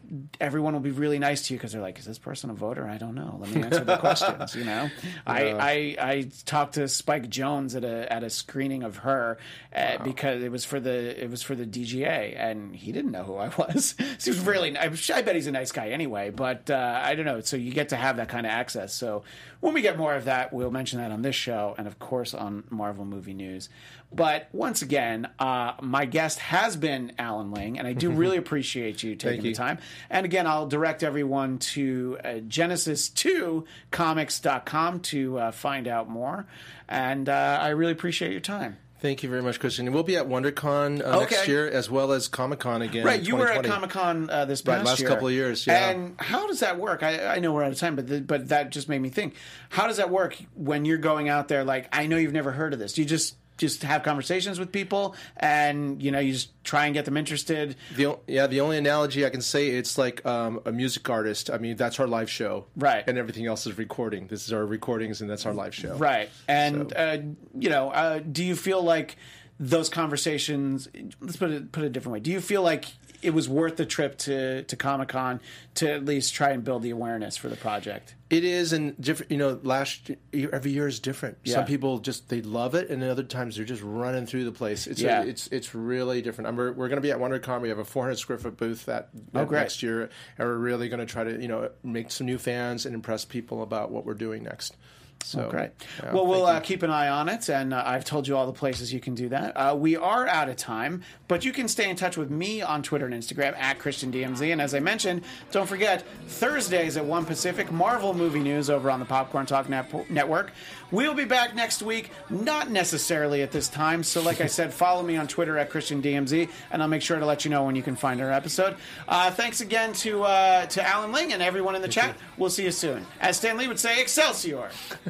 everyone 0.41 0.73
will 0.73 0.81
be 0.81 0.91
really 0.91 1.19
nice 1.19 1.43
to 1.43 1.55
you 1.55 1.59
because 1.59 1.73
they're 1.73 1.81
like, 1.81 1.99
is 1.99 2.05
this 2.05 2.19
person 2.19 2.51
a 2.51 2.55
voter? 2.55 2.87
I 2.87 2.99
don't 2.99 3.15
know. 3.15 3.37
Let 3.39 3.51
me 3.55 3.63
answer 3.63 3.85
the 3.85 3.97
questions. 3.99 4.55
You 4.57 4.65
know, 4.65 4.91
I, 5.27 5.51
I 5.53 5.97
I 5.99 6.31
talked 6.47 6.75
to 6.75 6.89
Spike 6.89 7.29
Jonze 7.29 7.77
at 7.77 7.85
a 7.85 8.13
at 8.13 8.25
a 8.25 8.31
screening 8.31 8.83
of 8.83 8.99
her 8.99 9.39
uh, 9.75 9.99
because 10.03 10.43
it 10.43 10.51
was 10.51 10.65
for 10.65 10.81
the 10.81 11.23
it 11.23 11.31
was 11.31 11.43
for 11.43 11.55
the 11.55 11.67
DGA 11.67 12.35
and 12.37 12.75
he 12.75 12.93
didn't 12.93 13.13
know 13.13 13.23
who 13.23 13.37
I 13.37 13.49
was. 13.49 13.95
so 13.97 14.05
he 14.25 14.31
was 14.31 14.41
really 14.41 14.77
I, 14.77 14.93
I 15.15 15.23
bet 15.23 15.35
he's 15.35 15.47
a 15.47 15.53
nice 15.53 15.73
guy 15.73 15.91
anyway, 15.91 16.31
but 16.31 16.71
uh, 16.71 17.01
I 17.03 17.15
don't 17.15 17.27
know. 17.27 17.41
So 17.41 17.57
you 17.57 17.73
get 17.73 17.91
to 17.91 17.97
have 17.97 18.17
that 18.17 18.29
kind 18.29 18.47
of 18.47 18.51
access. 18.51 18.93
So 18.93 19.23
when 19.61 19.75
we 19.75 19.83
get 19.83 19.97
more 19.97 20.15
of 20.15 20.25
that, 20.25 20.53
we'll 20.53 20.71
mention 20.71 20.99
that 21.01 21.13
on 21.13 21.23
this 21.23 21.37
show 21.37 21.75
and 21.79 21.87
of 21.87 21.99
course 21.99 22.35
on 22.35 22.65
Marvel 22.71 23.05
Movie 23.05 23.35
News. 23.35 23.69
But 24.13 24.49
once 24.53 24.83
again, 24.83 25.29
uh, 25.39 25.75
my 25.81 26.05
guest 26.05 26.41
has 26.41 26.77
been 26.77 27.13
Alan 27.19 27.53
Ling, 27.53 27.79
and 27.79 27.87
I 27.87 27.93
do 27.93 28.11
really 28.23 28.39
appreciate 28.39 29.05
you 29.05 29.15
taking 29.15 29.45
you. 29.45 29.53
the 29.53 29.57
time. 29.57 29.79
And 30.11 30.25
again, 30.27 30.47
I'll 30.47 30.67
direct 30.67 31.03
everyone 31.03 31.59
to 31.59 32.19
uh, 32.25 32.29
Genesis2comics.com 32.49 35.01
to 35.01 35.39
uh, 35.39 35.51
find 35.53 35.89
out 35.89 36.09
more. 36.09 36.47
And 36.89 37.29
uh, 37.29 37.59
I 37.61 37.69
really 37.69 37.93
appreciate 37.93 38.33
your 38.33 38.41
time. 38.41 38.79
Thank 39.01 39.23
you 39.23 39.29
very 39.31 39.43
much, 39.43 39.61
Christian. 39.61 39.87
And 39.87 39.95
we'll 39.95 40.05
be 40.05 40.17
at 40.17 40.29
WonderCon 40.29 41.03
uh, 41.03 41.21
next 41.21 41.49
year 41.49 41.67
as 41.67 41.89
well 41.89 42.13
as 42.13 42.29
Comic 42.29 42.59
Con 42.59 42.83
again. 42.83 43.07
Right, 43.07 43.23
you 43.23 43.35
were 43.35 43.51
at 43.51 43.65
Comic 43.65 43.89
Con 43.91 44.29
uh, 44.29 44.45
this 44.45 44.63
Right, 44.67 44.85
last 44.85 45.01
year. 45.01 45.09
couple 45.09 45.27
of 45.27 45.33
years, 45.33 45.67
yeah. 45.67 45.89
And 45.89 46.21
how 46.21 46.47
does 46.47 46.61
that 46.61 46.79
work? 46.79 47.03
I, 47.03 47.37
I 47.37 47.39
know 47.39 47.51
we're 47.53 47.65
out 47.65 47.73
of 47.73 47.79
time, 47.79 47.97
but 47.97 48.09
the, 48.09 48.21
but 48.21 48.51
that 48.51 48.69
just 48.71 48.91
made 48.91 49.01
me 49.01 49.09
think. 49.09 49.37
How 49.71 49.87
does 49.87 49.97
that 49.97 50.11
work 50.11 50.37
when 50.55 50.85
you're 50.85 50.99
going 50.99 51.31
out 51.31 51.49
there? 51.49 51.65
Like, 51.65 51.89
I 51.97 52.09
know 52.09 52.19
you've 52.19 52.35
never 52.35 52.53
heard 52.53 52.75
of 52.75 52.79
this. 52.79 52.93
Do 52.93 53.01
you 53.01 53.09
just 53.09 53.37
just 53.61 53.83
have 53.85 54.03
conversations 54.03 54.59
with 54.59 54.73
people, 54.73 55.15
and 55.37 56.03
you 56.03 56.11
know, 56.11 56.19
you 56.19 56.33
just 56.33 56.51
try 56.65 56.87
and 56.87 56.95
get 56.95 57.05
them 57.05 57.17
interested? 57.17 57.77
The, 57.95 58.19
yeah, 58.27 58.47
the 58.49 58.61
only 58.63 58.79
analogy 58.79 59.25
I 59.27 59.31
can 59.31 59.43
say 59.43 59.69
it's 59.69 59.99
like 59.99 60.25
um, 60.27 60.61
a 60.65 60.73
music 60.73 61.09
artist. 61.09 61.51
I 61.51 61.59
mean, 61.59 61.77
that's 61.77 62.01
our 62.01 62.07
live 62.09 62.31
show, 62.31 62.65
Right. 62.75 63.05
And 63.07 63.19
everything 63.19 63.47
else 63.47 63.67
is 63.67 63.77
recording. 63.79 64.27
This 64.27 64.47
is 64.47 64.53
our 64.53 64.65
recordings, 64.67 65.21
and 65.21 65.29
that's 65.31 65.47
our 65.47 65.53
live 65.55 65.75
show, 65.75 65.95
Right. 65.97 66.31
And 66.49 66.91
So- 66.91 66.97
uh, 66.97 67.19
you 67.59 67.69
know, 67.69 67.91
uh, 67.91 68.19
do 68.21 68.43
you 68.45 68.57
feel 68.57 68.83
like 68.83 69.17
those 69.61 69.91
conversations? 69.91 70.89
Let's 71.21 71.37
put 71.37 71.51
it 71.51 71.71
put 71.71 71.85
it 71.85 71.89
a 71.89 71.91
different 71.91 72.15
way. 72.15 72.21
Do 72.21 72.31
you 72.31 72.41
feel 72.41 72.63
like 72.63 72.87
it 73.23 73.31
was 73.35 73.49
worth 73.49 73.77
the 73.77 73.87
trip 73.87 74.19
to 74.19 74.63
to 74.65 74.77
Comic 74.77 75.09
Con 75.09 75.41
to 75.75 75.91
at 75.91 76.05
least 76.05 76.35
try 76.35 76.51
and 76.51 76.65
build 76.65 76.83
the 76.83 76.91
awareness 76.91 77.37
for 77.37 77.49
the 77.49 77.57
project? 77.57 78.15
It 78.31 78.45
is, 78.45 78.73
and 78.73 79.01
different. 79.01 79.33
You 79.33 79.39
know, 79.39 79.61
last 79.63 80.11
year, 80.33 80.51
every 80.53 80.71
year 80.71 80.87
is 80.87 81.01
different. 81.01 81.39
Yeah. 81.45 81.57
Some 81.57 81.65
people 81.65 81.99
just 81.99 82.29
they 82.29 82.43
love 82.43 82.75
it, 82.75 82.89
and 82.91 83.03
other 83.03 83.25
times 83.25 83.57
they're 83.57 83.65
just 83.65 83.83
running 83.83 84.27
through 84.27 84.45
the 84.45 84.53
place. 84.53 84.87
It's 84.87 85.01
Yeah. 85.01 85.23
it's 85.23 85.49
it's 85.49 85.75
really 85.75 86.23
different. 86.23 86.49
I'm, 86.49 86.57
we're 86.57 86.73
going 86.73 86.91
to 86.93 87.01
be 87.01 87.11
at 87.11 87.19
WonderCon. 87.19 87.61
We 87.61 87.69
have 87.71 87.79
a 87.79 87.85
400 87.85 88.17
square 88.17 88.39
foot 88.39 88.57
booth 88.57 88.87
that, 88.87 89.09
oh, 89.15 89.21
that 89.33 89.49
Oh, 89.49 89.51
next 89.51 89.83
year, 89.83 90.03
and 90.39 90.47
we're 90.49 90.57
really 90.57 90.89
going 90.89 91.01
to 91.01 91.07
try 91.07 91.25
to 91.25 91.41
you 91.41 91.49
know 91.49 91.71
make 91.83 92.11
some 92.11 92.27
new 92.27 92.39
fans 92.39 92.87
and 92.87 92.95
impress 92.95 93.25
people 93.25 93.63
about 93.63 93.91
what 93.91 94.05
we're 94.07 94.15
doing 94.15 94.45
next. 94.45 94.77
So 95.23 95.49
Great. 95.49 95.71
yeah, 96.03 96.13
well, 96.13 96.27
we'll 96.27 96.47
uh, 96.47 96.61
keep 96.61 96.83
an 96.83 96.91
eye 96.91 97.09
on 97.09 97.29
it, 97.29 97.49
and 97.49 97.73
uh, 97.73 97.83
I've 97.87 98.05
told 98.05 98.27
you 98.27 98.37
all 98.37 98.47
the 98.47 98.53
places 98.53 98.93
you 98.93 99.01
can 99.01 99.15
do 99.15 99.29
that. 99.29 99.53
Uh, 99.57 99.75
we 99.77 99.95
are 99.97 100.27
out 100.27 100.49
of 100.49 100.57
time, 100.57 101.03
but 101.29 101.45
you 101.45 101.53
can 101.53 101.69
stay 101.69 101.89
in 101.89 101.95
touch 101.95 102.17
with 102.17 102.31
me 102.31 102.63
on 102.63 102.83
Twitter 102.83 103.07
and 103.07 103.15
Instagram 103.15 103.57
at 103.57 103.79
ChristianDMZ. 103.79 104.51
And 104.51 104.61
as 104.61 104.75
I 104.75 104.81
mentioned, 104.81 105.23
don't 105.53 105.69
forget 105.69 106.05
Thursdays 106.27 106.97
at 106.97 107.05
one 107.05 107.25
Pacific, 107.25 107.71
Marvel 107.71 108.15
movie 108.15 108.41
news 108.41 108.71
over 108.71 108.91
on 108.91 108.99
the 108.99 109.07
Popcorn 109.07 109.47
Talk 109.47 109.69
Net- 109.69 110.11
Network. 110.11 110.53
We'll 110.91 111.15
be 111.15 111.25
back 111.25 111.55
next 111.55 111.83
week, 111.83 112.11
not 112.31 112.71
necessarily 112.71 113.43
at 113.43 113.53
this 113.53 113.69
time. 113.69 114.03
So, 114.03 114.23
like 114.23 114.41
I 114.41 114.47
said, 114.49 114.75
follow 114.75 115.03
me 115.03 115.17
on 115.17 115.29
Twitter 115.29 115.57
at 115.59 115.71
ChristianDMZ, 115.71 116.49
and 116.73 116.83
I'll 116.83 116.89
make 116.89 117.03
sure 117.03 117.19
to 117.21 117.27
let 117.27 117.45
you 117.45 117.51
know 117.51 117.63
when 117.65 117.77
you 117.77 117.83
can 117.83 117.95
find 117.95 118.21
our 118.21 118.33
episode. 118.33 118.75
Uh, 119.07 119.31
thanks 119.31 119.61
again 119.61 119.93
to 119.93 120.25
uh, 120.25 120.67
to 120.67 120.83
Alan 120.83 121.13
Ling 121.13 121.33
and 121.33 121.43
everyone 121.43 121.77
in 121.77 121.83
the 121.83 121.89
chat. 121.89 122.17
We'll 122.37 122.51
see 122.51 122.65
you 122.65 122.73
soon. 122.73 123.07
As 123.21 123.37
Stan 123.37 123.57
Lee 123.57 123.69
would 123.69 123.79
say, 123.79 124.01
Excelsior. 124.01 124.71